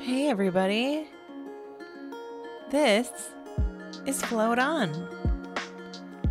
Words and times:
Hey, 0.00 0.28
everybody. 0.28 1.08
This 2.70 3.10
is 4.06 4.22
Float 4.22 4.58
On. 4.58 4.90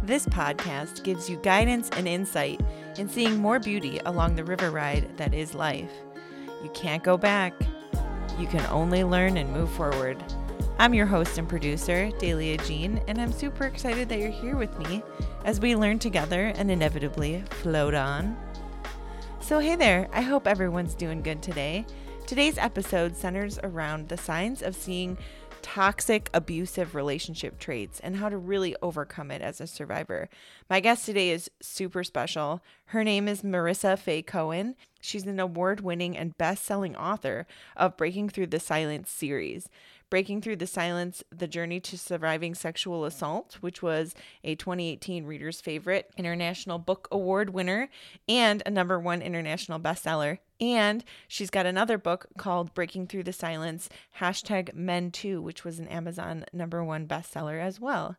This 0.01 0.25
podcast 0.25 1.03
gives 1.03 1.29
you 1.29 1.37
guidance 1.43 1.91
and 1.95 2.07
insight 2.07 2.59
in 2.97 3.07
seeing 3.07 3.37
more 3.37 3.59
beauty 3.59 4.01
along 4.05 4.35
the 4.35 4.43
river 4.43 4.71
ride 4.71 5.15
that 5.17 5.35
is 5.35 5.53
life. 5.53 5.91
You 6.63 6.71
can't 6.71 7.03
go 7.03 7.15
back, 7.15 7.53
you 8.39 8.47
can 8.47 8.65
only 8.71 9.03
learn 9.03 9.37
and 9.37 9.53
move 9.53 9.69
forward. 9.73 10.17
I'm 10.79 10.95
your 10.95 11.05
host 11.05 11.37
and 11.37 11.47
producer, 11.47 12.09
Dahlia 12.17 12.57
Jean, 12.57 12.99
and 13.07 13.21
I'm 13.21 13.31
super 13.31 13.65
excited 13.65 14.09
that 14.09 14.17
you're 14.17 14.31
here 14.31 14.55
with 14.55 14.75
me 14.79 15.03
as 15.45 15.59
we 15.59 15.75
learn 15.75 15.99
together 15.99 16.53
and 16.55 16.71
inevitably 16.71 17.43
float 17.61 17.93
on. 17.93 18.35
So, 19.41 19.59
hey 19.59 19.75
there, 19.75 20.09
I 20.11 20.21
hope 20.21 20.47
everyone's 20.47 20.95
doing 20.95 21.21
good 21.21 21.43
today. 21.43 21.85
Today's 22.29 22.59
episode 22.59 23.15
centers 23.15 23.57
around 23.63 24.07
the 24.07 24.15
signs 24.15 24.61
of 24.61 24.75
seeing 24.75 25.17
toxic, 25.63 26.29
abusive 26.31 26.93
relationship 26.93 27.57
traits 27.57 27.99
and 28.01 28.17
how 28.17 28.29
to 28.29 28.37
really 28.37 28.75
overcome 28.83 29.31
it 29.31 29.41
as 29.41 29.59
a 29.59 29.65
survivor. 29.65 30.29
My 30.69 30.79
guest 30.79 31.07
today 31.07 31.31
is 31.31 31.49
super 31.59 32.03
special. 32.03 32.61
Her 32.85 33.03
name 33.03 33.27
is 33.27 33.41
Marissa 33.41 33.97
Faye 33.97 34.21
Cohen. 34.21 34.75
She's 35.01 35.25
an 35.25 35.39
award 35.39 35.81
winning 35.81 36.15
and 36.15 36.37
best 36.37 36.65
selling 36.65 36.95
author 36.95 37.47
of 37.75 37.97
Breaking 37.97 38.29
Through 38.29 38.47
the 38.47 38.59
Silence 38.59 39.09
series. 39.09 39.67
Breaking 40.11 40.39
Through 40.39 40.57
the 40.57 40.67
Silence 40.67 41.23
The 41.35 41.47
Journey 41.47 41.79
to 41.79 41.97
Surviving 41.97 42.53
Sexual 42.53 43.05
Assault, 43.05 43.57
which 43.61 43.81
was 43.81 44.13
a 44.43 44.53
2018 44.53 45.25
Reader's 45.25 45.61
Favorite 45.61 46.11
International 46.15 46.77
Book 46.77 47.07
Award 47.11 47.49
winner 47.55 47.89
and 48.27 48.61
a 48.67 48.69
number 48.69 48.99
one 48.99 49.23
international 49.23 49.79
bestseller. 49.79 50.37
And 50.61 51.03
she's 51.27 51.49
got 51.49 51.65
another 51.65 51.97
book 51.97 52.27
called 52.37 52.73
Breaking 52.73 53.07
Through 53.07 53.23
the 53.23 53.33
Silence, 53.33 53.89
hashtag 54.19 54.73
Men 54.73 55.09
Too, 55.11 55.41
which 55.41 55.63
was 55.63 55.79
an 55.79 55.87
Amazon 55.87 56.45
number 56.51 56.83
one 56.83 57.07
bestseller 57.07 57.61
as 57.61 57.79
well. 57.79 58.17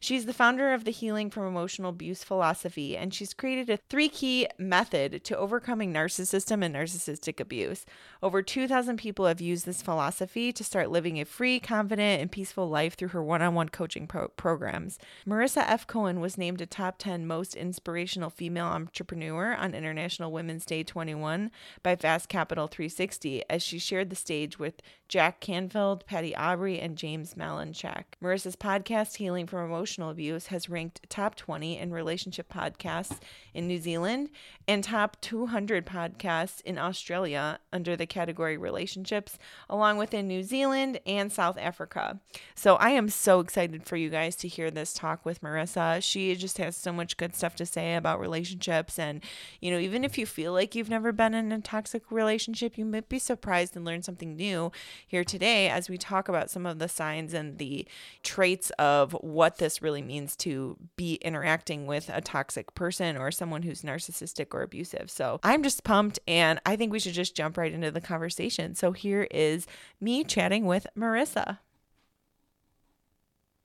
She's 0.00 0.26
the 0.26 0.32
founder 0.32 0.72
of 0.72 0.84
the 0.84 0.92
Healing 0.92 1.28
from 1.28 1.46
Emotional 1.46 1.90
Abuse 1.90 2.22
philosophy, 2.22 2.96
and 2.96 3.12
she's 3.12 3.34
created 3.34 3.68
a 3.68 3.78
three 3.88 4.08
key 4.08 4.46
method 4.56 5.24
to 5.24 5.36
overcoming 5.36 5.92
narcissism 5.92 6.64
and 6.64 6.74
narcissistic 6.74 7.40
abuse. 7.40 7.84
Over 8.22 8.40
2,000 8.42 8.96
people 8.96 9.26
have 9.26 9.40
used 9.40 9.66
this 9.66 9.82
philosophy 9.82 10.52
to 10.52 10.62
start 10.62 10.90
living 10.90 11.18
a 11.18 11.24
free, 11.24 11.58
confident, 11.58 12.20
and 12.20 12.30
peaceful 12.30 12.68
life 12.68 12.94
through 12.94 13.08
her 13.08 13.22
one 13.22 13.42
on 13.42 13.54
one 13.54 13.70
coaching 13.70 14.06
pro- 14.06 14.28
programs. 14.28 14.98
Marissa 15.26 15.64
F. 15.66 15.86
Cohen 15.86 16.20
was 16.20 16.38
named 16.38 16.60
a 16.60 16.66
top 16.66 16.98
10 16.98 17.26
most 17.26 17.56
inspirational 17.56 18.30
female 18.30 18.66
entrepreneur 18.66 19.54
on 19.54 19.74
International 19.74 20.30
Women's 20.30 20.64
Day 20.64 20.84
21 20.84 21.50
by 21.82 21.96
Fast 21.96 22.28
Capital 22.28 22.68
360 22.68 23.42
as 23.50 23.62
she 23.62 23.78
shared 23.78 24.10
the 24.10 24.16
stage 24.16 24.58
with 24.58 24.80
Jack 25.08 25.40
Canfield, 25.40 26.04
Patty 26.06 26.36
Aubrey, 26.36 26.78
and 26.78 26.96
James 26.96 27.34
Malinchak. 27.34 28.04
Marissa's 28.22 28.56
podcast, 28.56 29.16
Healing 29.16 29.46
from 29.46 29.64
Emotional 29.64 29.87
Abuse, 29.96 30.46
has 30.46 30.68
ranked 30.68 31.08
top 31.08 31.34
20 31.34 31.78
in 31.78 31.92
relationship 31.92 32.52
podcasts 32.52 33.18
in 33.54 33.66
New 33.66 33.78
Zealand 33.78 34.30
and 34.66 34.84
top 34.84 35.20
200 35.20 35.86
podcasts 35.86 36.60
in 36.62 36.78
Australia 36.78 37.58
under 37.72 37.96
the 37.96 38.06
category 38.06 38.56
relationships, 38.56 39.38
along 39.68 39.96
with 39.96 40.12
in 40.12 40.28
New 40.28 40.42
Zealand 40.42 41.00
and 41.06 41.32
South 41.32 41.56
Africa. 41.58 42.20
So 42.54 42.76
I 42.76 42.90
am 42.90 43.08
so 43.08 43.40
excited 43.40 43.86
for 43.86 43.96
you 43.96 44.10
guys 44.10 44.36
to 44.36 44.48
hear 44.48 44.70
this 44.70 44.92
talk 44.92 45.24
with 45.24 45.40
Marissa. 45.40 46.02
She 46.02 46.34
just 46.36 46.58
has 46.58 46.76
so 46.76 46.92
much 46.92 47.16
good 47.16 47.34
stuff 47.34 47.56
to 47.56 47.66
say 47.66 47.94
about 47.94 48.20
relationships. 48.20 48.98
And, 48.98 49.22
you 49.60 49.70
know, 49.70 49.78
even 49.78 50.04
if 50.04 50.18
you 50.18 50.26
feel 50.26 50.52
like 50.52 50.74
you've 50.74 50.90
never 50.90 51.12
been 51.12 51.34
in 51.34 51.52
a 51.52 51.60
toxic 51.60 52.10
relationship, 52.10 52.76
you 52.76 52.84
might 52.84 53.08
be 53.08 53.18
surprised 53.18 53.76
and 53.76 53.84
learn 53.84 54.02
something 54.02 54.36
new 54.36 54.72
here 55.06 55.24
today 55.24 55.68
as 55.68 55.88
we 55.88 55.96
talk 55.96 56.28
about 56.28 56.50
some 56.50 56.66
of 56.66 56.78
the 56.78 56.88
signs 56.88 57.34
and 57.34 57.58
the 57.58 57.86
traits 58.22 58.70
of 58.78 59.12
what 59.20 59.58
this 59.58 59.77
really 59.82 60.02
means 60.02 60.36
to 60.36 60.76
be 60.96 61.14
interacting 61.16 61.86
with 61.86 62.10
a 62.12 62.20
toxic 62.20 62.74
person 62.74 63.16
or 63.16 63.30
someone 63.30 63.62
who's 63.62 63.82
narcissistic 63.82 64.54
or 64.54 64.62
abusive. 64.62 65.10
So 65.10 65.40
I'm 65.42 65.62
just 65.62 65.84
pumped 65.84 66.18
and 66.26 66.60
I 66.66 66.76
think 66.76 66.92
we 66.92 66.98
should 66.98 67.14
just 67.14 67.36
jump 67.36 67.56
right 67.56 67.72
into 67.72 67.90
the 67.90 68.00
conversation. 68.00 68.74
So 68.74 68.92
here 68.92 69.26
is 69.30 69.66
me 70.00 70.24
chatting 70.24 70.66
with 70.66 70.86
Marissa. 70.96 71.58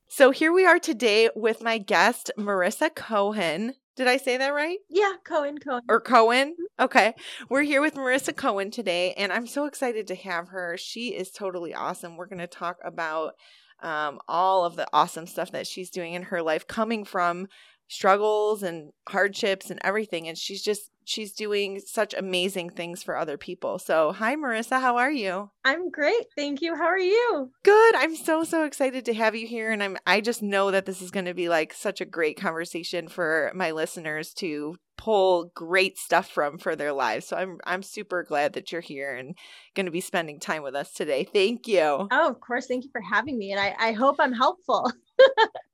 So 0.07 0.29
here 0.29 0.53
we 0.53 0.63
are 0.65 0.77
today 0.77 1.29
with 1.35 1.63
my 1.63 1.79
guest, 1.79 2.29
Marissa 2.37 2.93
Cohen. 2.93 3.73
Did 3.95 4.07
I 4.07 4.17
say 4.17 4.37
that 4.37 4.53
right? 4.53 4.77
Yeah, 4.89 5.13
Cohen, 5.23 5.57
Cohen. 5.59 5.81
Or 5.87 5.99
Cohen? 5.99 6.53
Mm-hmm. 6.53 6.83
Okay. 6.83 7.13
We're 7.49 7.61
here 7.61 7.81
with 7.81 7.95
Marissa 7.95 8.35
Cohen 8.35 8.71
today, 8.71 9.13
and 9.13 9.31
I'm 9.31 9.45
so 9.45 9.65
excited 9.65 10.07
to 10.07 10.15
have 10.15 10.49
her. 10.49 10.77
She 10.77 11.09
is 11.09 11.31
totally 11.31 11.73
awesome. 11.73 12.17
We're 12.17 12.27
going 12.27 12.39
to 12.39 12.47
talk 12.47 12.77
about 12.83 13.33
um, 13.83 14.19
all 14.27 14.65
of 14.65 14.75
the 14.75 14.87
awesome 14.93 15.27
stuff 15.27 15.51
that 15.51 15.67
she's 15.67 15.89
doing 15.89 16.13
in 16.13 16.23
her 16.23 16.41
life, 16.41 16.67
coming 16.67 17.03
from 17.05 17.47
struggles 17.93 18.63
and 18.63 18.91
hardships 19.07 19.69
and 19.69 19.79
everything. 19.83 20.27
And 20.27 20.37
she's 20.37 20.61
just, 20.61 20.91
she's 21.05 21.33
doing 21.33 21.79
such 21.79 22.13
amazing 22.13 22.71
things 22.71 23.03
for 23.03 23.17
other 23.17 23.37
people. 23.37 23.79
So, 23.79 24.11
hi, 24.11 24.35
Marissa. 24.35 24.81
How 24.81 24.97
are 24.97 25.11
you? 25.11 25.51
I'm 25.63 25.89
great. 25.89 26.25
Thank 26.35 26.61
you. 26.61 26.75
How 26.75 26.85
are 26.85 26.97
you? 26.97 27.51
Good. 27.63 27.95
I'm 27.95 28.15
so, 28.15 28.43
so 28.43 28.63
excited 28.63 29.05
to 29.05 29.13
have 29.13 29.35
you 29.35 29.47
here. 29.47 29.71
And 29.71 29.83
I'm, 29.83 29.97
I 30.07 30.21
just 30.21 30.41
know 30.41 30.71
that 30.71 30.85
this 30.85 31.01
is 31.01 31.11
going 31.11 31.25
to 31.25 31.33
be 31.33 31.49
like 31.49 31.73
such 31.73 32.01
a 32.01 32.05
great 32.05 32.39
conversation 32.39 33.07
for 33.07 33.51
my 33.53 33.71
listeners 33.71 34.33
to 34.35 34.75
pull 34.97 35.51
great 35.53 35.97
stuff 35.97 36.29
from 36.29 36.57
for 36.57 36.75
their 36.75 36.93
lives. 36.93 37.27
So 37.27 37.35
I'm 37.35 37.57
I'm 37.65 37.83
super 37.83 38.23
glad 38.23 38.53
that 38.53 38.71
you're 38.71 38.79
here 38.81 39.13
and 39.15 39.35
going 39.75 39.85
to 39.85 39.91
be 39.91 40.01
spending 40.01 40.39
time 40.39 40.63
with 40.63 40.75
us 40.75 40.93
today. 40.93 41.23
Thank 41.25 41.67
you. 41.67 42.07
Oh, 42.09 42.29
of 42.29 42.39
course. 42.39 42.67
Thank 42.67 42.85
you 42.85 42.89
for 42.91 43.01
having 43.01 43.37
me. 43.37 43.51
And 43.51 43.59
I, 43.59 43.75
I 43.79 43.91
hope 43.91 44.17
I'm 44.19 44.33
helpful. 44.33 44.89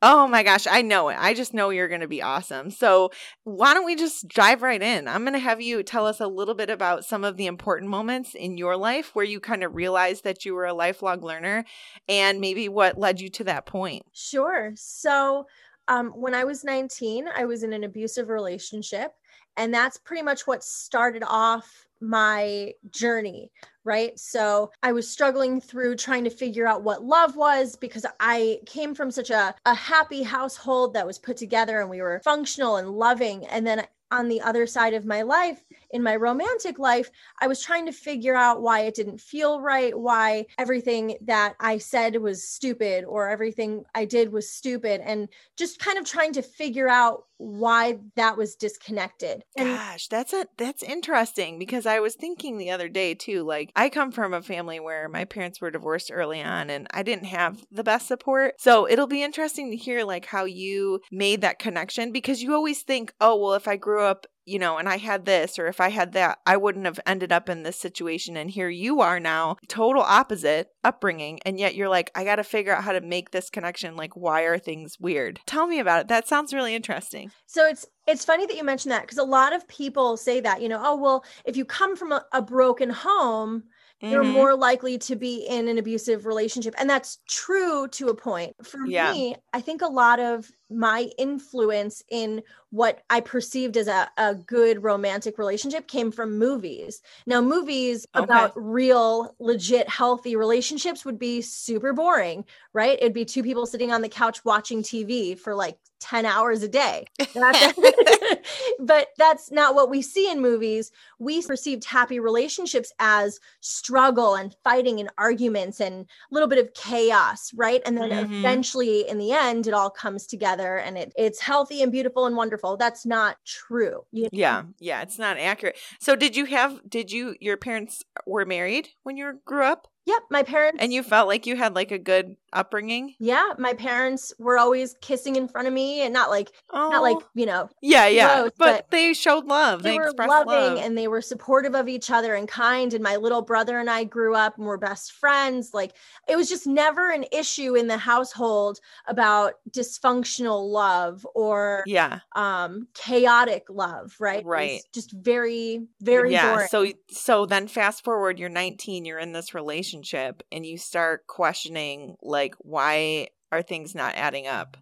oh 0.02 0.28
my 0.28 0.44
gosh, 0.44 0.68
I 0.70 0.82
know 0.82 1.10
it. 1.10 1.18
I 1.20 1.34
just 1.34 1.54
know 1.54 1.70
you're 1.70 1.88
going 1.88 2.02
to 2.02 2.08
be 2.08 2.22
awesome. 2.22 2.72
So, 2.72 3.12
why 3.44 3.74
don't 3.74 3.86
we 3.86 3.96
just 3.96 4.28
dive 4.28 4.62
right 4.62 4.82
in? 4.82 5.08
I'm 5.08 5.24
going 5.24 5.34
to 5.34 5.40
have 5.40 5.62
you 5.62 5.84
tell 5.84 6.06
us 6.06 6.20
a 6.20 6.28
little 6.28 6.56
bit 6.56 6.70
about 6.70 7.06
some 7.06 7.24
of 7.24 7.38
the 7.38 7.48
important 7.48 7.90
moments 7.90 8.36
in 8.36 8.58
your 8.58 8.78
life 8.78 9.12
where 9.14 9.26
you 9.26 9.40
kind 9.40 9.64
of 9.64 9.76
realized 9.76 10.24
that 10.24 10.46
you 10.46 10.54
were 10.54 10.66
a 10.66 10.74
lifelong 10.74 11.22
learner 11.22 11.66
and 12.08 12.40
maybe 12.40 12.70
what 12.70 12.98
led 12.98 13.20
you 13.20 13.30
to 13.30 13.44
that 13.46 13.66
point. 13.66 14.04
Sure. 14.14 14.72
So, 14.76 15.46
um, 15.88 16.10
when 16.10 16.36
I 16.36 16.44
was 16.44 16.64
19, 16.64 17.28
I 17.36 17.46
was 17.46 17.64
in 17.64 17.74
an 17.74 17.84
abusive 17.84 18.30
relationship. 18.30 19.12
And 19.58 19.74
that's 19.74 19.98
pretty 19.98 20.24
much 20.24 20.48
what 20.48 20.64
started 20.64 21.24
off 21.26 21.89
my 22.02 22.74
journey, 22.92 23.52
right? 23.84 24.18
So 24.20 24.72
I 24.84 24.92
was 24.92 25.10
struggling 25.10 25.60
through 25.60 25.96
trying 25.96 26.24
to 26.24 26.30
figure 26.30 26.68
out 26.68 26.84
what 26.84 27.04
love 27.04 27.36
was 27.36 27.76
because 27.76 28.06
I 28.20 28.60
came 28.66 28.96
from 28.96 29.12
such 29.12 29.30
a, 29.30 29.56
a 29.66 29.74
happy 29.74 30.24
household 30.24 30.94
that 30.94 31.08
was 31.08 31.20
put 31.20 31.38
together 31.38 31.82
and 31.82 31.90
we 31.90 32.02
were 32.02 32.22
functional 32.24 32.78
and 32.78 32.90
loving. 32.90 33.46
And 33.48 33.66
then 33.66 33.86
on 34.12 34.28
the 34.28 34.42
other 34.42 34.66
side 34.66 34.94
of 34.94 35.06
my 35.06 35.22
life, 35.22 35.64
in 35.92 36.04
my 36.04 36.16
romantic 36.16 36.80
life, 36.80 37.10
I 37.42 37.48
was 37.48 37.62
trying 37.62 37.86
to 37.86 37.92
figure 37.92 38.36
out 38.36 38.62
why 38.62 38.82
it 38.82 38.96
didn't 38.96 39.22
feel 39.22 39.62
right, 39.62 39.98
why 39.98 40.46
everything 40.58 41.18
that 41.22 41.56
I 41.60 41.78
said 41.78 42.22
was 42.22 42.48
stupid 42.48 43.06
or 43.06 43.30
everything 43.30 43.84
I 43.96 44.06
did 44.06 44.32
was 44.32 44.52
stupid, 44.52 45.02
and 45.04 45.30
just 45.58 45.80
kind 45.80 45.98
of 45.98 46.06
trying 46.06 46.34
to 46.34 46.42
figure 46.42 46.88
out 46.88 47.26
why 47.40 47.98
that 48.16 48.38
was 48.38 48.56
disconnected. 48.56 49.44
And 49.58 49.70
Gosh, 49.70 50.08
that's 50.10 50.34
a 50.34 50.46
that's 50.58 50.84
interesting 50.84 51.58
because 51.58 51.86
I 51.86 52.00
was 52.00 52.16
thinking 52.16 52.58
the 52.58 52.72
other 52.72 52.90
day 52.90 53.16
too. 53.16 53.44
Like 53.44 53.72
I 53.76 53.90
come 53.90 54.12
from 54.12 54.34
a 54.34 54.42
family 54.42 54.80
where 54.80 55.08
my 55.08 55.24
parents 55.24 55.62
were 55.62 55.72
divorced 55.72 56.12
early 56.14 56.42
on, 56.42 56.70
and 56.70 56.88
I 56.92 57.02
didn't 57.02 57.26
have 57.26 57.66
the 57.72 57.84
best 57.84 58.08
support. 58.08 58.56
So 58.60 58.88
it'll 58.88 59.08
be 59.08 59.24
interesting 59.24 59.72
to 59.72 59.78
hear 59.78 60.04
like 60.04 60.26
how 60.26 60.44
you 60.44 61.00
made 61.12 61.42
that 61.42 61.60
connection 61.60 62.12
because 62.12 62.44
you 62.44 62.54
always 62.54 62.82
think, 62.82 63.14
oh 63.22 63.38
well, 63.38 63.54
if 63.54 63.68
I 63.68 63.78
grew 63.78 64.04
up 64.04 64.28
you 64.50 64.58
know, 64.58 64.78
and 64.78 64.90
I 64.90 64.98
had 64.98 65.26
this 65.26 65.60
or 65.60 65.68
if 65.68 65.80
I 65.80 65.90
had 65.90 66.14
that, 66.14 66.40
I 66.46 66.58
wouldn't 66.58 66.86
have 66.86 67.00
ended 67.06 67.32
up 67.32 67.50
in 67.50 67.64
this 67.64 67.78
situation. 67.78 68.36
And 68.36 68.50
here 68.50 68.70
you 68.70 69.02
are 69.02 69.20
now, 69.20 69.58
total 69.68 70.02
opposite 70.02 70.70
upbringing. 70.84 71.40
And 71.46 71.60
yet 71.60 71.76
you're 71.76 71.90
like, 71.90 72.12
I 72.16 72.24
got 72.24 72.38
to 72.38 72.44
figure 72.44 72.74
out 72.74 72.84
how 72.84 72.94
to 72.94 73.02
make 73.02 73.30
this 73.30 73.50
connection. 73.50 73.96
Like, 73.96 74.16
why 74.16 74.42
are 74.42 74.58
things 74.58 75.00
weird? 75.00 75.40
Tell 75.46 75.68
me 75.68 75.80
about 75.80 76.02
it. 76.02 76.08
That 76.08 76.28
sounds 76.28 76.54
really 76.54 76.74
interesting. 76.74 77.32
So 77.46 77.68
it's 77.68 77.86
it's 78.08 78.26
funny 78.26 78.48
that 78.48 78.58
you 78.58 78.64
mentioned 78.64 78.92
that 78.92 79.02
because 79.04 79.20
a 79.20 79.24
lot 79.24 79.54
of 79.54 79.68
people 79.68 80.18
say 80.18 80.40
that, 80.40 80.64
you 80.64 80.70
know, 80.70 80.82
oh 80.84 80.96
well, 80.96 81.24
if 81.46 81.56
you 81.56 81.64
come 81.64 81.96
from 81.96 82.12
a, 82.12 82.26
a 82.34 82.42
broken 82.42 82.90
home, 82.90 83.66
mm-hmm. 84.02 84.12
you're 84.12 84.24
more 84.24 84.56
likely 84.56 84.98
to 84.98 85.16
be 85.16 85.46
in 85.48 85.68
an 85.68 85.78
abusive 85.78 86.26
relationship. 86.26 86.74
And 86.80 86.90
that's 86.90 87.20
true 87.28 87.88
to 87.90 88.08
a 88.08 88.16
point. 88.16 88.56
For 88.64 88.80
yeah. 88.88 89.12
me, 89.12 89.36
I 89.54 89.62
think 89.62 89.84
a 89.84 89.88
lot 89.88 90.20
of 90.20 90.52
my 90.70 91.10
influence 91.18 92.04
in 92.10 92.44
what 92.72 93.02
I 93.10 93.20
perceived 93.22 93.78
as 93.78 93.88
a, 93.88 94.10
a 94.18 94.36
good 94.36 94.84
romantic 94.84 95.38
relationship 95.38 95.88
came 95.88 96.12
from 96.12 96.38
movies. 96.38 97.02
Now, 97.26 97.42
movies 97.42 98.06
okay. 98.16 98.24
about 98.24 98.54
real, 98.56 99.36
legit, 99.40 99.90
healthy 99.90 100.36
relationships 100.36 101.04
would 101.04 101.18
be 101.18 101.42
super 101.42 101.94
boring, 101.94 102.46
right? 102.74 103.00
It'd 103.00 103.14
be 103.14 103.26
two 103.26 103.42
people 103.44 103.66
sitting 103.66 103.92
on 103.92 104.02
the 104.02 104.10
couch 104.10 104.46
watching 104.46 104.84
TV 104.84 105.38
for 105.38 105.56
like 105.56 105.80
10 106.00 106.26
hours 106.26 106.64
a 106.64 106.68
day. 106.68 107.06
but 108.80 109.08
that's 109.18 109.52
not 109.52 109.76
what 109.76 109.90
we 109.90 110.02
see 110.02 110.30
in 110.30 110.42
movies. 110.42 110.92
We 111.18 111.42
perceived 111.42 111.86
happy 111.86 112.20
relationships 112.20 112.92
as 113.00 113.40
struggle 113.62 114.36
and 114.36 114.56
fighting 114.64 115.00
and 115.00 115.10
arguments 115.18 115.82
and 115.82 116.06
a 116.06 116.34
little 116.34 116.48
bit 116.48 116.60
of 116.60 116.74
chaos, 116.74 117.52
right? 117.56 117.82
And 117.86 117.98
then 117.98 118.12
mm-hmm. 118.12 118.34
eventually 118.34 119.10
in 119.10 119.18
the 119.18 119.32
end 119.32 119.68
it 119.68 119.74
all 119.74 119.90
comes 119.90 120.28
together 120.28 120.59
and 120.60 120.98
it 120.98 121.14
it's 121.16 121.40
healthy 121.40 121.82
and 121.82 121.92
beautiful 121.92 122.26
and 122.26 122.36
wonderful. 122.36 122.78
That's 122.78 123.06
not 123.06 123.38
true. 123.46 124.04
You 124.12 124.24
know? 124.24 124.30
Yeah. 124.32 124.64
Yeah, 124.80 125.02
it's 125.02 125.20
not 125.20 125.38
accurate. 125.38 125.78
So 126.00 126.16
did 126.16 126.36
you 126.36 126.46
have 126.46 126.80
did 126.88 127.12
you 127.12 127.36
your 127.40 127.58
parents 127.58 128.04
were 128.26 128.46
married 128.46 128.90
when 129.04 129.18
you 129.18 129.40
grew 129.46 129.64
up? 129.64 129.88
Yep, 130.06 130.24
my 130.32 130.44
parents. 130.44 130.78
And 130.82 130.92
you 130.92 131.04
felt 131.04 131.28
like 131.28 131.46
you 131.46 131.56
had 131.56 131.76
like 131.76 131.92
a 131.92 132.00
good 132.00 132.36
upbringing? 132.54 133.16
Yeah, 133.20 133.54
my 133.58 133.74
parents 133.74 134.34
were 134.40 134.58
always 134.58 134.96
kissing 135.02 135.36
in 135.36 135.48
front 135.48 135.68
of 135.68 135.74
me 135.74 136.02
and 136.02 136.14
not 136.14 136.30
like 136.30 136.52
oh. 136.72 136.90
not 136.90 137.02
like, 137.02 137.18
you 137.36 137.46
know. 137.46 137.70
Yeah, 137.82 138.08
yeah. 138.08 138.42
Gross, 138.42 138.52
but, 138.58 138.76
but, 138.76 138.92
they 138.92 139.14
showed 139.14 139.46
love. 139.46 139.84
They, 139.84 139.92
they 139.92 139.98
were 139.98 140.14
loving 140.18 140.76
love. 140.76 140.78
and 140.80 140.98
they 140.98 141.08
were 141.08 141.22
supportive 141.22 141.76
of 141.76 141.88
each 141.88 142.10
other 142.12 142.36
and 142.36 142.48
kind 142.48 142.94
and 142.94 143.04
my 143.04 143.18
little 143.18 143.42
brother 143.42 143.80
and 143.80 143.90
I 143.90 144.04
grew 144.04 144.36
up 144.36 144.58
and 144.58 144.66
were 144.66 144.78
best 144.78 145.14
friends. 145.14 145.72
Like 145.74 145.94
it 146.28 146.36
was 146.36 146.50
just 146.50 146.68
never 146.68 147.12
an 147.12 147.26
issue 147.32 147.76
in 147.76 147.88
the 147.88 147.98
household 147.98 148.80
about 149.08 149.54
dysfunctional 149.70 150.72
love 150.72 151.26
or 151.36 151.84
yeah. 151.86 152.20
um 152.36 152.88
chaotic 152.94 153.66
love, 153.70 154.16
right? 154.20 154.46
Right. 154.46 154.82
just 154.94 155.12
very 155.12 155.88
very 156.02 156.32
yeah. 156.32 156.54
Boring. 156.54 156.68
So 156.70 156.88
so 157.10 157.46
then 157.46 157.68
fast 157.68 158.04
forward 158.04 158.40
you're 158.40 158.50
19, 158.50 159.06
you're 159.06 159.20
in 159.20 159.34
this 159.34 159.54
relationship 159.54 160.44
and 160.52 160.66
you 160.66 160.78
start 160.78 161.28
questioning 161.28 162.16
like 162.22 162.39
like 162.40 162.56
why 162.60 163.28
are 163.52 163.62
things 163.62 163.94
not 163.94 164.14
adding 164.16 164.48
up 164.48 164.78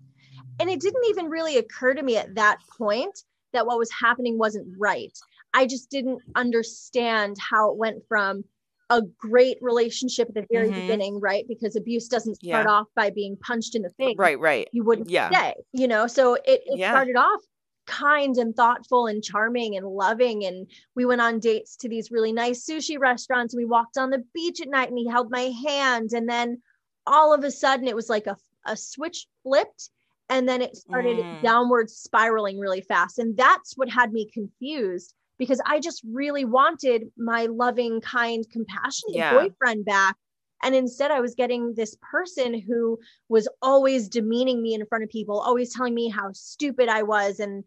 and 0.60 0.70
it 0.70 0.80
didn't 0.80 1.06
even 1.10 1.28
really 1.28 1.58
occur 1.58 1.94
to 1.94 2.04
me 2.04 2.18
at 2.18 2.36
that 2.36 2.60
point 2.78 3.24
that 3.54 3.66
what 3.66 3.80
was 3.80 3.90
happening 3.92 4.38
wasn't 4.38 4.68
right 4.78 5.18
i 5.54 5.66
just 5.66 5.90
didn't 5.90 6.20
understand 6.36 7.36
how 7.40 7.72
it 7.72 7.78
went 7.78 8.04
from 8.08 8.44
a 8.90 9.02
great 9.18 9.58
relationship 9.62 10.30
at 10.30 10.36
the 10.36 10.46
very 10.50 10.70
mm-hmm. 10.70 10.80
beginning, 10.80 11.20
right? 11.20 11.46
Because 11.46 11.76
abuse 11.76 12.08
doesn't 12.08 12.36
start 12.36 12.66
yeah. 12.66 12.72
off 12.72 12.88
by 12.96 13.10
being 13.10 13.36
punched 13.36 13.76
in 13.76 13.82
the 13.82 13.90
face. 14.00 14.16
Right, 14.18 14.40
right. 14.40 14.70
You 14.72 14.86
wouldn't 14.86 15.10
yeah. 15.10 15.30
stay, 15.30 15.56
you 15.74 15.90
know? 15.90 16.08
So 16.08 16.36
it, 16.36 16.62
it 16.66 16.80
yeah. 16.80 16.92
started 16.92 17.18
off 17.18 17.42
kind 17.88 18.38
and 18.38 18.56
thoughtful 18.56 19.08
and 19.08 19.24
charming 19.24 19.76
and 19.76 19.88
loving. 19.88 20.46
And 20.46 20.70
we 20.96 21.06
went 21.06 21.22
on 21.22 21.40
dates 21.40 21.76
to 21.78 21.90
these 21.90 22.12
really 22.12 22.32
nice 22.32 22.66
sushi 22.66 23.00
restaurants. 23.00 23.54
And 23.54 23.60
we 23.60 23.66
walked 23.66 23.98
on 23.98 24.10
the 24.10 24.24
beach 24.34 24.62
at 24.62 24.70
night 24.70 24.90
and 24.90 24.98
he 24.98 25.08
held 25.08 25.32
my 25.32 25.52
hand. 25.66 26.12
And 26.14 26.30
then 26.30 26.62
all 27.08 27.34
of 27.34 27.44
a 27.44 27.52
sudden 27.52 27.88
it 27.88 27.96
was 27.96 28.10
like 28.10 28.28
a, 28.28 28.38
a 28.66 28.76
switch 28.76 29.28
flipped 29.44 29.90
and 30.30 30.48
then 30.48 30.62
it 30.62 30.76
started 30.76 31.18
mm. 31.18 31.42
downward 31.42 31.90
spiraling 31.90 32.60
really 32.60 32.82
fast 32.82 33.18
and 33.18 33.36
that's 33.38 33.76
what 33.78 33.90
had 33.90 34.12
me 34.12 34.30
confused 34.32 35.14
because 35.40 35.62
i 35.66 35.80
just 35.80 36.02
really 36.12 36.46
wanted 36.46 37.06
my 37.18 37.46
loving 37.46 38.02
kind 38.02 38.46
compassionate 38.52 39.16
yeah. 39.16 39.34
boyfriend 39.34 39.86
back 39.86 40.16
and 40.64 40.76
instead 40.76 41.12
i 41.12 41.20
was 41.20 41.36
getting 41.36 41.74
this 41.76 41.96
person 42.12 42.60
who 42.60 42.98
was 43.30 43.48
always 43.62 44.08
demeaning 44.08 44.62
me 44.62 44.74
in 44.74 44.86
front 44.86 45.04
of 45.04 45.10
people 45.10 45.40
always 45.40 45.74
telling 45.74 45.94
me 45.94 46.10
how 46.10 46.32
stupid 46.34 46.90
i 46.90 47.04
was 47.04 47.40
and 47.40 47.64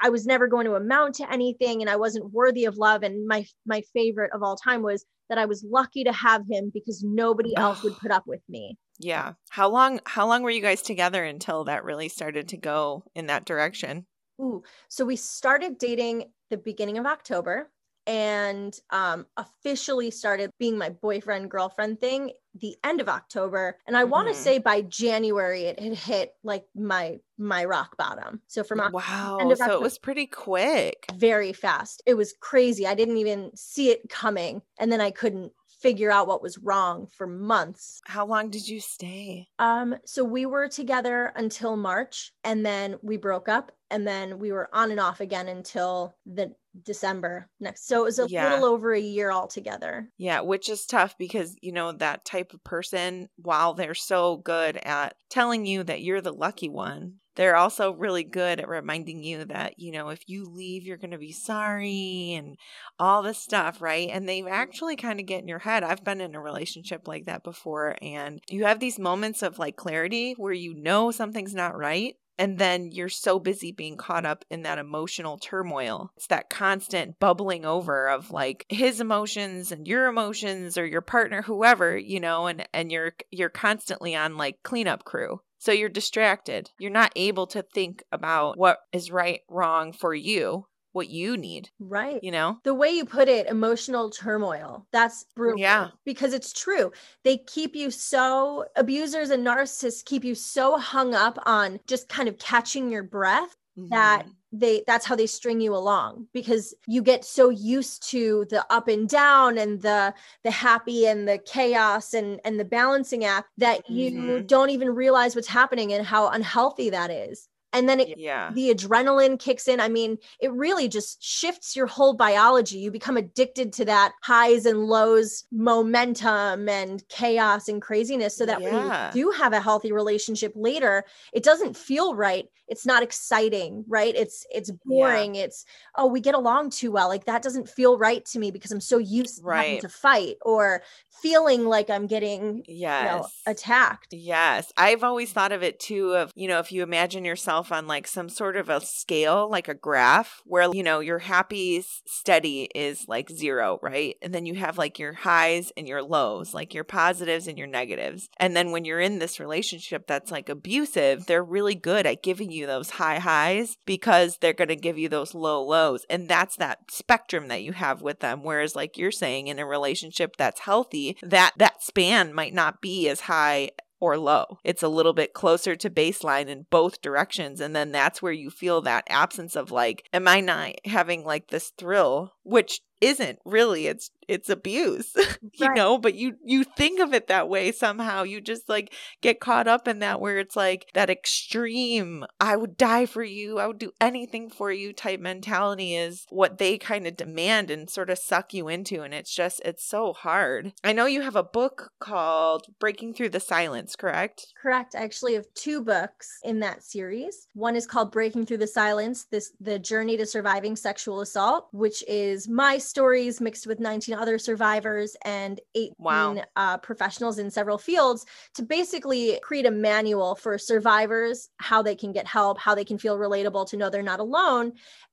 i 0.00 0.08
was 0.08 0.26
never 0.26 0.46
going 0.46 0.66
to 0.66 0.74
amount 0.74 1.14
to 1.14 1.32
anything 1.32 1.80
and 1.80 1.90
i 1.90 1.96
wasn't 1.96 2.32
worthy 2.32 2.64
of 2.64 2.76
love 2.76 3.02
and 3.02 3.26
my 3.26 3.44
my 3.66 3.82
favorite 3.92 4.30
of 4.34 4.42
all 4.42 4.56
time 4.56 4.82
was 4.82 5.04
that 5.28 5.38
i 5.38 5.46
was 5.46 5.64
lucky 5.70 6.04
to 6.04 6.12
have 6.12 6.42
him 6.50 6.70
because 6.72 7.02
nobody 7.02 7.54
else 7.56 7.82
would 7.82 7.96
put 7.98 8.10
up 8.10 8.24
with 8.26 8.42
me 8.48 8.76
yeah. 9.02 9.32
How 9.50 9.68
long 9.68 10.00
how 10.06 10.26
long 10.26 10.42
were 10.42 10.50
you 10.50 10.62
guys 10.62 10.80
together 10.80 11.24
until 11.24 11.64
that 11.64 11.84
really 11.84 12.08
started 12.08 12.48
to 12.48 12.56
go 12.56 13.04
in 13.14 13.26
that 13.26 13.44
direction? 13.44 14.06
Ooh, 14.40 14.62
so 14.88 15.04
we 15.04 15.16
started 15.16 15.78
dating 15.78 16.30
the 16.50 16.56
beginning 16.56 16.98
of 16.98 17.06
October 17.06 17.70
and 18.06 18.78
um, 18.90 19.26
officially 19.36 20.10
started 20.10 20.50
being 20.58 20.76
my 20.76 20.90
boyfriend 20.90 21.50
girlfriend 21.50 22.00
thing 22.00 22.32
the 22.54 22.76
end 22.84 23.00
of 23.00 23.08
October. 23.08 23.78
And 23.86 23.96
I 23.96 24.02
mm-hmm. 24.02 24.10
want 24.10 24.28
to 24.28 24.34
say 24.34 24.58
by 24.58 24.82
January 24.82 25.62
it 25.62 25.80
had 25.80 25.94
hit 25.94 26.34
like 26.42 26.64
my 26.74 27.18
my 27.38 27.64
rock 27.64 27.96
bottom. 27.96 28.40
So 28.46 28.62
from 28.62 28.78
wow, 28.92 29.38
so 29.40 29.50
October, 29.52 29.72
it 29.72 29.80
was 29.80 29.98
pretty 29.98 30.26
quick, 30.26 31.06
very 31.14 31.52
fast. 31.52 32.02
It 32.06 32.14
was 32.14 32.34
crazy. 32.40 32.86
I 32.86 32.94
didn't 32.94 33.16
even 33.16 33.50
see 33.56 33.90
it 33.90 34.08
coming, 34.08 34.62
and 34.78 34.92
then 34.92 35.00
I 35.00 35.10
couldn't 35.10 35.52
figure 35.82 36.10
out 36.10 36.28
what 36.28 36.42
was 36.42 36.58
wrong 36.58 37.08
for 37.08 37.26
months. 37.26 38.00
How 38.06 38.24
long 38.24 38.50
did 38.50 38.68
you 38.68 38.80
stay? 38.80 39.48
Um, 39.58 39.96
so 40.06 40.24
we 40.24 40.46
were 40.46 40.68
together 40.68 41.32
until 41.34 41.76
March 41.76 42.32
and 42.44 42.64
then 42.64 42.96
we 43.02 43.16
broke 43.16 43.48
up 43.48 43.72
and 43.90 44.06
then 44.06 44.38
we 44.38 44.52
were 44.52 44.70
on 44.72 44.90
and 44.90 45.00
off 45.00 45.20
again 45.20 45.48
until 45.48 46.14
the 46.24 46.54
December 46.82 47.48
next. 47.60 47.86
So 47.86 48.00
it 48.00 48.04
was 48.04 48.18
a 48.18 48.26
yeah. 48.28 48.50
little 48.50 48.64
over 48.64 48.94
a 48.94 49.00
year 49.00 49.30
altogether. 49.30 50.08
Yeah, 50.16 50.40
which 50.40 50.70
is 50.70 50.86
tough 50.86 51.16
because, 51.18 51.54
you 51.60 51.72
know, 51.72 51.92
that 51.92 52.24
type 52.24 52.54
of 52.54 52.64
person, 52.64 53.28
while 53.36 53.74
they're 53.74 53.94
so 53.94 54.38
good 54.38 54.78
at 54.78 55.14
telling 55.28 55.66
you 55.66 55.82
that 55.84 56.00
you're 56.00 56.22
the 56.22 56.32
lucky 56.32 56.70
one, 56.70 57.16
they're 57.34 57.56
also 57.56 57.92
really 57.92 58.24
good 58.24 58.60
at 58.60 58.68
reminding 58.68 59.22
you 59.22 59.44
that, 59.46 59.78
you 59.78 59.92
know, 59.92 60.10
if 60.10 60.20
you 60.26 60.44
leave, 60.44 60.84
you're 60.84 60.96
going 60.96 61.12
to 61.12 61.18
be 61.18 61.32
sorry 61.32 62.34
and 62.34 62.56
all 62.98 63.22
this 63.22 63.38
stuff, 63.38 63.80
right? 63.80 64.08
And 64.10 64.28
they 64.28 64.40
mm-hmm. 64.40 64.52
actually 64.52 64.96
kind 64.96 65.20
of 65.20 65.26
get 65.26 65.40
in 65.42 65.48
your 65.48 65.60
head. 65.60 65.82
I've 65.82 66.04
been 66.04 66.20
in 66.20 66.34
a 66.34 66.40
relationship 66.40 67.08
like 67.08 67.24
that 67.26 67.42
before, 67.42 67.96
and 68.02 68.40
you 68.48 68.64
have 68.64 68.80
these 68.80 68.98
moments 68.98 69.42
of 69.42 69.58
like 69.58 69.76
clarity 69.76 70.34
where 70.36 70.52
you 70.52 70.74
know 70.74 71.10
something's 71.10 71.54
not 71.54 71.76
right. 71.76 72.16
And 72.38 72.58
then 72.58 72.90
you're 72.90 73.10
so 73.10 73.38
busy 73.38 73.72
being 73.72 73.96
caught 73.96 74.24
up 74.24 74.44
in 74.50 74.62
that 74.62 74.78
emotional 74.78 75.38
turmoil. 75.38 76.10
It's 76.16 76.26
that 76.28 76.50
constant 76.50 77.20
bubbling 77.20 77.64
over 77.64 78.08
of 78.08 78.30
like 78.30 78.64
his 78.68 79.00
emotions 79.00 79.70
and 79.70 79.86
your 79.86 80.06
emotions 80.06 80.78
or 80.78 80.86
your 80.86 81.02
partner, 81.02 81.42
whoever, 81.42 81.96
you 81.96 82.20
know, 82.20 82.46
and, 82.46 82.66
and 82.72 82.90
you're 82.90 83.12
you're 83.30 83.50
constantly 83.50 84.16
on 84.16 84.38
like 84.38 84.62
cleanup 84.62 85.04
crew 85.04 85.40
so 85.62 85.70
you're 85.70 85.88
distracted. 85.88 86.72
You're 86.80 86.90
not 86.90 87.12
able 87.14 87.46
to 87.46 87.62
think 87.62 88.02
about 88.10 88.58
what 88.58 88.80
is 88.92 89.12
right, 89.12 89.42
wrong 89.48 89.92
for 89.92 90.12
you, 90.12 90.66
what 90.90 91.08
you 91.08 91.36
need. 91.36 91.70
Right. 91.78 92.18
You 92.20 92.32
know? 92.32 92.58
The 92.64 92.74
way 92.74 92.90
you 92.90 93.04
put 93.04 93.28
it, 93.28 93.46
emotional 93.46 94.10
turmoil. 94.10 94.88
That's 94.90 95.24
brutal. 95.36 95.60
Yeah. 95.60 95.90
Because 96.04 96.32
it's 96.32 96.52
true. 96.52 96.90
They 97.22 97.36
keep 97.38 97.76
you 97.76 97.92
so, 97.92 98.64
abusers 98.74 99.30
and 99.30 99.46
narcissists 99.46 100.04
keep 100.04 100.24
you 100.24 100.34
so 100.34 100.78
hung 100.78 101.14
up 101.14 101.38
on 101.46 101.78
just 101.86 102.08
kind 102.08 102.28
of 102.28 102.38
catching 102.38 102.90
your 102.90 103.04
breath 103.04 103.56
mm-hmm. 103.78 103.90
that 103.90 104.26
they 104.52 104.84
that's 104.86 105.06
how 105.06 105.16
they 105.16 105.26
string 105.26 105.60
you 105.60 105.74
along 105.74 106.26
because 106.32 106.74
you 106.86 107.02
get 107.02 107.24
so 107.24 107.48
used 107.48 108.08
to 108.10 108.46
the 108.50 108.64
up 108.70 108.86
and 108.86 109.08
down 109.08 109.56
and 109.56 109.80
the 109.80 110.12
the 110.44 110.50
happy 110.50 111.06
and 111.06 111.26
the 111.26 111.38
chaos 111.38 112.12
and 112.12 112.40
and 112.44 112.60
the 112.60 112.64
balancing 112.64 113.24
act 113.24 113.48
that 113.56 113.88
you 113.88 114.10
mm-hmm. 114.10 114.46
don't 114.46 114.70
even 114.70 114.94
realize 114.94 115.34
what's 115.34 115.48
happening 115.48 115.92
and 115.92 116.06
how 116.06 116.28
unhealthy 116.28 116.90
that 116.90 117.10
is 117.10 117.48
and 117.72 117.88
then 117.88 118.00
it, 118.00 118.18
yeah. 118.18 118.50
the 118.52 118.70
adrenaline 118.70 119.38
kicks 119.38 119.68
in 119.68 119.80
i 119.80 119.88
mean 119.88 120.18
it 120.40 120.52
really 120.52 120.88
just 120.88 121.22
shifts 121.22 121.74
your 121.74 121.86
whole 121.86 122.14
biology 122.14 122.78
you 122.78 122.90
become 122.90 123.16
addicted 123.16 123.72
to 123.72 123.84
that 123.84 124.12
highs 124.22 124.66
and 124.66 124.86
lows 124.86 125.44
momentum 125.52 126.68
and 126.68 127.06
chaos 127.08 127.68
and 127.68 127.82
craziness 127.82 128.36
so 128.36 128.46
that 128.46 128.60
yeah. 128.60 128.70
when 128.70 129.16
you 129.16 129.24
do 129.24 129.30
have 129.30 129.52
a 129.52 129.60
healthy 129.60 129.92
relationship 129.92 130.52
later 130.54 131.04
it 131.32 131.42
doesn't 131.42 131.76
feel 131.76 132.14
right 132.14 132.48
it's 132.72 132.86
not 132.86 133.02
exciting 133.02 133.84
right 133.86 134.14
it's 134.16 134.46
it's 134.50 134.70
boring 134.86 135.34
yeah. 135.34 135.42
it's 135.42 135.66
oh 135.96 136.06
we 136.06 136.20
get 136.20 136.34
along 136.34 136.70
too 136.70 136.90
well 136.90 137.06
like 137.06 137.26
that 137.26 137.42
doesn't 137.42 137.68
feel 137.68 137.98
right 137.98 138.24
to 138.24 138.38
me 138.38 138.50
because 138.50 138.72
i'm 138.72 138.80
so 138.80 138.96
used 138.96 139.44
right. 139.44 139.80
to 139.82 139.90
fight 139.90 140.36
or 140.40 140.82
feeling 141.20 141.66
like 141.66 141.90
i'm 141.90 142.06
getting 142.06 142.62
yes. 142.66 143.04
You 143.04 143.10
know, 143.10 143.26
attacked 143.46 144.08
yes 144.12 144.72
i've 144.78 145.04
always 145.04 145.30
thought 145.32 145.52
of 145.52 145.62
it 145.62 145.80
too 145.80 146.14
of 146.14 146.32
you 146.34 146.48
know 146.48 146.60
if 146.60 146.72
you 146.72 146.82
imagine 146.82 147.26
yourself 147.26 147.61
on 147.70 147.86
like 147.86 148.06
some 148.06 148.28
sort 148.28 148.56
of 148.56 148.70
a 148.70 148.80
scale 148.80 149.48
like 149.50 149.68
a 149.68 149.74
graph 149.74 150.40
where 150.46 150.70
you 150.72 150.82
know 150.82 151.00
your 151.00 151.18
happy 151.18 151.84
steady 152.06 152.68
is 152.74 153.06
like 153.06 153.30
zero 153.30 153.78
right 153.82 154.16
and 154.22 154.34
then 154.34 154.46
you 154.46 154.54
have 154.54 154.78
like 154.78 154.98
your 154.98 155.12
highs 155.12 155.70
and 155.76 155.86
your 155.86 156.02
lows 156.02 156.54
like 156.54 156.72
your 156.72 156.84
positives 156.84 157.46
and 157.46 157.58
your 157.58 157.66
negatives 157.66 158.28
and 158.38 158.56
then 158.56 158.70
when 158.70 158.84
you're 158.84 159.00
in 159.00 159.18
this 159.18 159.38
relationship 159.38 160.06
that's 160.06 160.30
like 160.30 160.48
abusive 160.48 161.26
they're 161.26 161.44
really 161.44 161.74
good 161.74 162.06
at 162.06 162.22
giving 162.22 162.50
you 162.50 162.62
you 162.62 162.66
those 162.66 162.90
high 162.90 163.18
highs 163.18 163.76
because 163.84 164.38
they're 164.38 164.54
going 164.54 164.68
to 164.68 164.76
give 164.76 164.96
you 164.96 165.10
those 165.10 165.34
low 165.34 165.62
lows. 165.62 166.06
And 166.08 166.28
that's 166.28 166.56
that 166.56 166.78
spectrum 166.90 167.48
that 167.48 167.62
you 167.62 167.72
have 167.72 168.00
with 168.00 168.20
them. 168.20 168.42
Whereas, 168.42 168.74
like 168.74 168.96
you're 168.96 169.10
saying, 169.10 169.48
in 169.48 169.58
a 169.58 169.66
relationship 169.66 170.36
that's 170.38 170.60
healthy, 170.60 171.18
that 171.22 171.52
that 171.58 171.82
span 171.82 172.32
might 172.32 172.54
not 172.54 172.80
be 172.80 173.08
as 173.10 173.20
high 173.20 173.70
or 174.02 174.18
low. 174.18 174.58
It's 174.64 174.82
a 174.82 174.88
little 174.88 175.12
bit 175.12 175.32
closer 175.32 175.76
to 175.76 175.88
baseline 175.88 176.48
in 176.48 176.66
both 176.70 177.00
directions. 177.00 177.60
And 177.60 177.74
then 177.74 177.92
that's 177.92 178.20
where 178.20 178.32
you 178.32 178.50
feel 178.50 178.82
that 178.82 179.04
absence 179.08 179.54
of 179.54 179.70
like, 179.70 180.08
am 180.12 180.26
I 180.26 180.40
not 180.40 180.72
having 180.84 181.24
like 181.24 181.48
this 181.48 181.70
thrill, 181.78 182.32
which 182.42 182.80
isn't 183.02 183.38
really 183.44 183.86
it's 183.88 184.10
it's 184.28 184.48
abuse 184.48 185.12
you 185.54 185.66
Right. 185.66 185.76
know 185.76 185.98
but 185.98 186.14
you 186.14 186.36
you 186.44 186.62
think 186.64 187.00
of 187.00 187.12
it 187.12 187.26
that 187.26 187.48
way 187.48 187.72
somehow 187.72 188.22
you 188.22 188.40
just 188.40 188.68
like 188.68 188.94
get 189.20 189.40
caught 189.40 189.66
up 189.68 189.88
in 189.88 189.98
that 189.98 190.20
where 190.20 190.38
it's 190.38 190.54
like 190.56 190.86
that 190.94 191.10
extreme 191.10 192.24
i 192.40 192.56
would 192.56 192.76
die 192.76 193.04
for 193.04 193.22
you 193.24 193.58
i 193.58 193.66
would 193.66 193.78
do 193.78 193.90
anything 194.00 194.48
for 194.48 194.70
you 194.70 194.92
type 194.92 195.18
mentality 195.20 195.94
is 195.96 196.24
what 196.30 196.58
they 196.58 196.78
kind 196.78 197.06
of 197.06 197.16
demand 197.16 197.70
and 197.70 197.90
sort 197.90 198.08
of 198.08 198.18
suck 198.18 198.54
you 198.54 198.68
into 198.68 199.02
and 199.02 199.12
it's 199.12 199.34
just 199.34 199.60
it's 199.64 199.84
so 199.84 200.12
hard 200.12 200.72
i 200.84 200.92
know 200.92 201.04
you 201.06 201.20
have 201.22 201.36
a 201.36 201.42
book 201.42 201.90
called 201.98 202.66
breaking 202.78 203.12
through 203.12 203.28
the 203.28 203.40
silence 203.40 203.96
correct 203.96 204.46
Correct. 204.62 204.94
I 204.94 205.00
actually 205.02 205.34
have 205.34 205.46
two 205.54 205.82
books 205.82 206.38
in 206.44 206.60
that 206.60 206.84
series. 206.84 207.48
One 207.54 207.74
is 207.74 207.84
called 207.84 208.12
Breaking 208.12 208.46
Through 208.46 208.58
the 208.58 208.66
Silence, 208.68 209.24
this 209.24 209.50
the 209.60 209.76
journey 209.80 210.16
to 210.18 210.24
surviving 210.24 210.76
sexual 210.76 211.20
assault, 211.20 211.66
which 211.72 212.04
is 212.06 212.48
my 212.48 212.78
stories 212.92 213.40
mixed 213.40 213.66
with 213.66 213.80
19 213.80 214.14
other 214.14 214.38
survivors 214.38 215.16
and 215.24 215.58
18 215.74 215.94
Wow. 215.98 216.42
uh, 216.56 216.76
professionals 216.78 217.38
in 217.38 217.50
several 217.50 217.78
fields 217.78 218.26
to 218.54 218.62
basically 218.62 219.40
create 219.42 219.64
a 219.66 219.70
manual 219.70 220.34
for 220.34 220.58
survivors, 220.58 221.48
how 221.56 221.80
they 221.82 221.96
can 221.96 222.12
get 222.12 222.26
help, 222.26 222.58
how 222.58 222.74
they 222.74 222.84
can 222.84 222.98
feel 222.98 223.16
relatable 223.16 223.66
to 223.70 223.76
know 223.78 223.88
they're 223.88 224.02
not 224.02 224.20
alone. 224.20 224.72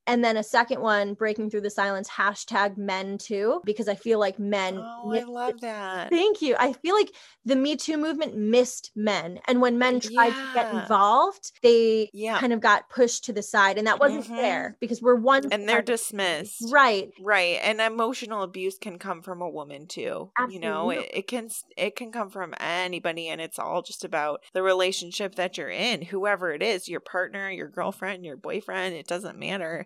And 0.09 0.23
then 0.23 0.37
a 0.37 0.43
second 0.43 0.81
one, 0.81 1.13
Breaking 1.13 1.49
Through 1.49 1.61
the 1.61 1.69
Silence, 1.69 2.09
hashtag 2.09 2.77
men 2.77 3.17
too, 3.17 3.61
because 3.63 3.87
I 3.87 3.95
feel 3.95 4.19
like 4.19 4.39
men 4.39 4.77
oh 4.79 5.11
i 5.13 5.23
love 5.23 5.61
that 5.61 6.09
Thank 6.09 6.41
you. 6.41 6.55
I 6.57 6.73
feel 6.73 6.95
like 6.95 7.11
the 7.45 7.55
Me 7.55 7.75
Too 7.75 7.97
movement 7.97 8.35
missed 8.35 8.91
men. 8.95 9.39
And 9.47 9.61
when 9.61 9.77
men 9.77 9.99
tried 9.99 10.31
to 10.31 10.47
get 10.53 10.71
involved, 10.71 11.51
they 11.61 12.09
yeah 12.13 12.39
kind 12.39 12.53
of 12.53 12.59
got 12.61 12.89
pushed 12.89 13.25
to 13.25 13.33
the 13.33 13.43
side. 13.43 13.77
And 13.77 13.85
that 13.87 13.99
wasn't 13.99 14.25
Mhm. 14.25 14.35
fair 14.35 14.77
because 14.79 15.01
we're 15.01 15.15
one 15.15 15.51
and 15.51 15.67
they're 15.69 15.81
dismissed 15.81 16.71
right. 16.71 17.09
Right. 17.21 17.59
And 17.61 17.79
emotional 17.81 18.43
abuse 18.43 18.77
can 18.79 18.97
come 18.97 19.21
from 19.21 19.41
a 19.41 19.49
woman 19.49 19.87
too. 19.87 20.31
You 20.49 20.59
know, 20.59 20.89
it, 20.89 21.09
it 21.13 21.27
can 21.27 21.49
it 21.77 21.95
can 21.95 22.11
come 22.11 22.29
from 22.29 22.53
anybody 22.59 23.27
and 23.27 23.39
it's 23.41 23.59
all 23.59 23.81
just 23.81 24.03
about 24.03 24.41
the 24.53 24.63
relationship 24.63 25.35
that 25.35 25.57
you're 25.57 25.69
in, 25.69 26.01
whoever 26.01 26.51
it 26.51 26.63
is, 26.63 26.87
your 26.87 26.99
partner, 26.99 27.49
your 27.51 27.67
girlfriend, 27.69 28.25
your 28.25 28.37
boyfriend, 28.37 28.95
it 28.95 29.07
doesn't 29.07 29.37
matter. 29.37 29.85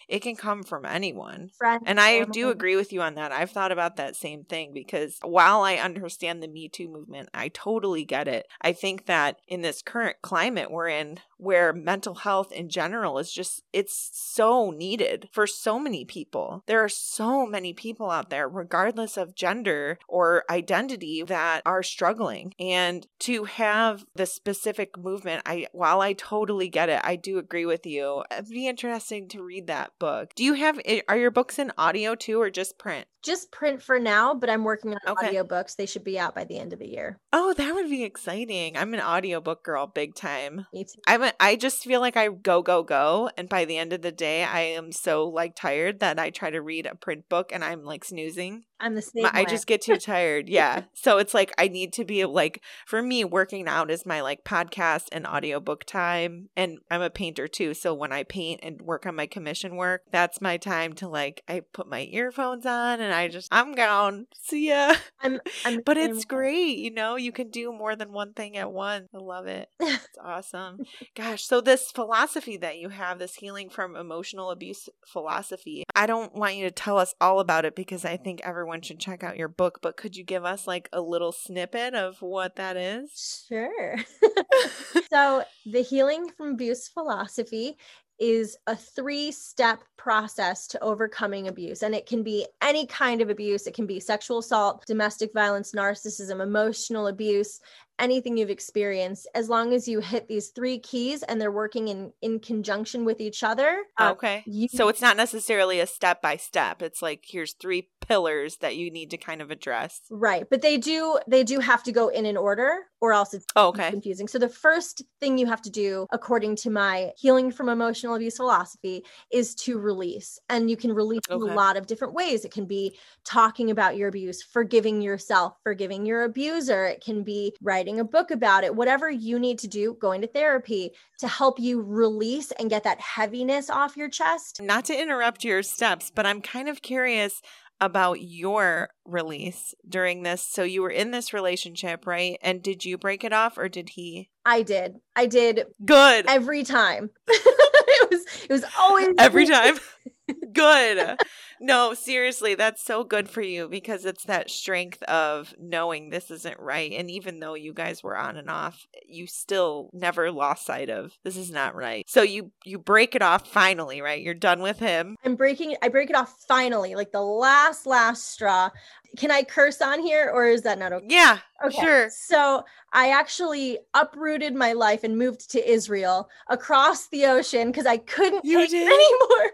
It 0.11 0.21
can 0.21 0.35
come 0.35 0.63
from 0.63 0.85
anyone. 0.85 1.51
Friends, 1.57 1.83
And 1.85 1.97
I 1.99 2.19
family. 2.19 2.31
do 2.33 2.49
agree 2.49 2.75
with 2.75 2.91
you 2.91 3.01
on 3.01 3.15
that. 3.15 3.31
I've 3.31 3.51
thought 3.51 3.71
about 3.71 3.95
that 3.95 4.17
same 4.17 4.43
thing 4.43 4.73
because 4.73 5.17
while 5.23 5.61
I 5.61 5.75
understand 5.75 6.43
the 6.43 6.49
Me 6.49 6.67
Too 6.67 6.89
movement, 6.89 7.29
I 7.33 7.47
totally 7.47 8.03
get 8.03 8.27
it. 8.27 8.45
I 8.61 8.73
think 8.73 9.05
that 9.05 9.37
in 9.47 9.61
this 9.61 9.81
current 9.81 10.17
climate 10.21 10.69
we're 10.69 10.89
in, 10.89 11.19
where 11.37 11.71
mental 11.73 12.13
health 12.15 12.51
in 12.51 12.69
general 12.69 13.17
is 13.17 13.31
just, 13.31 13.63
it's 13.73 14.11
so 14.13 14.69
needed 14.69 15.29
for 15.31 15.47
so 15.47 15.79
many 15.79 16.03
people. 16.03 16.63
There 16.67 16.83
are 16.83 16.89
so 16.89 17.47
many 17.47 17.73
people 17.73 18.11
out 18.11 18.29
there, 18.29 18.47
regardless 18.47 19.15
of 19.17 19.33
gender 19.33 19.97
or 20.09 20.43
identity, 20.49 21.23
that 21.25 21.61
are 21.65 21.81
struggling. 21.81 22.53
And 22.59 23.07
to 23.19 23.45
have 23.45 24.05
the 24.13 24.25
specific 24.25 24.97
movement, 24.99 25.41
I, 25.45 25.67
while 25.71 26.01
I 26.01 26.13
totally 26.13 26.67
get 26.67 26.89
it, 26.89 26.99
I 27.03 27.15
do 27.15 27.39
agree 27.39 27.65
with 27.65 27.85
you. 27.85 28.23
It'd 28.29 28.49
be 28.49 28.67
interesting 28.67 29.27
to 29.29 29.41
read 29.41 29.67
that 29.67 29.93
book. 30.01 30.33
Do 30.35 30.43
you 30.43 30.53
have, 30.53 30.79
eh, 30.83 31.01
are 31.07 31.17
your 31.17 31.31
books 31.31 31.59
in 31.59 31.71
audio 31.77 32.15
too 32.15 32.41
or 32.41 32.49
just 32.49 32.77
print? 32.77 33.07
Just 33.23 33.51
print 33.51 33.83
for 33.83 33.99
now, 33.99 34.33
but 34.33 34.49
I'm 34.49 34.63
working 34.63 34.93
on 34.93 34.99
Okay. 35.07 35.35
audiobooks. 35.35 35.75
They 35.75 35.85
should 35.85 36.03
be 36.03 36.17
out 36.17 36.33
by 36.33 36.43
the 36.43 36.57
end 36.57 36.73
of 36.73 36.79
the 36.79 36.87
year. 36.87 37.19
Oh, 37.31 37.53
that 37.53 37.75
would 37.75 37.87
be 37.89 38.03
exciting. 38.03 38.75
I'm 38.75 38.93
an 38.95 38.99
audiobook 38.99 39.63
girl 39.63 39.85
big 39.85 40.15
time. 40.15 40.65
Me 40.73 40.83
too. 40.85 40.99
I'm 41.07 41.21
a, 41.21 41.33
I 41.39 41.55
just 41.55 41.83
feel 41.83 42.01
like 42.01 42.17
I 42.17 42.29
go 42.29 42.63
go 42.63 42.81
go 42.83 43.29
and 43.37 43.47
by 43.47 43.65
the 43.65 43.77
end 43.77 43.93
of 43.93 44.01
the 44.01 44.11
day 44.11 44.43
I 44.43 44.61
am 44.61 44.91
so 44.91 45.27
like 45.27 45.55
tired 45.55 45.99
that 45.99 46.17
I 46.19 46.31
try 46.31 46.49
to 46.49 46.61
read 46.61 46.87
a 46.87 46.95
print 46.95 47.29
book 47.29 47.51
and 47.53 47.63
I'm 47.63 47.83
like 47.83 48.03
snoozing. 48.03 48.63
I'm 48.81 48.95
the 48.95 49.01
same. 49.01 49.23
My- 49.23 49.31
I 49.33 49.45
just 49.45 49.67
get 49.67 49.81
too 49.81 49.97
tired. 49.97 50.49
Yeah. 50.49 50.83
so 50.93 51.17
it's 51.19 51.33
like 51.33 51.53
I 51.57 51.67
need 51.67 51.93
to 51.93 52.05
be 52.05 52.25
like 52.25 52.61
for 52.85 53.01
me 53.01 53.23
working 53.23 53.67
out 53.67 53.91
is 53.91 54.05
my 54.05 54.21
like 54.21 54.43
podcast 54.43 55.07
and 55.11 55.27
audiobook 55.27 55.85
time 55.85 56.49
and 56.57 56.79
I'm 56.89 57.01
a 57.01 57.09
painter 57.09 57.47
too. 57.47 57.73
So 57.73 57.93
when 57.93 58.11
I 58.11 58.23
paint 58.23 58.61
and 58.63 58.81
work 58.81 59.05
on 59.05 59.15
my 59.15 59.27
commission 59.27 59.75
work, 59.75 60.01
that's 60.11 60.41
my 60.41 60.57
time 60.57 60.93
to 60.93 61.07
like 61.07 61.43
I 61.47 61.61
put 61.73 61.87
my 61.87 62.07
earphones 62.11 62.65
on 62.65 62.99
and 62.99 63.13
I 63.13 63.27
just 63.27 63.47
I'm 63.51 63.73
gone. 63.73 64.25
See 64.41 64.69
ya. 64.69 64.95
I'm, 65.21 65.39
I'm 65.63 65.81
But 65.85 65.97
it's 65.97 66.25
great, 66.25 66.77
you 66.79 66.91
know, 66.91 67.15
you 67.15 67.31
can 67.31 67.49
do 67.49 67.71
more 67.71 67.95
than 67.95 68.11
one 68.11 68.33
thing 68.33 68.57
at 68.57 68.71
once. 68.71 69.07
I 69.13 69.17
love 69.17 69.47
it. 69.47 69.69
It's 70.01 70.17
awesome. 70.23 70.79
Gosh, 71.15 71.43
so 71.43 71.61
this 71.61 71.91
philosophy 71.91 72.57
that 72.57 72.77
you 72.77 72.89
have, 72.89 73.19
this 73.19 73.35
healing 73.35 73.69
from 73.69 73.95
emotional 73.95 74.49
abuse 74.49 74.89
philosophy, 75.05 75.83
I 75.95 76.05
don't 76.07 76.33
want 76.33 76.55
you 76.55 76.65
to 76.65 76.71
tell 76.71 76.97
us 76.97 77.13
all 77.21 77.39
about 77.39 77.65
it 77.65 77.75
because 77.75 78.03
I 78.03 78.17
think 78.17 78.41
everyone 78.43 78.70
should 78.79 78.99
check 78.99 79.23
out 79.23 79.37
your 79.37 79.49
book, 79.49 79.79
but 79.81 79.97
could 79.97 80.15
you 80.15 80.23
give 80.23 80.45
us 80.45 80.65
like 80.65 80.87
a 80.93 81.01
little 81.01 81.33
snippet 81.33 81.93
of 81.93 82.21
what 82.21 82.55
that 82.55 82.77
is? 82.77 83.45
Sure. 83.49 83.97
so, 85.11 85.43
the 85.65 85.81
healing 85.81 86.29
from 86.37 86.53
abuse 86.53 86.87
philosophy 86.87 87.75
is 88.21 88.55
a 88.67 88.75
three 88.75 89.31
step 89.31 89.83
process 89.97 90.67
to 90.67 90.79
overcoming 90.83 91.47
abuse. 91.47 91.81
And 91.81 91.95
it 91.95 92.05
can 92.05 92.21
be 92.21 92.45
any 92.61 92.85
kind 92.85 93.19
of 93.19 93.31
abuse, 93.31 93.65
it 93.65 93.73
can 93.73 93.87
be 93.87 93.99
sexual 93.99 94.37
assault, 94.37 94.85
domestic 94.85 95.33
violence, 95.33 95.73
narcissism, 95.75 96.41
emotional 96.41 97.07
abuse. 97.07 97.59
Anything 98.01 98.35
you've 98.35 98.49
experienced, 98.49 99.27
as 99.35 99.47
long 99.47 99.73
as 99.73 99.87
you 99.87 99.99
hit 99.99 100.27
these 100.27 100.49
three 100.49 100.79
keys 100.79 101.21
and 101.23 101.39
they're 101.39 101.51
working 101.51 101.87
in 101.87 102.11
in 102.21 102.39
conjunction 102.39 103.05
with 103.05 103.21
each 103.21 103.43
other, 103.43 103.83
uh, 103.97 104.11
okay. 104.13 104.43
you- 104.45 104.67
So 104.67 104.89
it's 104.89 105.01
not 105.01 105.15
necessarily 105.15 105.79
a 105.79 105.87
step 105.87 106.21
by 106.21 106.35
step. 106.35 106.81
It's 106.81 107.01
like 107.01 107.23
here's 107.27 107.53
three 107.53 107.89
pillars 108.01 108.57
that 108.57 108.75
you 108.75 108.91
need 108.91 109.11
to 109.11 109.17
kind 109.17 109.41
of 109.41 109.51
address. 109.51 110.01
right. 110.09 110.45
But 110.49 110.61
they 110.61 110.77
do 110.77 111.19
they 111.27 111.43
do 111.43 111.59
have 111.59 111.83
to 111.83 111.91
go 111.91 112.07
in 112.09 112.25
an 112.25 112.37
order, 112.37 112.87
or 113.01 113.13
else 113.13 113.33
it's 113.33 113.45
Oh, 113.55 113.69
okay. 113.69 113.89
confusing. 113.89 114.27
So 114.27 114.37
the 114.37 114.47
first 114.47 115.01
thing 115.19 115.37
you 115.37 115.47
have 115.47 115.61
to 115.63 115.69
do, 115.69 116.05
according 116.11 116.55
to 116.57 116.69
my 116.69 117.11
healing 117.17 117.51
from 117.51 117.67
emotional 117.67 118.15
abuse 118.15 118.37
philosophy, 118.37 119.03
is 119.31 119.55
to 119.55 119.79
release. 119.79 120.39
And 120.49 120.69
you 120.69 120.77
can 120.77 120.93
release 120.93 121.21
in 121.29 121.35
a 121.35 121.39
lot 121.39 121.77
of 121.77 121.87
different 121.87 122.13
ways. 122.13 122.45
It 122.45 122.51
can 122.51 122.65
be 122.65 122.97
talking 123.25 123.71
about 123.71 123.97
your 123.97 124.07
abuse, 124.07 124.43
forgiving 124.43 125.01
yourself, 125.01 125.57
forgiving 125.63 126.05
your 126.05 126.23
abuser. 126.23 126.85
It 126.85 127.03
can 127.03 127.23
be 127.23 127.53
writing 127.61 127.99
a 127.99 128.03
book 128.03 128.31
about 128.31 128.63
it, 128.63 128.75
whatever 128.75 129.09
you 129.09 129.39
need 129.39 129.59
to 129.59 129.67
do, 129.67 129.97
going 129.99 130.21
to 130.21 130.27
therapy 130.27 130.91
to 131.19 131.27
help 131.27 131.59
you 131.59 131.81
release 131.81 132.51
and 132.59 132.69
get 132.69 132.83
that 132.83 133.01
heaviness 133.01 133.69
off 133.69 133.97
your 133.97 134.09
chest. 134.09 134.61
Not 134.61 134.85
to 134.85 134.99
interrupt 134.99 135.43
your 135.43 135.63
steps, 135.63 136.11
but 136.13 136.25
I'm 136.25 136.41
kind 136.41 136.69
of 136.69 136.81
curious 136.81 137.41
about 137.81 138.21
your 138.21 138.89
release 139.05 139.73
during 139.89 140.21
this. 140.21 140.43
So 140.43 140.63
you 140.63 140.83
were 140.83 140.91
in 140.91 141.09
this 141.11 141.33
relationship, 141.33 142.05
right? 142.05 142.37
And 142.41 142.61
did 142.61 142.85
you 142.85 142.97
break 142.97 143.23
it 143.23 143.33
off 143.33 143.57
or 143.57 143.67
did 143.67 143.89
he? 143.89 144.29
I 144.45 144.61
did. 144.61 144.97
I 145.15 145.25
did 145.25 145.65
Good. 145.83 146.25
every 146.27 146.63
time. 146.63 147.09
it 147.27 148.09
was 148.11 148.25
it 148.43 148.51
was 148.51 148.63
always 148.79 149.09
Every 149.17 149.47
time. 149.47 149.75
good. 150.53 151.17
No, 151.63 151.93
seriously, 151.93 152.55
that's 152.55 152.83
so 152.83 153.03
good 153.03 153.29
for 153.29 153.41
you 153.41 153.69
because 153.69 154.03
it's 154.03 154.23
that 154.25 154.49
strength 154.49 155.03
of 155.03 155.53
knowing 155.59 156.09
this 156.09 156.31
isn't 156.31 156.59
right. 156.59 156.91
And 156.91 157.11
even 157.11 157.39
though 157.39 157.53
you 157.53 157.71
guys 157.71 158.01
were 158.01 158.17
on 158.17 158.35
and 158.35 158.49
off, 158.49 158.87
you 159.07 159.27
still 159.27 159.91
never 159.93 160.31
lost 160.31 160.65
sight 160.65 160.89
of 160.89 161.13
this 161.23 161.37
is 161.37 161.51
not 161.51 161.75
right. 161.75 162.03
So 162.09 162.23
you 162.23 162.51
you 162.65 162.79
break 162.79 163.13
it 163.13 163.21
off 163.21 163.47
finally, 163.47 164.01
right? 164.01 164.21
You're 164.21 164.33
done 164.33 164.61
with 164.63 164.79
him. 164.79 165.15
I'm 165.23 165.35
breaking. 165.35 165.75
I 165.83 165.89
break 165.89 166.09
it 166.09 166.15
off 166.15 166.35
finally, 166.47 166.95
like 166.95 167.11
the 167.11 167.21
last, 167.21 167.85
last 167.85 168.31
straw. 168.31 168.71
Can 169.17 169.29
I 169.29 169.43
curse 169.43 169.81
on 169.81 169.99
here 170.01 170.31
or 170.33 170.47
is 170.47 170.61
that 170.61 170.79
not 170.79 170.93
okay? 170.93 171.05
Yeah, 171.09 171.39
Okay. 171.65 171.77
sure. 171.81 172.09
So 172.09 172.63
I 172.93 173.09
actually 173.11 173.77
uprooted 173.93 174.55
my 174.55 174.71
life 174.71 175.03
and 175.03 175.17
moved 175.17 175.51
to 175.51 175.69
Israel 175.69 176.29
across 176.49 177.07
the 177.09 177.25
ocean 177.25 177.67
because 177.67 177.85
I 177.85 177.97
couldn't 177.97 178.45
You 178.45 178.59
take 178.61 178.69
did? 178.69 178.87
it 178.87 178.93
anymore. 178.93 179.51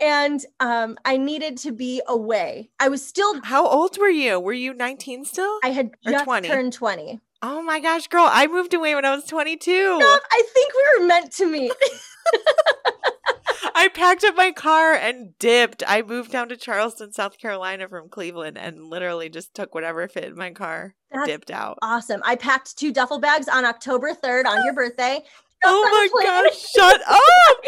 And 0.00 0.40
um, 0.60 0.96
I 1.04 1.16
needed 1.16 1.49
to 1.58 1.72
be 1.72 2.00
away. 2.06 2.70
I 2.78 2.88
was 2.88 3.04
still, 3.06 3.40
How 3.42 3.66
old 3.66 3.98
were 3.98 4.08
you? 4.08 4.38
Were 4.40 4.52
you 4.52 4.74
19 4.74 5.24
still? 5.24 5.58
I 5.62 5.68
had 5.70 5.90
Or 6.06 6.12
just 6.12 6.24
20. 6.24 6.48
turned 6.48 6.72
20. 6.72 7.20
Oh 7.42 7.62
my 7.62 7.80
gosh, 7.80 8.06
girl, 8.08 8.28
I 8.30 8.46
moved 8.46 8.74
away 8.74 8.94
when 8.94 9.04
I 9.04 9.14
was 9.14 9.24
22. 9.24 9.70
I 9.72 10.42
think 10.54 10.72
we 10.74 11.00
were 11.00 11.06
meant 11.06 11.32
to 11.32 11.46
meet. 11.46 11.72
I 13.74 13.88
packed 13.88 14.24
up 14.24 14.36
my 14.36 14.52
car 14.52 14.92
and 14.92 15.38
dipped. 15.38 15.82
I 15.86 16.02
moved 16.02 16.32
down 16.32 16.48
to 16.50 16.56
Charleston, 16.56 17.12
South 17.12 17.38
Carolina 17.38 17.88
from 17.88 18.08
Cleveland 18.10 18.58
and 18.58 18.84
literally 18.84 19.28
just 19.30 19.54
took 19.54 19.74
whatever 19.74 20.06
fit 20.08 20.24
in 20.24 20.36
my 20.36 20.50
car, 20.50 20.94
That's 21.10 21.26
dipped 21.26 21.50
out. 21.50 21.78
awesome. 21.80 22.20
I 22.24 22.36
packed 22.36 22.76
two 22.78 22.92
duffel 22.92 23.18
bags 23.20 23.48
on 23.48 23.64
October 23.64 24.12
3rd 24.14 24.44
on 24.46 24.64
your 24.64 24.74
birthday. 24.74 25.22
Oh 25.64 25.82
my 25.90 26.08
Just 26.22 26.28
on 26.28 26.46
a 26.46 26.48
gosh, 26.48 26.70
shut 26.70 27.00
up. 27.06 27.64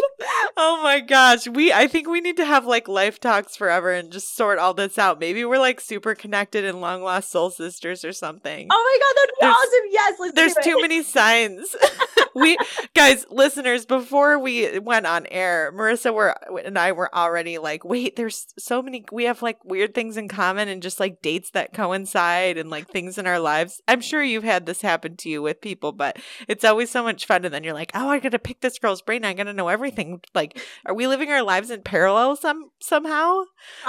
Oh 0.57 0.81
my 0.83 1.01
gosh. 1.01 1.47
We 1.49 1.73
I 1.73 1.87
think 1.87 2.09
we 2.09 2.21
need 2.21 2.37
to 2.39 2.45
have 2.45 2.65
like 2.65 2.89
life 2.89 3.21
talks 3.21 3.57
forever 3.57 3.91
and 3.93 4.11
just 4.11 4.35
sort 4.37 4.59
all 4.59 4.73
this 4.75 4.97
out. 4.99 5.21
Maybe 5.21 5.45
we're 5.45 5.59
like 5.59 5.81
super 5.81 6.15
connected 6.15 6.65
and 6.65 6.81
long 6.81 7.03
lost 7.03 7.31
soul 7.31 7.51
sisters 7.51 8.05
or 8.05 8.13
something. 8.13 8.69
Oh 8.71 8.99
my 9.01 9.07
God, 9.07 9.17
that'd 9.21 9.35
be 9.35 9.37
There's- 9.41 9.57
awesome. 9.57 9.89
Yes, 9.91 10.15
let's 10.21 10.35
There's 10.35 10.55
do 10.55 10.61
it. 10.61 10.65
too 10.65 10.81
many 10.81 11.03
signs. 11.03 11.77
we 12.35 12.57
guys, 12.95 13.27
listeners, 13.31 13.87
before 13.87 14.39
we 14.39 14.79
went 14.79 15.07
on 15.07 15.27
air, 15.27 15.73
Marissa 15.73 16.13
were 16.13 16.37
and 16.65 16.79
I 16.79 16.93
were 16.93 17.15
already 17.15 17.59
like, 17.59 17.85
wait, 17.85 18.17
there's 18.17 18.47
so 18.59 18.83
many 18.83 19.05
we 19.13 19.25
have 19.25 19.43
like 19.43 19.65
weird 19.65 19.95
things 19.95 20.17
in 20.17 20.29
common 20.29 20.69
and 20.69 20.83
just 20.83 21.01
like 21.01 21.23
dates 21.23 21.51
that 21.51 21.73
coincide 21.73 22.59
and 22.59 22.71
like 22.71 22.89
things 22.89 23.19
in 23.19 23.27
our 23.27 23.39
lives. 23.39 23.81
I'm 23.89 24.01
sure 24.01 24.23
you've 24.23 24.45
had 24.45 24.67
this 24.67 24.83
happen 24.83 25.17
to 25.19 25.29
you 25.29 25.43
with 25.43 25.61
people, 25.61 25.93
but 25.93 26.19
it's 26.49 26.65
always 26.65 26.91
so 26.91 27.03
much 27.03 27.27
fun 27.27 27.45
and 27.45 27.53
then 27.53 27.65
you're 27.65 27.75
like, 27.75 27.93
Oh, 27.95 28.09
I 28.09 28.19
gotta 28.19 28.39
pick 28.39 28.61
this 28.61 28.79
girl's 28.79 29.03
brain, 29.03 29.25
I 29.25 29.35
gotta 29.35 29.53
know 29.53 29.69
everything. 29.69 30.21
Like, 30.35 30.61
are 30.87 30.95
we 30.95 31.07
living 31.07 31.31
our 31.31 31.43
lives 31.43 31.71
in 31.71 31.83
parallel 31.83 32.37
some 32.37 32.71
somehow? 32.81 33.43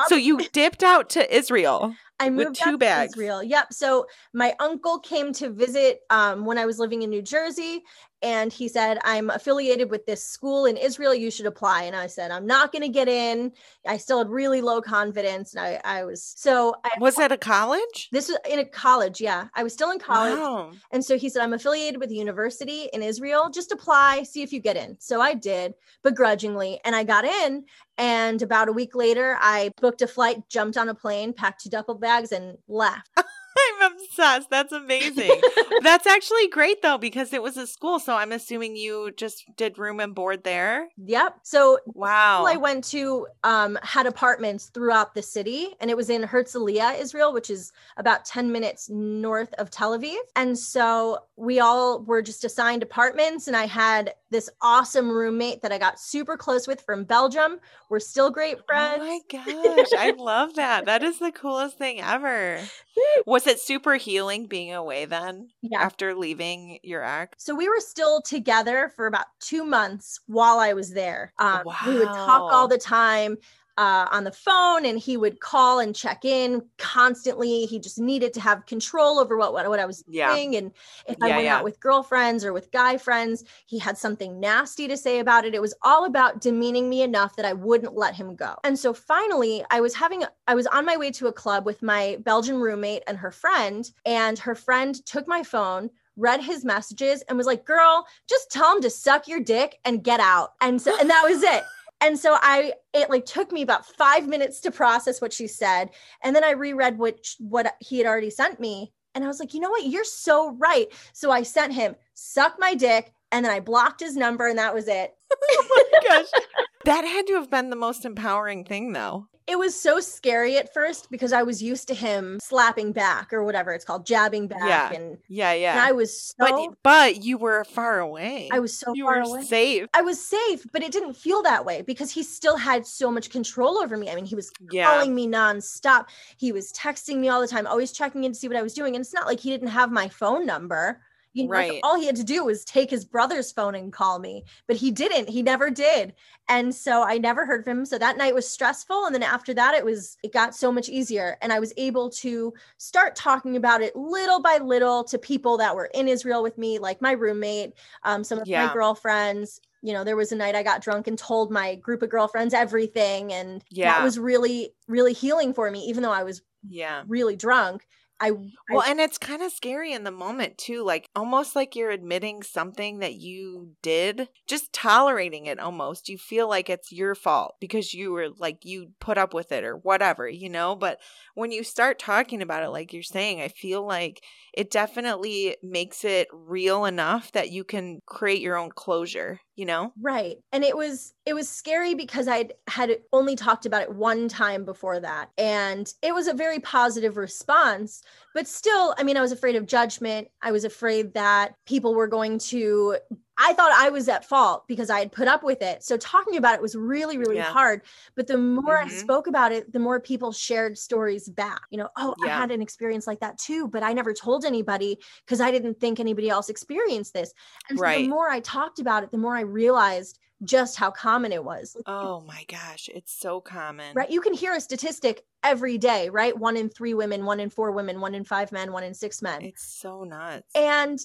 so 0.08 0.16
you 0.16 0.48
dipped 0.52 0.84
out 0.84 1.10
to 1.12 1.36
Israel. 1.36 1.96
I 2.20 2.30
moved 2.30 2.62
two 2.64 2.78
bags. 2.78 3.14
Israel. 3.14 3.44
Yep. 3.44 3.74
So 3.74 4.06
my 4.34 4.54
uncle 4.60 5.00
came 5.00 5.34
to 5.34 5.50
visit 5.50 6.02
um, 6.10 6.46
when 6.46 6.58
I 6.58 6.66
was 6.66 6.80
living 6.80 7.02
in 7.02 7.10
New 7.10 7.22
Jersey, 7.22 7.84
and 8.24 8.54
he 8.54 8.70
said, 8.70 9.00
I'm 9.04 9.30
affiliated 9.30 9.92
with 9.92 10.06
this 10.06 10.24
school 10.24 10.66
in 10.66 10.78
Israel. 10.78 11.14
You 11.14 11.30
should 11.30 11.46
apply. 11.46 11.84
And 11.84 11.96
I 11.96 12.08
said, 12.08 12.32
I'm 12.32 12.48
not 12.48 12.72
going 12.72 12.82
to 12.82 12.88
get 12.88 13.10
in. 13.10 13.52
I 13.86 13.98
still 13.98 14.20
had 14.20 14.30
really 14.30 14.62
low 14.62 14.82
confidence. 14.82 15.54
And 15.54 15.64
I, 15.64 15.82
I 15.84 16.06
was 16.06 16.34
so. 16.38 16.74
I, 16.86 16.92
was 17.00 17.18
that 17.18 17.34
a 17.34 17.38
college? 17.38 18.08
This 18.14 18.30
was 18.30 18.38
in 18.50 18.60
a 18.60 18.66
college. 18.66 19.20
Yeah. 19.20 19.48
I 19.54 19.64
was 19.64 19.74
still 19.74 19.92
in 19.92 20.00
college. 20.00 20.40
Wow. 20.40 20.72
And 20.92 21.04
so 21.04 21.18
he 21.18 21.28
said, 21.28 21.42
I'm 21.42 21.54
affiliated 21.54 22.00
with 22.00 22.12
a 22.12 22.16
university 22.16 22.90
in 22.94 23.04
Israel. 23.04 23.50
Just 23.50 23.74
apply, 23.74 24.24
see 24.24 24.42
if 24.42 24.54
you 24.54 24.62
get 24.62 24.78
in. 24.78 24.96
So 25.00 25.20
I 25.20 25.34
did 25.34 25.74
begrudgingly. 26.02 26.80
And 26.86 26.96
I 26.96 27.04
got 27.04 27.26
in. 27.26 27.66
And 27.98 28.42
about 28.42 28.70
a 28.70 28.74
week 28.74 28.96
later, 28.96 29.38
I 29.40 29.72
booked 29.82 30.02
a 30.02 30.08
flight, 30.08 30.38
jumped 30.50 30.78
on 30.78 30.88
a 30.90 30.96
plane, 30.96 31.34
packed 31.34 31.64
two 31.64 31.70
duffel 31.70 31.96
bags, 31.96 32.32
and 32.32 32.58
left. 32.68 33.10
I'm 33.84 33.94
obsessed. 33.94 34.50
That's 34.50 34.72
amazing. 34.72 35.32
That's 35.82 36.08
actually 36.08 36.48
great 36.48 36.82
though 36.82 36.98
because 36.98 37.34
it 37.34 37.42
was 37.42 37.58
a 37.58 37.68
school, 37.68 38.00
so 38.00 38.16
I'm 38.16 38.32
assuming 38.32 38.76
you 38.76 39.12
just 39.16 39.46
did 39.56 39.78
room 39.78 40.00
and 40.00 40.16
board 40.16 40.44
there. 40.44 40.90
Yep. 40.98 41.40
So 41.44 41.80
wow, 41.86 42.46
I 42.46 42.56
went 42.56 42.84
to 42.86 43.28
um, 43.44 43.78
had 43.84 44.06
apartments 44.06 44.68
throughout 44.68 45.14
the 45.14 45.22
city, 45.22 45.76
and 45.80 45.90
it 45.90 45.98
was 45.98 46.10
in 46.10 46.24
Herzliya, 46.24 47.00
Israel, 47.00 47.34
which 47.34 47.50
is 47.50 47.72
about 47.98 48.26
ten 48.26 48.52
minutes 48.52 48.90
north 48.90 49.54
of 49.58 49.70
Tel 49.70 49.98
Aviv. 49.98 50.18
And 50.36 50.58
so 50.58 51.20
we 51.36 51.60
all 51.60 52.02
were 52.04 52.22
just 52.22 52.44
assigned 52.44 52.84
apartments, 52.84 53.48
and 53.48 53.56
I 53.56 53.66
had 53.66 54.14
this 54.30 54.50
awesome 54.62 55.10
roommate 55.10 55.62
that 55.62 55.72
I 55.72 55.78
got 55.78 56.00
super 56.00 56.36
close 56.36 56.68
with 56.68 56.82
from 56.82 57.04
Belgium. 57.04 57.60
We're 57.90 58.00
still 58.00 58.32
great 58.32 58.66
friends. 58.66 59.02
Oh 59.02 59.06
my 59.06 59.76
gosh, 59.76 59.94
I 59.98 60.12
love 60.18 60.56
that. 60.56 60.86
That 60.86 61.04
is 61.04 61.20
the 61.20 61.32
coolest 61.32 61.78
thing 61.78 62.02
ever. 62.02 62.60
Was 63.26 63.48
it 63.48 63.60
super 63.60 63.96
healing 63.96 64.46
being 64.46 64.74
away 64.74 65.06
then? 65.06 65.50
Yeah. 65.62 65.82
After 65.82 66.14
leaving 66.14 66.80
your 66.84 67.04
ex? 67.04 67.44
So 67.44 67.56
we 67.56 67.68
were 67.68 67.80
still 67.80 68.22
together 68.22 68.92
for 68.96 69.08
about 69.08 69.26
two 69.40 69.66
months 69.66 70.20
while 70.28 70.60
I 70.60 70.74
was 70.74 70.92
there. 70.92 71.34
Um, 71.40 71.64
wow. 71.66 71.76
We 71.88 72.00
would 72.00 72.08
talk 72.08 72.52
all 72.52 72.68
the 72.68 72.78
time 72.78 73.38
uh, 73.78 74.08
on 74.12 74.24
the 74.24 74.32
phone 74.32 74.86
and 74.86 75.00
he 75.00 75.18
would 75.18 75.40
call 75.40 75.80
and 75.80 75.96
check 75.96 76.26
in 76.26 76.62
constantly. 76.78 77.66
He 77.66 77.80
just 77.80 78.00
needed 78.00 78.34
to 78.34 78.42
have 78.42 78.66
control 78.66 79.20
over 79.20 79.38
what 79.38 79.54
what, 79.54 79.68
what 79.68 79.80
I 79.80 79.86
was 79.86 80.04
yeah. 80.08 80.34
doing. 80.34 80.56
And 80.56 80.72
if 81.08 81.18
I 81.22 81.30
went 81.30 81.44
yeah. 81.44 81.58
out 81.58 81.64
with 81.64 81.80
girlfriends 81.80 82.46
or 82.46 82.54
with 82.54 82.72
guy 82.72 82.98
friends, 82.98 83.44
he 83.66 83.80
had 83.80 83.98
something 83.98 84.40
nasty 84.40 84.88
to 84.88 84.98
say 84.98 85.20
about 85.20 85.46
it. 85.46 85.56
It 85.56 85.62
was 85.62 85.74
all 85.82 86.06
about 86.06 86.42
demeaning 86.42 86.90
me 86.90 87.02
enough 87.02 87.36
that 87.36 87.46
I 87.46 87.54
wouldn't 87.54 87.96
let 87.96 88.16
him 88.16 88.36
go. 88.36 88.56
And 88.64 88.78
so 88.78 88.94
finally, 88.94 89.64
I 89.72 89.82
was 89.82 89.96
having 89.96 90.24
I 90.48 90.56
was 90.56 90.68
on 90.68 90.86
my 90.86 90.98
way 90.98 91.12
to 91.12 91.28
a 91.28 91.34
club 91.34 91.66
with 91.66 91.82
my 91.82 92.18
Belgian 92.22 92.58
roommate 92.58 93.04
and 93.08 93.18
her 93.18 93.32
friend, 93.32 93.90
and 94.06 94.38
her 94.40 94.56
friend 94.56 95.04
took 95.06 95.28
my 95.28 95.44
phone 95.44 95.90
read 96.16 96.44
his 96.44 96.64
messages 96.64 97.24
and 97.24 97.38
was 97.38 97.48
like, 97.48 97.66
"Girl, 97.66 98.06
just 98.30 98.52
tell 98.52 98.76
him 98.76 98.82
to 98.84 98.90
suck 98.90 99.28
your 99.28 99.40
dick 99.40 99.80
and 99.84 100.04
get 100.04 100.20
out." 100.20 100.54
And 100.62 100.82
so 100.82 100.96
and 101.00 101.10
that 101.10 101.24
was 101.24 101.42
it 101.42 101.64
and 102.04 102.20
so 102.20 102.38
i 102.42 102.74
it 102.94 103.10
like 103.10 103.26
took 103.26 103.52
me 103.52 103.62
about 103.62 103.86
five 103.86 104.28
minutes 104.28 104.60
to 104.62 104.72
process 104.72 105.22
what 105.22 105.34
she 105.34 105.48
said. 105.48 105.90
And 106.22 106.36
then 106.36 106.44
i 106.44 106.52
reread 106.52 106.98
what 106.98 107.26
what 107.40 107.76
he 107.80 107.98
had 107.98 108.08
already 108.08 108.30
sent 108.30 108.60
me. 108.60 108.94
And 109.16 109.24
i 109.24 109.28
was 109.28 109.40
like 109.40 109.54
you 109.54 109.60
know 109.60 109.70
what? 109.70 109.86
You're 109.86 110.04
so 110.04 110.52
right. 110.56 110.88
So 111.14 111.32
i 111.32 111.44
sent 111.44 111.74
him 111.74 111.96
suck 112.14 112.58
my 112.60 112.76
dick 112.76 113.14
and 113.32 113.44
then 113.44 113.52
i 113.52 113.60
blocked 113.60 114.02
his 114.02 114.16
number 114.16 114.48
and 114.48 114.60
that 114.60 114.74
was 114.74 114.88
it. 114.88 115.12
Oh 115.56 115.90
my 115.92 116.00
gosh 116.08 116.43
that 116.86 117.06
had 117.06 117.28
to 117.28 117.34
have 117.36 117.50
been 117.50 117.70
the 117.70 117.76
most 117.76 118.06
empowering 118.06 118.64
thing 118.64 118.94
though 118.94 119.28
it 119.46 119.58
was 119.58 119.80
so 119.80 120.00
scary 120.00 120.58
at 120.58 120.74
first 120.74 121.12
because 121.12 121.34
I 121.34 121.44
was 121.44 121.62
used 121.62 121.88
to 121.90 121.94
him 121.94 122.40
slapping 122.42 122.94
back 122.94 123.34
or 123.34 123.44
whatever 123.44 123.74
it's 123.74 123.84
called, 123.84 124.06
jabbing 124.06 124.48
back. 124.48 124.62
Yeah. 124.64 124.94
And 124.94 125.18
yeah, 125.28 125.54
yeah. 125.54 125.72
And 125.72 125.82
I 125.82 125.92
was 125.92 126.18
so. 126.18 126.34
But, 126.38 126.78
but 126.82 127.24
you 127.24 127.38
were 127.38 127.64
far 127.66 128.00
away. 128.00 128.50
I 128.52 128.60
was 128.60 128.78
so 128.78 128.94
you 128.94 129.06
far 129.06 129.18
were 129.18 129.22
away. 129.24 129.44
safe. 129.44 129.88
I 129.94 130.02
was 130.02 130.24
safe, 130.24 130.66
but 130.72 130.82
it 130.82 130.92
didn't 130.92 131.16
feel 131.16 131.42
that 131.44 131.66
way 131.66 131.82
because 131.82 132.12
he 132.12 132.24
still 132.24 132.56
had 132.56 132.86
so 132.86 133.12
much 133.12 133.30
control 133.30 133.78
over 133.80 133.98
me. 133.98 134.10
I 134.10 134.16
mean, 134.16 134.26
he 134.26 134.36
was 134.36 134.52
yeah. 134.72 134.86
calling 134.86 135.14
me 135.14 135.28
nonstop. 135.28 136.06
He 136.38 136.52
was 136.54 136.72
texting 136.72 137.18
me 137.18 137.28
all 137.28 137.42
the 137.42 137.48
time, 137.48 137.68
always 137.68 137.92
checking 137.92 138.24
in 138.24 138.32
to 138.32 138.38
see 138.38 138.48
what 138.48 138.58
I 138.58 138.62
was 138.62 138.74
doing. 138.74 138.96
And 138.96 139.04
it's 139.04 139.14
not 139.14 139.28
like 139.28 139.42
he 139.42 139.50
didn't 139.50 139.70
have 139.70 139.92
my 139.92 140.08
phone 140.08 140.46
number. 140.46 141.02
You 141.34 141.46
know, 141.46 141.50
right. 141.50 141.74
Like 141.74 141.80
all 141.84 142.00
he 142.00 142.06
had 142.06 142.16
to 142.18 142.24
do 142.24 142.46
was 142.46 142.64
take 142.64 142.90
his 142.90 143.06
brother's 143.06 143.52
phone 143.52 143.76
and 143.76 143.92
call 143.92 144.20
me, 144.20 144.46
but 144.68 144.76
he 144.76 144.92
didn't. 144.92 145.30
He 145.30 145.42
never 145.42 145.70
did. 145.70 146.14
And 146.48 146.74
so 146.74 147.04
I 147.04 147.18
never 147.18 147.46
heard 147.46 147.64
from 147.64 147.80
him. 147.80 147.86
So 147.86 147.98
that 147.98 148.18
night 148.18 148.36
was 148.36 148.48
stressful. 148.48 149.06
And 149.06 149.16
then 149.16 149.24
after 149.24 149.54
that, 149.56 149.74
it 149.74 149.84
was, 149.84 150.18
it 150.24 150.32
got 150.32 150.54
so 150.54 150.72
much 150.72 150.90
easier. 150.90 151.38
And 151.42 151.52
I 151.52 151.60
was 151.60 151.74
able 151.76 152.10
to 152.12 152.54
start 152.78 153.16
talking 153.16 153.56
about 153.56 153.82
it 153.82 153.96
little 153.96 154.42
by 154.42 154.58
little 154.58 155.04
to 155.06 155.18
people 155.18 155.58
that 155.58 155.76
were 155.76 155.90
in 155.94 156.08
Israel 156.08 156.44
with 156.44 156.58
me, 156.58 156.78
like 156.80 157.02
my 157.02 157.14
roommate, 157.14 157.74
um, 158.04 158.24
some 158.24 158.40
of 158.40 158.48
yeah. 158.48 158.68
my 158.68 158.74
girlfriends. 158.74 159.60
You 159.82 159.94
know, 159.94 160.04
there 160.04 160.16
was 160.16 160.32
a 160.32 160.36
night 160.36 160.56
I 160.56 160.64
got 160.64 160.82
drunk 160.82 161.08
and 161.08 161.18
told 161.18 161.52
my 161.52 161.76
group 161.76 162.04
of 162.04 162.10
girlfriends 162.10 162.54
everything. 162.54 163.34
And 163.34 163.64
yeah. 163.70 163.94
that 163.94 164.04
was 164.04 164.20
really, 164.20 164.74
really 164.88 165.14
healing 165.14 165.54
for 165.54 165.70
me, 165.70 165.80
even 165.82 166.04
though 166.04 166.12
I 166.12 166.24
was 166.24 166.42
yeah 166.70 167.04
really 167.10 167.36
drunk 167.36 167.86
I 168.24 168.32
well, 168.32 168.84
I, 168.86 168.92
and 168.92 169.02
it's 169.02 169.18
kind 169.18 169.42
of 169.42 169.52
scary 169.52 169.92
in 169.92 170.06
the 170.06 170.12
moment 170.12 170.58
too, 170.58 170.84
like 170.84 171.10
almost 171.14 171.58
like 171.58 171.76
you're 171.76 171.92
admitting 171.92 172.42
something 172.42 173.00
that 173.00 173.16
you 173.16 173.72
did, 173.82 174.30
just 174.48 174.72
tolerating 174.72 175.46
it 175.46 175.60
almost. 175.60 176.08
You 176.08 176.18
feel 176.18 176.48
like 176.48 176.70
it's 176.70 176.92
your 176.92 177.16
fault 177.16 177.56
because 177.60 177.94
you 177.94 178.14
were 178.14 178.30
like 178.38 178.64
you 178.64 178.92
put 179.02 179.18
up 179.18 179.34
with 179.34 179.52
it 179.52 179.66
or 179.66 179.76
whatever, 179.76 180.30
you 180.30 180.50
know. 180.50 180.74
But 180.74 181.00
when 181.36 181.52
you 181.52 181.66
start 181.66 182.00
talking 182.00 182.42
about 182.42 182.64
it, 182.64 182.70
like 182.70 182.94
you're 182.94 183.04
saying, 183.04 183.42
I 183.42 183.50
feel 183.50 183.86
like 183.86 184.24
it 184.54 184.72
definitely 184.72 185.58
makes 185.62 186.06
it 186.06 186.28
real 186.32 186.86
enough 186.86 187.32
that 187.34 187.52
you 187.52 187.66
can 187.66 188.00
create 188.06 188.42
your 188.42 188.56
own 188.56 188.70
closure 188.70 189.40
you 189.56 189.66
know 189.66 189.92
right 190.02 190.38
and 190.52 190.64
it 190.64 190.76
was 190.76 191.14
it 191.26 191.34
was 191.34 191.48
scary 191.48 191.94
because 191.94 192.28
i 192.28 192.48
had 192.68 192.98
only 193.12 193.36
talked 193.36 193.66
about 193.66 193.84
it 193.84 193.94
one 193.94 194.28
time 194.28 194.66
before 194.66 195.00
that 195.00 195.30
and 195.38 195.94
it 196.02 196.14
was 196.14 196.28
a 196.28 196.34
very 196.34 196.60
positive 196.60 197.18
response 197.18 198.02
but 198.34 198.48
still 198.48 198.94
i 198.98 199.04
mean 199.04 199.18
i 199.18 199.22
was 199.22 199.32
afraid 199.32 199.56
of 199.56 199.66
judgment. 199.66 200.28
I 200.42 200.52
was 200.52 200.66
afraid 200.66 201.14
that 201.14 201.56
people 201.66 201.94
were 201.96 202.08
going 202.08 202.40
to 202.40 202.98
I 203.38 203.54
thought 203.54 203.72
I 203.74 203.90
was 203.90 204.08
at 204.10 204.26
fault 204.26 204.68
because 204.68 204.90
I 204.90 205.00
had 205.00 205.12
put 205.12 205.28
up 205.28 205.44
with 205.44 205.62
it. 205.62 205.84
So 205.84 205.98
talking 205.98 206.38
about 206.38 206.56
it 206.56 206.62
was 206.62 206.76
really, 206.76 207.18
really 207.18 207.38
yeah. 207.38 207.52
hard. 207.52 207.82
But 208.16 208.28
the 208.28 208.38
more 208.38 208.78
mm-hmm. 208.78 208.90
I 208.90 208.94
spoke 208.94 209.28
about 209.28 209.52
it, 209.52 209.72
the 209.74 209.80
more 209.80 210.00
people 210.00 210.32
shared 210.32 210.78
stories 210.78 211.28
back. 211.30 211.62
You 211.72 211.80
know, 211.80 211.90
oh, 211.98 212.16
yeah. 212.20 212.36
I 212.36 212.40
had 212.42 212.52
an 212.52 212.62
experience 212.62 213.08
like 213.08 213.20
that 213.22 213.38
too, 213.38 213.68
but 213.68 213.84
I 213.84 213.94
never 213.94 214.14
told 214.14 214.46
anybody 214.46 215.00
because 215.26 215.42
I 215.42 215.52
didn't 215.52 215.80
think 215.80 216.00
anybody 216.00 216.30
else 216.30 216.50
experienced 216.50 217.14
this. 217.14 217.34
And 217.70 217.80
so 217.80 217.90
the 217.90 218.08
more 218.08 218.30
I 218.30 218.40
talked 218.40 218.80
about 218.80 219.04
it, 219.04 219.12
the 219.12 219.18
more 219.18 219.36
I 219.36 219.42
realized 219.42 220.20
just 220.44 220.78
how 220.78 220.92
common 220.92 221.32
it 221.32 221.44
was. 221.44 221.78
Oh 221.86 222.22
my 222.22 222.46
gosh, 222.48 222.90
it's 222.94 223.14
so 223.14 223.40
common. 223.42 223.96
Right. 223.96 224.10
You 224.10 224.22
can 224.22 224.34
hear 224.34 224.54
a 224.54 224.62
statistic 224.62 225.24
every 225.44 225.78
day, 225.78 226.10
right? 226.10 226.38
One 226.38 226.58
in 226.58 226.70
three 226.70 226.94
women, 226.94 227.26
one 227.26 227.40
in 227.40 227.50
four 227.50 227.72
women, 227.72 228.02
one 228.02 228.16
in 228.16 228.24
five 228.24 228.52
men, 228.52 228.72
one 228.72 228.84
in 228.84 228.94
six 228.94 229.22
men. 229.22 229.42
It's 229.42 229.64
so 229.64 230.04
nuts. 230.04 230.50
And 230.56 231.00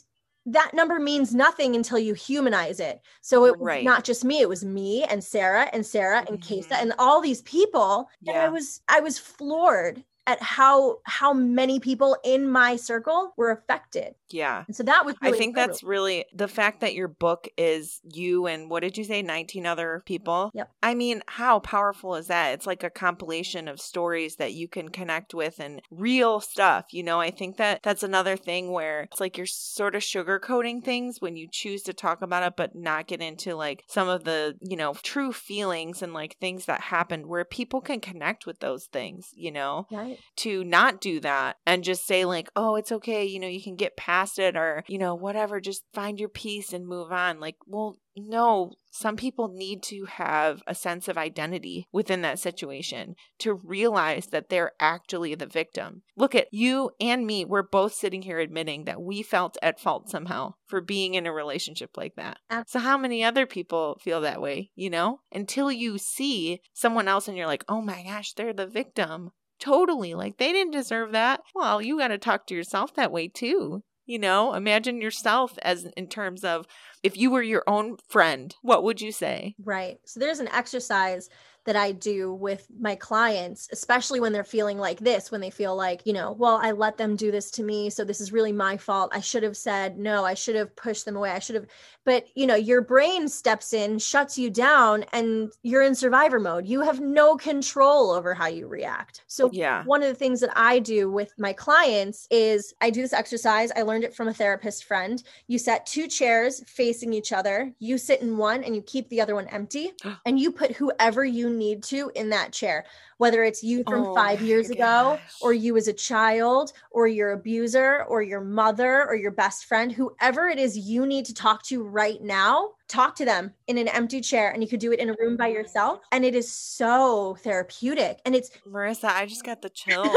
that 0.53 0.73
number 0.75 0.99
means 0.99 1.35
nothing 1.35 1.77
until 1.77 1.99
you 1.99 2.15
humanize 2.15 2.81
it. 2.81 3.01
So 3.21 3.45
it 3.45 3.55
right. 3.59 3.79
was 3.79 3.85
not 3.85 4.05
just 4.05 4.25
me, 4.25 4.41
it 4.41 4.49
was 4.49 4.65
me 4.65 5.05
and 5.05 5.23
Sarah 5.23 5.69
and 5.73 5.85
Sarah 5.85 6.25
and 6.29 6.41
mm 6.41 6.67
and 6.71 6.95
all 6.99 7.21
these 7.21 7.43
people. 7.43 8.09
Yeah. 8.23 8.33
And 8.33 8.43
I 8.43 8.49
was 8.49 8.81
I 8.89 9.01
was 9.01 9.19
floored 9.19 10.03
at 10.29 10.43
how 10.43 10.99
how 11.05 11.33
many 11.33 11.81
people 11.81 12.15
in 12.23 12.47
my 12.47 12.77
circle 12.77 13.33
were 13.39 13.51
affected. 13.51 14.15
Yeah. 14.29 14.65
And 14.67 14.77
so 14.77 14.83
that 14.83 15.07
was 15.07 15.17
really 15.23 15.35
I 15.35 15.39
think 15.39 15.57
that's 15.57 15.83
really 15.83 16.27
the 16.35 16.49
fact 16.49 16.83
that 16.83 16.95
your 16.95 17.09
book 17.09 17.49
is 17.57 18.01
you 18.05 18.47
and 18.47 18.69
what 18.69 18.83
did 18.83 18.99
you 18.99 19.05
say 19.05 19.23
19 19.23 19.65
other 19.65 20.03
people? 20.05 20.51
Yep. 20.53 20.71
I 20.83 20.95
mean, 20.95 21.23
how 21.27 21.61
powerful 21.61 22.15
is 22.15 22.27
that? 22.27 22.53
It's 22.53 22.67
like 22.67 22.83
a 22.85 22.91
compilation 22.91 23.69
of 23.69 23.81
stories 23.81 24.37
that 24.37 24.53
you 24.53 24.69
can 24.69 24.91
connect 24.91 25.33
with 25.33 25.59
and 25.61 25.81
real 25.91 26.41
stuff, 26.41 26.93
you 26.93 27.03
know? 27.03 27.21
I 27.21 27.31
think 27.31 27.57
that 27.57 27.83
that's 27.83 28.03
another 28.03 28.37
thing 28.37 28.71
where 28.71 29.05
it's 29.11 29.21
like 29.21 29.39
you're 29.39 29.47
sort 29.47 29.95
of 29.95 30.03
sugarcoating 30.03 30.85
things 30.85 31.23
when 31.23 31.37
you 31.37 31.49
choose 31.51 31.83
to 31.85 31.95
talk 31.95 32.21
about 32.21 32.43
it 32.43 32.53
but 32.55 32.75
not 32.75 33.07
get 33.07 33.23
into 33.23 33.55
like 33.55 33.83
some 33.89 34.09
of 34.09 34.25
the, 34.25 34.57
you 34.61 34.77
know, 34.77 34.93
true 35.03 35.33
feelings 35.33 36.03
and 36.03 36.13
like 36.13 36.37
things 36.37 36.67
that 36.67 36.83
happened 36.83 37.25
where 37.25 37.47
people 37.47 37.81
can 37.81 37.99
connect 37.99 38.45
with 38.45 38.61
those 38.61 38.85
things, 38.85 39.31
you 39.35 39.51
know? 39.51 39.87
Right. 39.91 40.18
Right. 40.19 40.37
to 40.39 40.65
not 40.65 41.01
do 41.01 41.21
that 41.21 41.57
and 41.67 41.85
just 41.85 42.07
say 42.07 42.25
like 42.25 42.51
oh 42.57 42.77
it's 42.77 42.93
okay 42.93 43.25
you 43.25 43.39
know 43.39 43.49
you 43.49 43.63
can 43.63 43.77
get 43.77 43.97
past 43.97 44.39
it 44.39 44.57
or 44.57 44.85
you 44.89 44.99
know 44.99 45.15
whatever 45.15 45.61
just 45.61 45.85
find 45.93 46.19
your 46.19 46.29
peace 46.29 46.73
and 46.73 46.87
move 46.87 47.13
on. 47.13 47.41
Like 47.41 47.57
well 47.67 47.99
no 48.17 48.73
some 48.91 49.17
people 49.17 49.49
need 49.49 49.83
to 49.83 50.07
have 50.07 50.63
a 50.67 50.75
sense 50.75 51.09
of 51.09 51.19
identity 51.19 51.87
within 51.93 52.23
that 52.23 52.39
situation 52.39 53.15
to 53.39 53.55
realize 53.55 54.27
that 54.29 54.49
they're 54.49 54.73
actually 54.81 55.35
the 55.35 55.47
victim. 55.47 56.03
Look 56.17 56.35
at 56.35 56.49
you 56.51 56.91
and 57.01 57.27
me 57.27 57.45
we're 57.45 57.63
both 57.63 57.93
sitting 57.95 58.23
here 58.23 58.41
admitting 58.41 58.85
that 58.85 59.01
we 59.01 59.23
felt 59.23 59.57
at 59.63 59.79
fault 59.79 60.09
somehow 60.09 60.55
for 60.67 60.81
being 60.81 61.15
in 61.15 61.27
a 61.27 61.33
relationship 61.33 61.97
like 61.97 62.17
that. 62.17 62.39
So 62.67 62.79
how 62.79 62.99
many 62.99 63.23
other 63.23 63.47
people 63.47 63.99
feel 64.03 64.21
that 64.23 64.41
way 64.41 64.71
you 64.75 64.91
know? 64.91 65.21
Until 65.33 65.71
you 65.71 65.99
see 65.99 66.61
someone 66.73 67.09
else 67.09 67.29
and 67.29 67.37
you're 67.37 67.47
like 67.47 67.65
oh 67.69 67.83
my 67.83 68.03
gosh 68.03 68.33
they're 68.33 68.53
the 68.53 68.67
victim 68.67 69.31
Totally. 69.59 70.15
Like 70.15 70.39
they 70.39 70.53
didn't 70.53 70.73
deserve 70.73 71.13
that. 71.13 71.41
Well, 71.55 71.83
you 71.83 71.99
got 71.99 72.09
to 72.09 72.19
talk 72.19 72.47
to 72.47 72.55
yourself 72.55 72.95
that 72.95 73.13
way 73.13 73.29
too. 73.29 73.83
You 74.07 74.19
know, 74.19 74.55
imagine 74.55 75.03
yourself 75.03 75.59
as 75.61 75.85
in 75.97 76.07
terms 76.09 76.43
of 76.43 76.67
if 77.03 77.17
you 77.17 77.31
were 77.31 77.43
your 77.43 77.63
own 77.67 77.99
friend, 78.09 78.55
what 78.63 78.83
would 78.83 79.03
you 79.03 79.13
say? 79.13 79.55
Right. 79.63 79.99
So 80.07 80.19
there's 80.19 80.41
an 80.41 80.49
exercise 80.49 81.29
that 81.65 81.77
I 81.77 81.93
do 81.93 82.33
with 82.33 82.67
my 82.79 82.95
clients, 82.95 83.69
especially 83.73 84.21
when 84.21 84.33
they're 84.33 84.45
feeling 84.45 84.79
like 84.79 85.01
this, 85.01 85.31
when 85.31 85.41
they 85.41 85.51
feel 85.51 85.77
like, 85.77 86.03
you 86.07 86.13
know, 86.13 86.33
well, 86.33 86.59
I 86.63 86.73
let 86.73 86.97
them 86.97 87.17
do 87.17 87.31
this 87.31 87.51
to 87.53 87.63
me. 87.63 87.91
So 87.91 88.05
this 88.05 88.21
is 88.21 88.33
really 88.33 88.53
my 88.53 88.77
fault. 88.77 89.11
I 89.15 89.21
should 89.21 89.43
have 89.43 89.57
said 89.57 89.99
no. 89.99 90.25
I 90.25 90.35
should 90.35 90.57
have 90.57 90.75
pushed 90.77 91.05
them 91.05 91.17
away. 91.17 91.31
I 91.31 91.39
should 91.39 91.57
have, 91.57 91.67
but, 92.05 92.27
you 92.35 92.47
know, 92.47 92.55
your 92.55 92.81
brain 92.81 93.29
steps 93.29 93.73
in, 93.73 93.99
shuts 93.99 94.39
you 94.39 94.51
down, 94.51 95.05
and 95.13 95.53
you're 95.63 95.83
in 95.83 95.95
survivor 95.95 96.41
mode. 96.41 96.67
You 96.67 96.81
have 96.83 97.01
no 97.01 97.37
control 97.37 98.11
over 98.13 98.33
how 98.35 98.47
you 98.47 98.67
react. 98.67 99.25
So, 99.27 99.51
Yeah. 99.53 99.85
one 99.85 100.03
of 100.03 100.09
the 100.09 100.15
things 100.15 100.41
that 100.41 100.53
I 100.57 100.79
do 100.79 101.11
with 101.11 101.33
my 101.39 101.53
clients 101.53 102.27
is 102.31 102.73
I 102.81 102.91
do 102.91 103.03
this 103.03 103.13
exercise. 103.13 103.71
I 103.77 103.83
learned 103.83 104.05
it 104.05 104.15
from 104.15 104.29
a 104.29 104.35
therapist 104.35 104.85
friend. 104.85 105.23
You 105.49 105.59
set 105.59 105.85
two 105.87 106.07
chairs 106.09 106.63
facing 106.67 107.13
each 107.13 107.33
other. 107.33 107.73
You 107.79 107.99
sit 107.99 108.21
in 108.23 108.37
one 108.39 108.65
and 108.65 108.75
you 108.75 108.83
keep 108.83 109.09
the 109.09 109.21
other 109.21 109.35
one 109.35 109.49
empty 109.49 109.93
and 110.25 110.39
you 110.39 110.53
put 110.53 110.73
whoever 110.73 111.25
you 111.25 111.51
need 111.59 111.83
to 111.85 112.11
in 112.15 112.31
that 112.31 112.53
chair, 112.53 112.87
whether 113.19 113.45
it's 113.45 113.63
you 113.63 113.83
from 113.87 114.07
Oh 114.07 114.15
five 114.15 114.41
years 114.41 114.71
ago, 114.71 115.19
gosh. 115.19 115.21
or 115.43 115.53
you 115.53 115.77
as 115.77 115.89
a 115.89 115.93
child, 115.93 116.73
or 116.91 117.07
your 117.07 117.33
abuser, 117.33 118.05
or 118.05 118.23
your 118.23 118.41
mother, 118.41 119.07
or 119.07 119.17
your 119.17 119.31
best 119.31 119.67
friend, 119.67 119.93
whoever 119.93 120.49
it 120.49 120.59
is 120.59 120.79
you 120.79 121.07
need 121.07 121.25
to 121.27 121.35
talk 121.35 121.63
to 121.65 121.83
right 121.83 122.23
now. 122.23 122.71
Talk 122.87 123.15
to 123.17 123.25
them 123.27 123.53
in 123.67 123.77
an 123.77 123.89
empty 123.89 124.21
chair, 124.21 124.51
and 124.51 124.63
you 124.63 124.69
could 124.69 124.81
do 124.81 124.93
it 124.93 124.99
in 124.99 125.11
a 125.11 125.15
room 125.19 125.37
by 125.37 125.49
oh 125.49 125.53
yourself. 125.53 126.01
And 126.11 126.25
it 126.25 126.35
is 126.35 126.51
so 126.51 127.37
therapeutic. 127.43 128.21
And 128.25 128.35
it's 128.35 128.51
Marissa, 128.67 129.11
I 129.11 129.27
just 129.27 129.45
got 129.45 129.61
the 129.61 129.69
chills. 129.75 130.09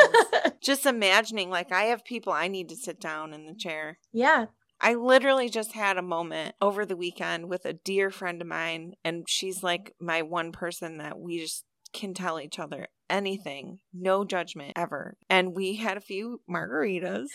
just 0.62 0.86
imagining 0.86 1.50
like 1.50 1.72
I 1.72 1.86
have 1.86 2.06
people 2.06 2.32
I 2.32 2.48
need 2.48 2.70
to 2.70 2.76
sit 2.76 3.02
down 3.02 3.34
in 3.34 3.46
the 3.46 3.54
chair. 3.54 3.98
yeah, 4.14 4.46
I 4.82 4.96
literally 4.96 5.50
just 5.50 5.74
had 5.74 5.98
a 5.98 6.02
moment 6.02 6.56
over 6.60 6.86
the 6.86 6.98
weekend 6.98 7.48
with 7.50 7.66
a 7.66 7.74
dear 7.74 8.10
friend 8.10 8.42
of 8.42 8.48
mine, 8.48 8.96
and 9.06 9.26
she's 9.28 9.64
like 9.64 9.94
my 10.00 10.24
one 10.24 10.52
person 10.52 10.98
that 10.98 11.20
we 11.20 11.40
just 11.40 11.66
can 11.94 12.14
tell 12.14 12.40
each 12.40 12.58
other 12.58 12.88
anything, 13.10 13.80
no 13.94 14.26
judgment 14.26 14.74
ever. 14.76 15.18
And 15.30 15.54
we 15.54 15.76
had 15.76 15.98
a 15.98 16.02
few 16.02 16.42
margaritas. 16.50 17.28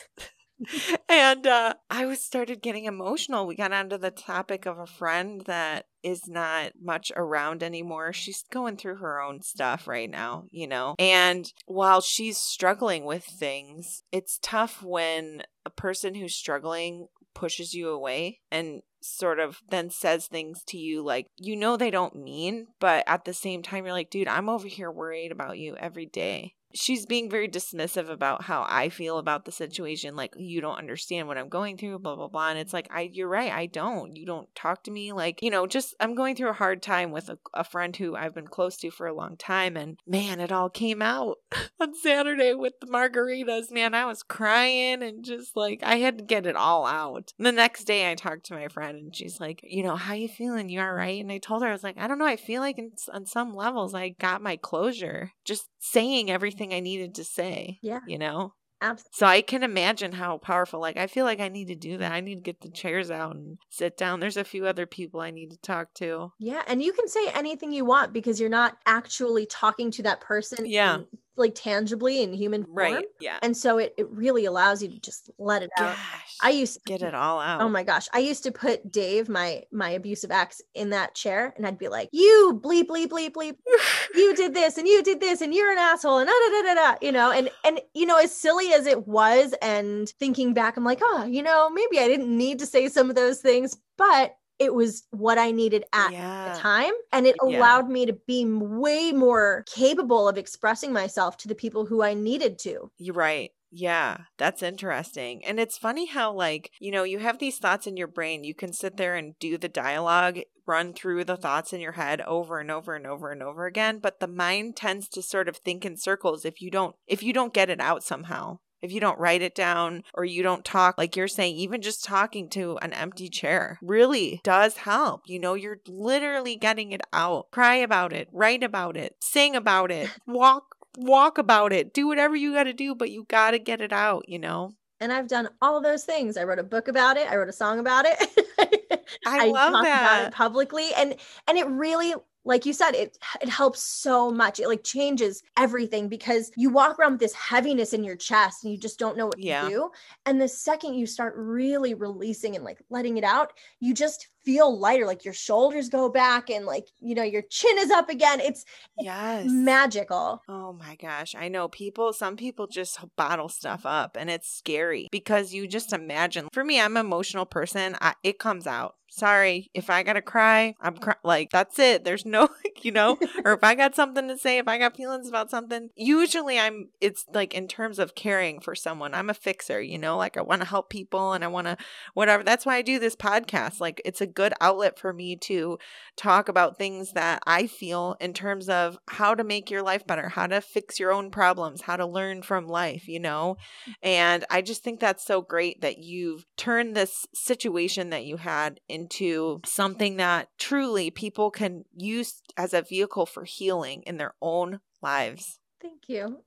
and 1.08 1.46
uh, 1.46 1.74
I 1.90 2.06
was 2.06 2.20
started 2.20 2.62
getting 2.62 2.86
emotional. 2.86 3.46
We 3.46 3.54
got 3.54 3.72
onto 3.72 3.98
the 3.98 4.10
topic 4.10 4.64
of 4.64 4.78
a 4.78 4.86
friend 4.86 5.42
that 5.46 5.86
is 6.02 6.26
not 6.26 6.72
much 6.80 7.12
around 7.14 7.62
anymore. 7.62 8.12
She's 8.12 8.42
going 8.50 8.76
through 8.76 8.96
her 8.96 9.20
own 9.20 9.42
stuff 9.42 9.86
right 9.86 10.08
now, 10.08 10.44
you 10.50 10.66
know. 10.66 10.94
And 10.98 11.52
while 11.66 12.00
she's 12.00 12.38
struggling 12.38 13.04
with 13.04 13.24
things, 13.24 14.02
it's 14.10 14.38
tough 14.40 14.82
when 14.82 15.42
a 15.66 15.70
person 15.70 16.14
who's 16.14 16.34
struggling 16.34 17.08
pushes 17.36 17.74
you 17.74 17.90
away 17.90 18.40
and 18.50 18.80
sort 19.02 19.38
of 19.38 19.60
then 19.68 19.90
says 19.90 20.26
things 20.26 20.62
to 20.66 20.78
you 20.78 21.02
like 21.02 21.26
you 21.36 21.54
know 21.54 21.76
they 21.76 21.90
don't 21.90 22.16
mean 22.16 22.66
but 22.80 23.04
at 23.06 23.26
the 23.26 23.34
same 23.34 23.62
time 23.62 23.84
you're 23.84 23.92
like 23.92 24.08
dude 24.08 24.26
i'm 24.26 24.48
over 24.48 24.66
here 24.66 24.90
worried 24.90 25.30
about 25.30 25.58
you 25.58 25.76
every 25.76 26.06
day 26.06 26.54
she's 26.76 27.06
being 27.06 27.30
very 27.30 27.48
dismissive 27.48 28.10
about 28.10 28.42
how 28.42 28.64
i 28.68 28.88
feel 28.88 29.18
about 29.18 29.44
the 29.44 29.52
situation 29.52 30.14
like 30.14 30.34
you 30.36 30.60
don't 30.60 30.78
understand 30.78 31.26
what 31.26 31.38
i'm 31.38 31.48
going 31.48 31.76
through 31.76 31.98
blah 31.98 32.16
blah 32.16 32.28
blah 32.28 32.50
and 32.50 32.58
it's 32.58 32.72
like 32.72 32.88
i 32.90 33.08
you're 33.12 33.28
right 33.28 33.52
i 33.52 33.66
don't 33.66 34.16
you 34.16 34.26
don't 34.26 34.54
talk 34.54 34.82
to 34.82 34.90
me 34.90 35.12
like 35.12 35.42
you 35.42 35.50
know 35.50 35.66
just 35.66 35.94
i'm 36.00 36.14
going 36.14 36.36
through 36.36 36.50
a 36.50 36.54
hard 36.54 36.82
time 36.82 37.10
with 37.10 37.28
a, 37.28 37.38
a 37.54 37.64
friend 37.64 37.96
who 37.96 38.14
i've 38.14 38.34
been 38.34 38.46
close 38.46 38.76
to 38.76 38.90
for 38.90 39.06
a 39.06 39.14
long 39.14 39.36
time 39.36 39.76
and 39.76 39.98
man 40.06 40.40
it 40.40 40.52
all 40.52 40.68
came 40.68 41.00
out 41.00 41.38
on 41.80 41.94
saturday 41.94 42.54
with 42.54 42.74
the 42.80 42.86
margaritas 42.86 43.70
man 43.70 43.94
i 43.94 44.04
was 44.04 44.22
crying 44.22 45.02
and 45.02 45.24
just 45.24 45.56
like 45.56 45.80
i 45.82 45.96
had 45.96 46.18
to 46.18 46.24
get 46.24 46.46
it 46.46 46.56
all 46.56 46.86
out. 46.86 47.32
The 47.38 47.52
next 47.52 47.84
day 47.84 48.10
i 48.10 48.14
talked 48.14 48.46
to 48.46 48.54
my 48.54 48.68
friend 48.68 48.96
and 48.96 49.14
she's 49.14 49.40
like 49.40 49.60
you 49.62 49.82
know 49.82 49.96
how 49.96 50.14
you 50.14 50.28
feeling? 50.28 50.68
You 50.68 50.80
all 50.80 50.92
right? 50.92 51.20
And 51.20 51.32
i 51.32 51.38
told 51.38 51.62
her 51.62 51.68
i 51.68 51.72
was 51.72 51.82
like 51.82 51.98
i 51.98 52.06
don't 52.06 52.18
know 52.18 52.26
i 52.26 52.36
feel 52.36 52.60
like 52.60 52.78
in, 52.78 52.92
on 53.12 53.26
some 53.26 53.54
levels 53.54 53.94
i 53.94 54.10
got 54.10 54.42
my 54.42 54.56
closure. 54.56 55.32
Just 55.44 55.68
saying 55.78 56.30
everything 56.30 56.65
i 56.72 56.80
needed 56.80 57.14
to 57.16 57.24
say 57.24 57.78
Yeah. 57.82 58.00
you 58.06 58.18
know 58.18 58.52
absolutely. 58.82 59.10
so 59.14 59.26
I 59.26 59.40
can 59.40 59.62
imagine 59.62 60.12
how 60.12 60.36
powerful. 60.36 60.80
Like 60.80 60.98
I 60.98 61.06
feel 61.06 61.24
like 61.24 61.40
I 61.40 61.48
need 61.48 61.68
to 61.68 61.74
do 61.74 61.96
that. 61.96 62.12
I 62.12 62.20
need 62.20 62.34
to 62.36 62.40
get 62.42 62.60
the 62.60 62.68
chairs 62.70 63.10
out 63.10 63.34
and 63.34 63.56
sit 63.70 63.96
down. 63.96 64.20
There's 64.20 64.36
a 64.36 64.44
few 64.44 64.66
other 64.66 64.84
people 64.84 65.20
I 65.20 65.30
need 65.30 65.50
to 65.52 65.56
talk 65.58 65.94
to. 65.94 66.32
Yeah. 66.38 66.62
And 66.68 66.82
you 66.82 66.92
can 66.92 67.08
say 67.08 67.26
anything 67.34 67.72
you 67.72 67.86
want 67.86 68.12
because 68.12 68.38
you're 68.38 68.50
not 68.50 68.76
actually 68.84 69.46
talking 69.46 69.90
to 69.92 70.02
that 70.02 70.20
person. 70.20 70.66
Yeah. 70.66 70.98
Like 71.36 71.54
tangibly 71.54 72.22
in 72.22 72.32
human 72.32 72.64
form. 72.64 72.76
Right. 72.76 73.04
Yeah. 73.20 73.38
And 73.42 73.56
so 73.56 73.78
it, 73.78 73.94
it 73.96 74.08
really 74.10 74.44
allows 74.44 74.82
you 74.82 74.88
to 74.88 74.98
just 74.98 75.30
let 75.38 75.62
it 75.62 75.70
out. 75.78 75.94
Gosh. 75.94 76.36
I 76.42 76.50
used 76.50 76.74
to 76.74 76.80
get 76.84 77.02
it 77.02 77.14
all 77.14 77.38
oh 77.38 77.42
out. 77.42 77.62
Oh 77.62 77.68
my 77.68 77.82
gosh. 77.82 78.08
I 78.12 78.18
used 78.18 78.42
to 78.44 78.52
put 78.52 78.90
Dave, 78.90 79.28
my 79.28 79.62
my 79.72 79.90
abusive 79.90 80.30
ex, 80.30 80.62
in 80.74 80.90
that 80.90 81.14
chair 81.14 81.54
and 81.56 81.66
I'd 81.66 81.78
be 81.78 81.88
like, 81.88 82.08
you 82.12 82.60
bleep, 82.62 82.86
bleep, 82.86 83.08
bleep, 83.08 83.32
bleep. 83.32 83.56
You 84.14 84.34
did 84.34 84.54
this 84.54 84.78
and 84.78 84.88
you 84.88 85.02
did 85.02 85.20
this 85.20 85.42
and 85.42 85.52
you're 85.52 85.70
an 85.70 85.78
asshole 85.78 86.18
and 86.18 86.28
da 86.28 86.32
da 86.32 86.62
da 86.62 86.74
da 86.74 86.74
da. 86.74 86.98
You 87.02 87.12
know, 87.12 87.30
and 87.30 87.50
and 87.64 87.80
you 87.92 88.06
know, 88.06 88.16
as 88.16 88.34
silly 88.34 88.72
as 88.72 88.86
it 88.86 89.06
was, 89.06 89.54
and 89.60 90.08
thinking 90.08 90.54
back, 90.54 90.76
I'm 90.76 90.84
like, 90.84 91.00
oh, 91.02 91.24
you 91.24 91.42
know, 91.42 91.68
maybe 91.70 91.98
I 91.98 92.08
didn't 92.08 92.34
need 92.34 92.58
to 92.60 92.66
say 92.66 92.88
some 92.88 93.10
of 93.10 93.16
those 93.16 93.40
things, 93.40 93.76
but 93.98 94.36
it 94.58 94.74
was 94.74 95.04
what 95.10 95.38
I 95.38 95.50
needed 95.50 95.84
at 95.92 96.12
yeah. 96.12 96.52
the 96.52 96.58
time. 96.58 96.92
And 97.12 97.26
it 97.26 97.36
Yeah. 97.44 97.58
allowed 97.58 97.88
me 97.88 98.06
to 98.06 98.12
be 98.26 98.44
way 98.44 99.12
more 99.12 99.64
capable 99.72 100.28
of 100.28 100.38
expressing 100.38 100.92
myself 100.92 101.36
to 101.38 101.48
the 101.48 101.54
people 101.54 101.86
who 101.86 102.02
I 102.02 102.14
needed 102.14 102.58
to. 102.60 102.90
You're 102.98 103.14
right. 103.14 103.50
Yeah, 103.70 104.18
that's 104.38 104.62
interesting. 104.62 105.44
And 105.44 105.58
it's 105.58 105.76
funny 105.76 106.06
how, 106.06 106.32
like, 106.32 106.70
you 106.80 106.90
know, 106.90 107.02
you 107.02 107.18
have 107.18 107.38
these 107.38 107.58
thoughts 107.58 107.86
in 107.86 107.96
your 107.96 108.06
brain. 108.06 108.44
You 108.44 108.54
can 108.54 108.72
sit 108.72 108.96
there 108.96 109.16
and 109.16 109.34
do 109.38 109.58
the 109.58 109.68
dialogue, 109.68 110.38
run 110.66 110.94
through 110.94 111.24
the 111.24 111.36
thoughts 111.36 111.72
in 111.72 111.80
your 111.80 111.92
head 111.92 112.20
over 112.22 112.58
and 112.58 112.70
over 112.70 112.94
and 112.94 113.06
over 113.06 113.30
and 113.32 113.42
over 113.42 113.66
again. 113.66 113.98
But 113.98 114.20
the 114.20 114.28
mind 114.28 114.76
tends 114.76 115.08
to 115.10 115.22
sort 115.22 115.48
of 115.48 115.58
think 115.58 115.84
in 115.84 115.96
circles 115.96 116.44
if 116.44 116.62
you 116.62 116.70
don't, 116.70 116.94
if 117.06 117.22
you 117.22 117.32
don't 117.32 117.52
get 117.52 117.68
it 117.68 117.80
out 117.80 118.02
somehow. 118.02 118.60
If 118.86 118.92
you 118.92 119.00
don't 119.00 119.18
write 119.18 119.42
it 119.42 119.56
down 119.56 120.04
or 120.14 120.24
you 120.24 120.44
don't 120.44 120.64
talk, 120.64 120.96
like 120.96 121.16
you're 121.16 121.26
saying, 121.26 121.56
even 121.56 121.82
just 121.82 122.04
talking 122.04 122.48
to 122.50 122.78
an 122.82 122.92
empty 122.92 123.28
chair 123.28 123.80
really 123.82 124.40
does 124.44 124.76
help. 124.76 125.22
You 125.26 125.40
know, 125.40 125.54
you're 125.54 125.80
literally 125.88 126.54
getting 126.54 126.92
it 126.92 127.00
out. 127.12 127.50
Cry 127.50 127.74
about 127.74 128.12
it, 128.12 128.28
write 128.30 128.62
about 128.62 128.96
it, 128.96 129.16
sing 129.18 129.56
about 129.56 129.90
it, 129.90 130.08
walk 130.28 130.76
walk 130.96 131.36
about 131.36 131.72
it. 131.72 131.92
Do 131.92 132.06
whatever 132.06 132.36
you 132.36 132.54
got 132.54 132.64
to 132.64 132.72
do, 132.72 132.94
but 132.94 133.10
you 133.10 133.26
got 133.28 133.50
to 133.50 133.58
get 133.58 133.80
it 133.80 133.92
out, 133.92 134.28
you 134.28 134.38
know? 134.38 134.70
And 135.00 135.12
I've 135.12 135.26
done 135.26 135.48
all 135.60 135.82
those 135.82 136.04
things. 136.04 136.36
I 136.36 136.44
wrote 136.44 136.60
a 136.60 136.64
book 136.64 136.86
about 136.86 137.16
it. 137.16 137.28
I 137.28 137.36
wrote 137.36 137.48
a 137.48 137.52
song 137.52 137.80
about 137.80 138.06
it. 138.06 139.04
I 139.26 139.48
love 139.48 139.72
talked 139.72 139.80
about 139.80 139.82
that. 139.82 140.24
it 140.28 140.34
publicly, 140.34 140.88
and 140.96 141.16
and 141.48 141.58
it 141.58 141.66
really, 141.66 142.14
like 142.46 142.64
you 142.64 142.72
said, 142.72 142.92
it 142.94 143.18
it 143.42 143.48
helps 143.48 143.82
so 143.82 144.30
much. 144.30 144.60
It 144.60 144.68
like 144.68 144.84
changes 144.84 145.42
everything 145.56 146.08
because 146.08 146.50
you 146.56 146.70
walk 146.70 146.98
around 146.98 147.12
with 147.12 147.20
this 147.20 147.34
heaviness 147.34 147.92
in 147.92 148.04
your 148.04 148.16
chest, 148.16 148.64
and 148.64 148.72
you 148.72 148.78
just 148.78 148.98
don't 148.98 149.16
know 149.16 149.26
what 149.26 149.38
Yeah. 149.38 149.64
to 149.64 149.68
do. 149.70 149.90
And 150.24 150.40
the 150.40 150.48
second 150.48 150.94
you 150.94 151.06
start 151.06 151.34
really 151.36 151.94
releasing 151.94 152.54
and 152.56 152.64
like 152.64 152.80
letting 152.90 153.18
it 153.18 153.24
out, 153.24 153.52
you 153.80 153.92
just 153.94 154.28
feel 154.44 154.78
lighter. 154.78 155.06
Like 155.06 155.24
your 155.24 155.34
shoulders 155.34 155.88
go 155.88 156.08
back, 156.08 156.48
and 156.50 156.64
like 156.66 156.86
you 157.00 157.14
know 157.14 157.22
your 157.24 157.42
chin 157.42 157.76
is 157.78 157.90
up 157.90 158.08
again. 158.08 158.40
It's 158.40 158.64
Yes. 158.98 159.66
magical. 159.66 160.42
Oh 160.48 160.72
my 160.72 160.94
gosh. 160.96 161.34
I 161.34 161.48
know 161.48 161.68
people, 161.68 162.12
some 162.12 162.36
people 162.36 162.68
just 162.68 162.98
bottle 163.16 163.48
stuff 163.48 163.84
up 163.84 164.16
and 164.18 164.30
it's 164.30 164.48
scary 164.48 165.08
because 165.10 165.52
you 165.52 165.66
just 165.66 165.92
imagine. 165.92 166.48
For 166.52 166.62
me, 166.64 166.80
I'm 166.80 166.96
an 166.96 167.04
emotional 167.04 167.46
person. 167.46 167.96
I, 168.00 168.14
it 168.22 168.38
comes 168.38 168.66
out. 168.66 168.94
Sorry 169.16 169.70
if 169.72 169.88
i 169.88 170.02
gotta 170.02 170.20
cry 170.20 170.74
i'm 170.80 170.96
cry- 170.96 171.14
like 171.24 171.50
that's 171.50 171.78
it. 171.78 172.04
There's 172.04 172.26
no 172.26 172.48
you 172.82 172.92
know? 172.92 173.18
Or 173.44 173.52
if 173.52 173.64
i 173.64 173.74
got 173.74 173.94
something 173.94 174.28
to 174.28 174.36
say 174.36 174.58
if 174.58 174.68
i 174.68 174.78
got 174.78 174.96
feelings 174.96 175.28
about 175.28 175.50
something 175.50 175.90
usually 175.96 176.58
i'm 176.58 176.88
it's 177.00 177.24
like 177.32 177.54
in 177.54 177.68
terms 177.68 177.98
of 177.98 178.14
caring 178.14 178.60
for 178.60 178.74
someone 178.74 179.14
i'm 179.14 179.30
a 179.30 179.34
fixer 179.34 179.80
you 179.80 179.98
know? 179.98 180.16
Like 180.16 180.36
i 180.36 180.42
want 180.42 180.62
to 180.62 180.68
help 180.68 180.90
people 180.90 181.32
and 181.32 181.44
i 181.44 181.48
want 181.48 181.66
to 181.66 181.76
whatever. 182.14 182.42
That's 182.42 182.66
why 182.66 182.76
i 182.76 182.82
do 182.82 182.98
this 182.98 183.16
podcast. 183.16 183.80
Like 183.80 184.02
it's 184.04 184.20
a 184.20 184.26
good 184.26 184.52
outlet 184.60 184.98
for 184.98 185.12
me 185.12 185.36
to 185.36 185.78
talk 186.16 186.48
about 186.48 186.76
things 186.76 187.12
that 187.12 187.42
i 187.46 187.66
feel 187.66 188.16
in 188.20 188.32
terms 188.32 188.68
of 188.68 188.98
how 189.08 189.34
to 189.34 189.44
make 189.44 189.70
your 189.70 189.82
life 189.82 190.06
better 190.06 190.28
how 190.28 190.46
to 190.46 190.60
fix 190.60 190.98
your 190.98 191.12
own 191.12 191.30
problems 191.30 191.82
how 191.82 191.96
to 191.96 192.06
learn 192.06 192.42
from 192.42 192.66
life 192.66 193.08
you 193.08 193.20
know? 193.20 193.56
And 194.02 194.44
i 194.50 194.60
just 194.62 194.82
think 194.82 195.00
that's 195.00 195.24
so 195.24 195.40
great 195.40 195.80
that 195.80 195.98
you've 195.98 196.44
turned 196.56 196.94
this 196.94 197.26
situation 197.34 198.10
that 198.10 198.24
you 198.24 198.36
had 198.36 198.80
into 199.06 199.60
something 199.64 200.16
that 200.16 200.48
truly 200.58 201.10
people 201.10 201.50
can 201.52 201.84
use 201.96 202.42
as 202.56 202.74
a 202.74 202.82
vehicle 202.82 203.24
for 203.24 203.44
healing 203.44 204.02
in 204.02 204.16
their 204.16 204.34
own 204.42 204.80
lives. 205.00 205.60
Thank 205.82 206.08
you. 206.08 206.42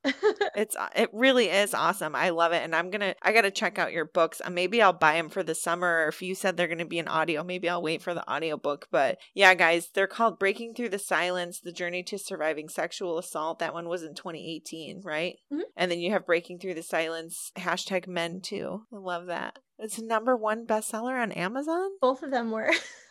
it's 0.55 0.75
it 0.95 1.09
really 1.13 1.49
is 1.49 1.73
awesome. 1.73 2.15
I 2.15 2.29
love 2.29 2.51
it, 2.51 2.63
and 2.63 2.75
I'm 2.75 2.89
gonna 2.89 3.15
I 3.21 3.31
gotta 3.31 3.51
check 3.51 3.77
out 3.77 3.93
your 3.93 4.05
books. 4.05 4.41
Uh, 4.43 4.49
maybe 4.49 4.81
I'll 4.81 4.93
buy 4.93 5.13
them 5.13 5.29
for 5.29 5.43
the 5.43 5.55
summer. 5.55 6.05
Or 6.05 6.07
if 6.07 6.21
you 6.21 6.33
said 6.35 6.57
they're 6.57 6.67
gonna 6.67 6.85
be 6.85 6.99
an 6.99 7.07
audio, 7.07 7.43
maybe 7.43 7.69
I'll 7.69 7.81
wait 7.81 8.01
for 8.01 8.13
the 8.13 8.27
audio 8.27 8.57
book. 8.57 8.87
But 8.91 9.19
yeah, 9.33 9.53
guys, 9.53 9.89
they're 9.93 10.07
called 10.07 10.39
"Breaking 10.39 10.73
Through 10.73 10.89
the 10.89 10.99
Silence: 10.99 11.59
The 11.59 11.71
Journey 11.71 12.03
to 12.03 12.17
Surviving 12.17 12.69
Sexual 12.69 13.19
Assault." 13.19 13.59
That 13.59 13.73
one 13.73 13.87
was 13.87 14.03
in 14.03 14.15
2018, 14.15 15.01
right? 15.03 15.35
Mm-hmm. 15.53 15.61
And 15.77 15.91
then 15.91 15.99
you 15.99 16.11
have 16.11 16.25
"Breaking 16.25 16.59
Through 16.59 16.75
the 16.75 16.83
Silence" 16.83 17.51
hashtag 17.57 18.07
Men 18.07 18.41
too. 18.41 18.85
I 18.91 18.97
love 18.97 19.27
that. 19.27 19.59
It's 19.77 20.01
number 20.01 20.35
one 20.35 20.65
bestseller 20.65 21.21
on 21.21 21.31
Amazon. 21.31 21.91
Both 22.01 22.21
of 22.23 22.31
them 22.31 22.51
were. 22.51 22.69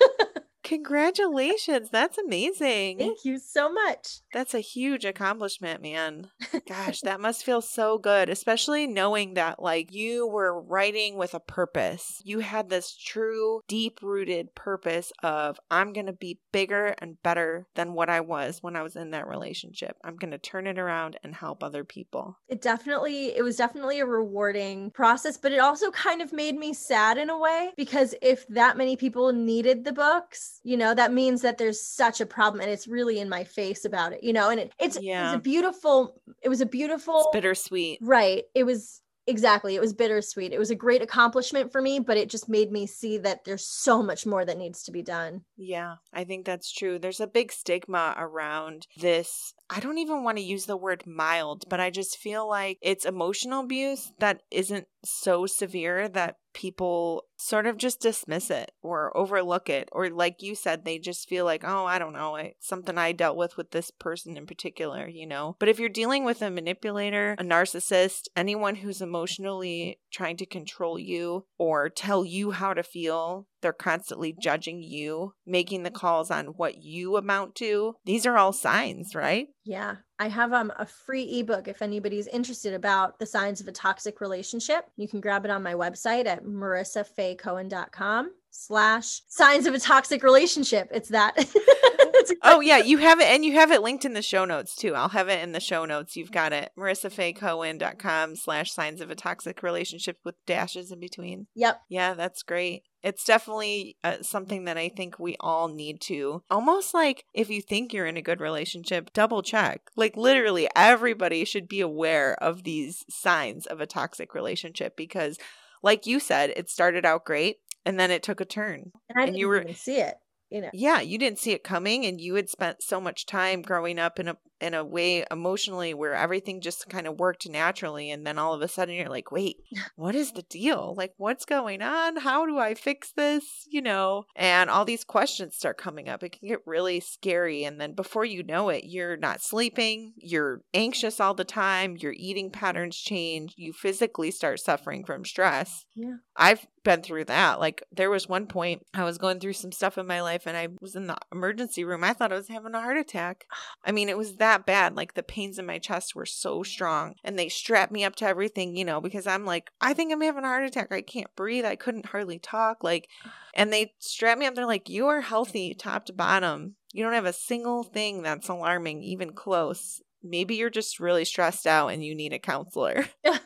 Congratulations. 0.69 1.89
That's 1.91 2.19
amazing. 2.19 2.99
Thank 2.99 3.25
you 3.25 3.39
so 3.39 3.73
much. 3.73 4.21
That's 4.35 4.53
a 4.53 4.61
huge 4.61 5.07
accomplishment, 5.07 5.81
man. 5.81 6.29
Gosh, 6.69 7.01
that 7.01 7.23
must 7.23 7.43
feel 7.43 7.63
so 7.63 7.97
good, 7.97 8.29
especially 8.29 8.87
knowing 8.87 9.33
that 9.33 9.63
like 9.63 9.95
you 9.95 10.29
were 10.29 10.61
writing 10.61 11.17
with 11.17 11.33
a 11.33 11.41
purpose. 11.41 12.21
You 12.23 12.41
had 12.41 12.69
this 12.69 12.95
true, 12.95 13.63
deep 13.67 14.01
rooted 14.03 14.55
purpose 14.55 15.11
of 15.23 15.59
I'm 15.71 15.95
going 15.95 16.05
to 16.05 16.13
be 16.13 16.41
bigger 16.53 16.95
and 16.99 17.17
better 17.23 17.67
than 17.75 17.95
what 17.95 18.11
I 18.11 18.21
was 18.21 18.63
when 18.63 18.77
I 18.77 18.83
was 18.83 18.95
in 18.95 19.13
that 19.13 19.27
relationship. 19.27 19.97
I'm 20.05 20.17
going 20.17 20.33
to 20.33 20.39
turn 20.39 20.67
it 20.67 20.79
around 20.79 21.19
and 21.25 21.35
help 21.35 21.65
other 21.65 21.83
people. 21.83 22.37
It 22.47 22.61
definitely 22.61 23.35
it 23.35 23.43
was 23.43 23.57
definitely 23.57 24.01
a 24.01 24.07
rewarding 24.07 24.91
process, 24.91 25.39
but 25.39 25.53
it 25.53 25.61
also 25.61 25.91
kind 25.93 26.21
of 26.21 26.35
made 26.35 26.59
me 26.59 26.75
sad 26.75 27.17
in 27.17 27.31
a 27.31 27.39
way 27.39 27.71
because 27.75 28.15
if 28.21 28.47
that 28.49 28.77
many 28.77 28.97
people 28.97 29.33
needed 29.33 29.87
the 29.87 29.93
books, 29.93 30.58
you 30.69 30.77
know 30.77 30.95
that 30.95 31.15
means 31.15 31.41
that 31.41 31.57
there's 31.57 31.81
such 31.81 32.21
a 32.21 32.27
problem 32.27 32.61
and 32.61 32.71
it's 32.71 32.87
really 32.87 33.19
in 33.19 33.29
my 33.29 33.43
face 33.43 33.87
about 33.87 34.13
it 34.13 34.23
you 34.23 34.35
know 34.35 34.51
and 34.51 34.61
it, 34.61 34.73
it's 34.79 35.01
yeah. 35.01 35.33
it's 35.33 35.37
a 35.37 35.41
beautiful 35.41 36.21
it 36.43 36.51
was 36.51 36.61
a 36.61 36.67
beautiful 36.67 37.21
it's 37.21 37.29
bittersweet. 37.33 37.99
Right. 38.03 38.45
It 38.55 38.65
was 38.65 39.01
exactly 39.27 39.75
it 39.75 39.81
was 39.81 39.95
bittersweet. 39.95 40.53
It 40.53 40.59
was 40.59 40.71
a 40.71 40.75
great 40.75 41.01
accomplishment 41.01 41.73
for 41.73 41.81
me 41.81 42.01
but 42.01 42.19
it 42.19 42.29
just 42.29 42.51
made 42.51 42.71
me 42.71 42.87
see 42.87 43.17
that 43.19 43.45
there's 43.45 43.65
so 43.65 44.03
much 44.03 44.27
more 44.27 44.45
that 44.45 44.59
needs 44.59 44.83
to 44.85 44.93
be 44.93 45.03
done. 45.03 45.43
Yeah 45.57 45.95
i 46.13 46.25
think 46.25 46.45
that's 46.45 46.71
true. 46.71 46.99
There's 46.99 47.21
a 47.21 47.27
big 47.27 47.51
stigma 47.51 48.15
around 48.19 48.87
this 48.99 49.55
I 49.71 49.81
don't 49.81 49.99
even 49.99 50.23
want 50.23 50.39
to 50.39 50.45
use 50.45 50.67
the 50.67 50.77
word 50.77 51.07
mild, 51.07 51.65
but 51.69 51.81
I 51.81 51.91
just 51.91 52.17
feel 52.17 52.49
like 52.49 52.79
it's 52.81 53.05
emotional 53.05 53.61
abuse 53.61 54.13
that 54.19 54.43
isn't 54.51 54.87
so 55.05 55.47
severe 55.47 56.09
that 56.09 56.37
people 56.55 57.25
sort 57.37 57.67
of 57.67 57.77
just 57.77 58.01
dismiss 58.01 58.51
it 58.51 58.73
or 58.83 59.17
overlook 59.17 59.69
it 59.69 59.89
or 59.93 60.11
like 60.11 60.43
you 60.43 60.55
said 60.57 60.85
they 60.85 60.99
just 60.99 61.29
feel 61.29 61.45
like 61.45 61.63
oh 61.65 61.85
i 61.85 62.01
don't 62.01 62.15
know 62.15 62.35
it's 62.35 62.67
something 62.67 62.99
i 62.99 63.13
dealt 63.13 63.37
with 63.37 63.57
with 63.57 63.71
this 63.71 63.93
person 63.93 64.37
in 64.37 64.45
particular 64.45 65.07
you 65.07 65.27
know? 65.27 65.57
But 65.61 65.69
if 65.69 65.79
you're 65.79 65.89
dealing 65.89 66.25
with 66.25 66.43
a 66.43 66.51
manipulator 66.51 67.37
a 67.39 67.45
narcissist 67.45 68.23
anyone 68.35 68.77
who's 68.77 69.01
emotionally 69.01 70.01
trying 70.11 70.37
to 70.39 70.47
control 70.47 70.99
you 70.99 71.47
or 71.59 71.89
tell 71.89 72.25
you 72.25 72.51
how 72.51 72.75
to 72.75 72.83
feel 72.83 73.47
they're 73.61 73.73
constantly 73.73 74.35
judging 74.41 74.83
you, 74.83 75.35
making 75.47 75.83
the 75.83 75.91
calls 75.91 76.31
on 76.31 76.47
what 76.47 76.83
you 76.83 77.17
amount 77.17 77.55
to. 77.57 77.97
These 78.05 78.27
are 78.27 78.37
all 78.37 78.53
signs, 78.53 79.15
right? 79.15 79.49
Yeah. 79.65 79.97
I 80.19 80.29
have 80.29 80.53
um, 80.53 80.73
a 80.77 80.87
free 80.87 81.41
ebook 81.41 81.69
if 81.69 81.81
anybody's 81.81 82.27
interested 82.27 82.75
about 82.75 83.19
the 83.19 83.27
signs 83.27 83.61
of 83.61 83.69
a 83.69 83.73
toxic 83.73 84.21
relationship. 84.21 84.87
You 84.97 85.07
can 85.07 85.21
grab 85.21 85.45
it 85.45 85.51
on 85.51 85.63
my 85.63 85.75
website 85.75 86.27
at 86.27 86.45
marissafaycohen.com 86.45 88.31
slash 88.51 89.23
signs 89.29 89.67
of 89.67 89.75
a 89.75 89.79
toxic 89.79 90.23
relationship. 90.23 90.89
It's 90.91 91.11
that. 91.11 91.37
oh 92.43 92.61
yeah, 92.61 92.79
you 92.79 92.99
have 92.99 93.21
it 93.21 93.27
and 93.27 93.45
you 93.45 93.53
have 93.53 93.71
it 93.71 93.83
linked 93.83 94.05
in 94.05 94.15
the 94.15 94.23
show 94.23 94.45
notes 94.45 94.75
too. 94.75 94.95
I'll 94.95 95.11
have 95.11 95.29
it 95.29 95.43
in 95.43 95.53
the 95.53 95.61
show 95.61 95.85
notes. 95.85 96.17
You've 96.17 96.33
got 96.33 96.53
it. 96.53 96.71
marissafaycohen.com 96.77 98.37
slash 98.37 98.73
signs 98.73 99.01
of 99.01 99.11
a 99.11 99.15
toxic 99.15 99.63
relationship 99.63 100.19
with 100.25 100.35
dashes 100.47 100.91
in 100.91 101.01
between. 101.01 101.47
Yep. 101.55 101.81
Yeah, 101.89 102.15
that's 102.15 102.43
great. 102.43 102.83
It's 103.03 103.25
definitely 103.25 103.97
uh, 104.03 104.23
something 104.23 104.65
that 104.65 104.77
I 104.77 104.89
think 104.89 105.19
we 105.19 105.37
all 105.41 105.69
need 105.69 106.01
to 106.03 106.43
almost 106.51 106.95
like 106.95 107.25
if 107.33 107.49
you 107.49 107.63
think 107.63 107.93
you're 107.93 108.07
in 108.07 108.17
a 108.17 108.23
good 108.23 108.41
relationship, 108.41 109.13
double 109.13 109.43
check. 109.43 109.91
Like 109.97 110.17
literally 110.17 110.69
everybody 110.75 111.45
should 111.45 111.69
be 111.69 111.81
aware 111.81 112.35
of 112.43 112.65
these 112.65 113.05
signs 113.09 113.67
of 113.67 113.81
a 113.81 113.87
toxic 113.87 114.35
relationship 114.35 114.97
because 114.97 115.39
like 115.83 116.07
you 116.07 116.19
said, 116.19 116.53
it 116.57 116.69
started 116.69 117.05
out 117.05 117.25
great 117.25 117.59
and 117.87 118.01
then 118.01 118.11
it 118.11 118.23
took 118.23 118.41
a 118.41 118.45
turn. 118.45 118.93
And 119.09 119.29
and 119.29 119.39
you 119.39 119.49
were, 119.49 119.65
see 119.75 120.01
it 120.01 120.17
you 120.51 120.61
know. 120.61 120.71
Yeah, 120.73 121.01
you 121.01 121.19
didn't 121.19 121.39
see 121.39 121.53
it 121.53 121.65
coming 121.65 122.05
and 122.07 122.21
you 122.21 122.35
had 122.35 122.49
spent 122.49 122.83
so 122.83 123.01
much 123.01 123.27
time 123.27 123.63
growing 123.63 123.99
up 123.99 124.19
in 124.19 124.29
a 124.29 124.37
in 124.61 124.75
a 124.75 124.85
way 124.85 125.25
emotionally 125.31 125.95
where 125.95 126.15
everything 126.15 126.61
just 126.61 126.89
kind 126.89 127.07
of 127.07 127.19
worked 127.19 127.49
naturally 127.49 128.11
and 128.11 128.27
then 128.27 128.39
all 128.39 128.55
of 128.55 128.63
a 128.63 128.69
sudden 128.69 128.95
you're 128.95 129.09
like 129.09 129.31
wait 129.31 129.59
what 129.97 130.15
is 130.15 130.33
the 130.33 130.43
deal? 130.43 130.95
Like 130.97 131.13
what's 131.17 131.45
going 131.45 131.83
on? 131.83 132.17
How 132.17 132.47
do 132.47 132.59
i 132.59 132.75
fix 132.75 133.13
this? 133.13 133.67
You 133.71 133.83
know 133.83 134.25
and 134.37 134.71
all 134.71 134.85
these 134.85 135.05
questions 135.05 135.57
start 135.57 135.79
coming 135.79 136.09
up. 136.09 136.23
It 136.23 136.39
can 136.39 136.49
get 136.49 136.67
really 136.67 137.01
scary 137.01 137.65
and 137.65 137.81
then 137.81 137.93
before 137.93 138.25
you 138.25 138.43
know 138.43 138.69
it 138.69 138.85
you're 138.85 139.17
not 139.17 139.43
sleeping 139.43 140.15
you're 140.17 140.63
anxious 140.75 141.21
all 141.21 141.35
the 141.35 141.45
time 141.45 141.97
your 141.97 142.15
eating 142.17 142.51
patterns 142.51 142.97
change 142.97 143.55
you 143.57 143.73
physically 143.73 144.31
start 144.31 144.61
suffering 144.61 145.05
from 145.05 145.25
stress. 145.25 145.85
Yeah. 145.95 146.17
I've 146.37 146.67
been 146.85 147.03
through 147.03 147.25
that. 147.25 147.61
Like 147.61 147.83
there 147.93 148.11
was 148.11 148.29
one 148.29 148.47
point 148.47 148.83
i 148.95 149.05
was 149.05 149.19
going 149.19 149.41
through 149.41 149.53
some 149.53 149.73
stuff 149.73 149.99
in 149.99 150.07
my 150.07 150.23
life 150.23 150.47
and 150.47 150.57
i 150.57 150.69
was 150.81 150.97
in 150.97 151.07
the 151.07 151.17
emergency 151.33 151.85
room. 151.85 152.05
I 152.05 152.13
thought 152.13 152.33
i 152.33 152.37
was 152.37 152.49
having 152.49 152.75
a 152.75 152.81
heart 152.81 152.97
attack. 152.97 153.45
I 153.85 153.93
mean 153.93 154.09
it 154.09 154.19
was 154.19 154.37
that 154.37 154.48
that 154.49 154.67
bad. 154.67 154.97
Like 154.97 155.15
the 155.15 155.23
pains 155.23 155.59
in 155.59 155.67
my 155.67 155.79
chest 155.79 156.15
were 156.15 156.27
so 156.27 156.63
strong. 156.63 157.15
And 157.23 157.39
they 157.39 157.49
strapped 157.49 157.93
me 157.93 158.05
up 158.05 158.17
to 158.17 158.27
everything, 158.27 158.77
you 158.77 158.85
know, 158.85 159.01
because 159.01 159.27
I'm 159.27 159.45
like, 159.45 159.71
I 159.81 159.93
think 159.93 160.13
I'm 160.13 160.23
having 160.23 160.45
a 160.45 160.49
heart 160.49 160.65
attack. 160.65 160.91
I 160.91 161.03
can't 161.03 161.35
breathe. 161.37 161.65
I 161.65 161.77
couldn't 161.77 162.07
hardly 162.07 162.39
talk. 162.39 162.83
Like, 162.83 163.09
and 163.55 163.73
they 163.73 163.93
strapped 163.99 164.41
me 164.41 164.47
up. 164.47 164.55
They're 164.55 164.67
like, 164.67 164.89
you 164.89 165.07
are 165.09 165.21
healthy 165.21 165.75
top 165.75 166.07
to 166.07 166.13
bottom. 166.13 166.77
You 166.93 167.05
don't 167.05 167.13
have 167.13 167.27
a 167.27 167.33
single 167.33 167.85
thing 167.85 168.23
that's 168.23 168.49
alarming, 168.49 169.03
even 169.03 169.33
close 169.33 170.01
maybe 170.23 170.57
you're 170.57 170.71
just 170.71 170.99
really 170.99 171.25
stressed 171.25 171.67
out 171.67 171.89
and 171.89 172.05
you 172.05 172.15
need 172.15 172.33
a 172.33 172.39
counselor. 172.39 173.07
I 173.25 173.39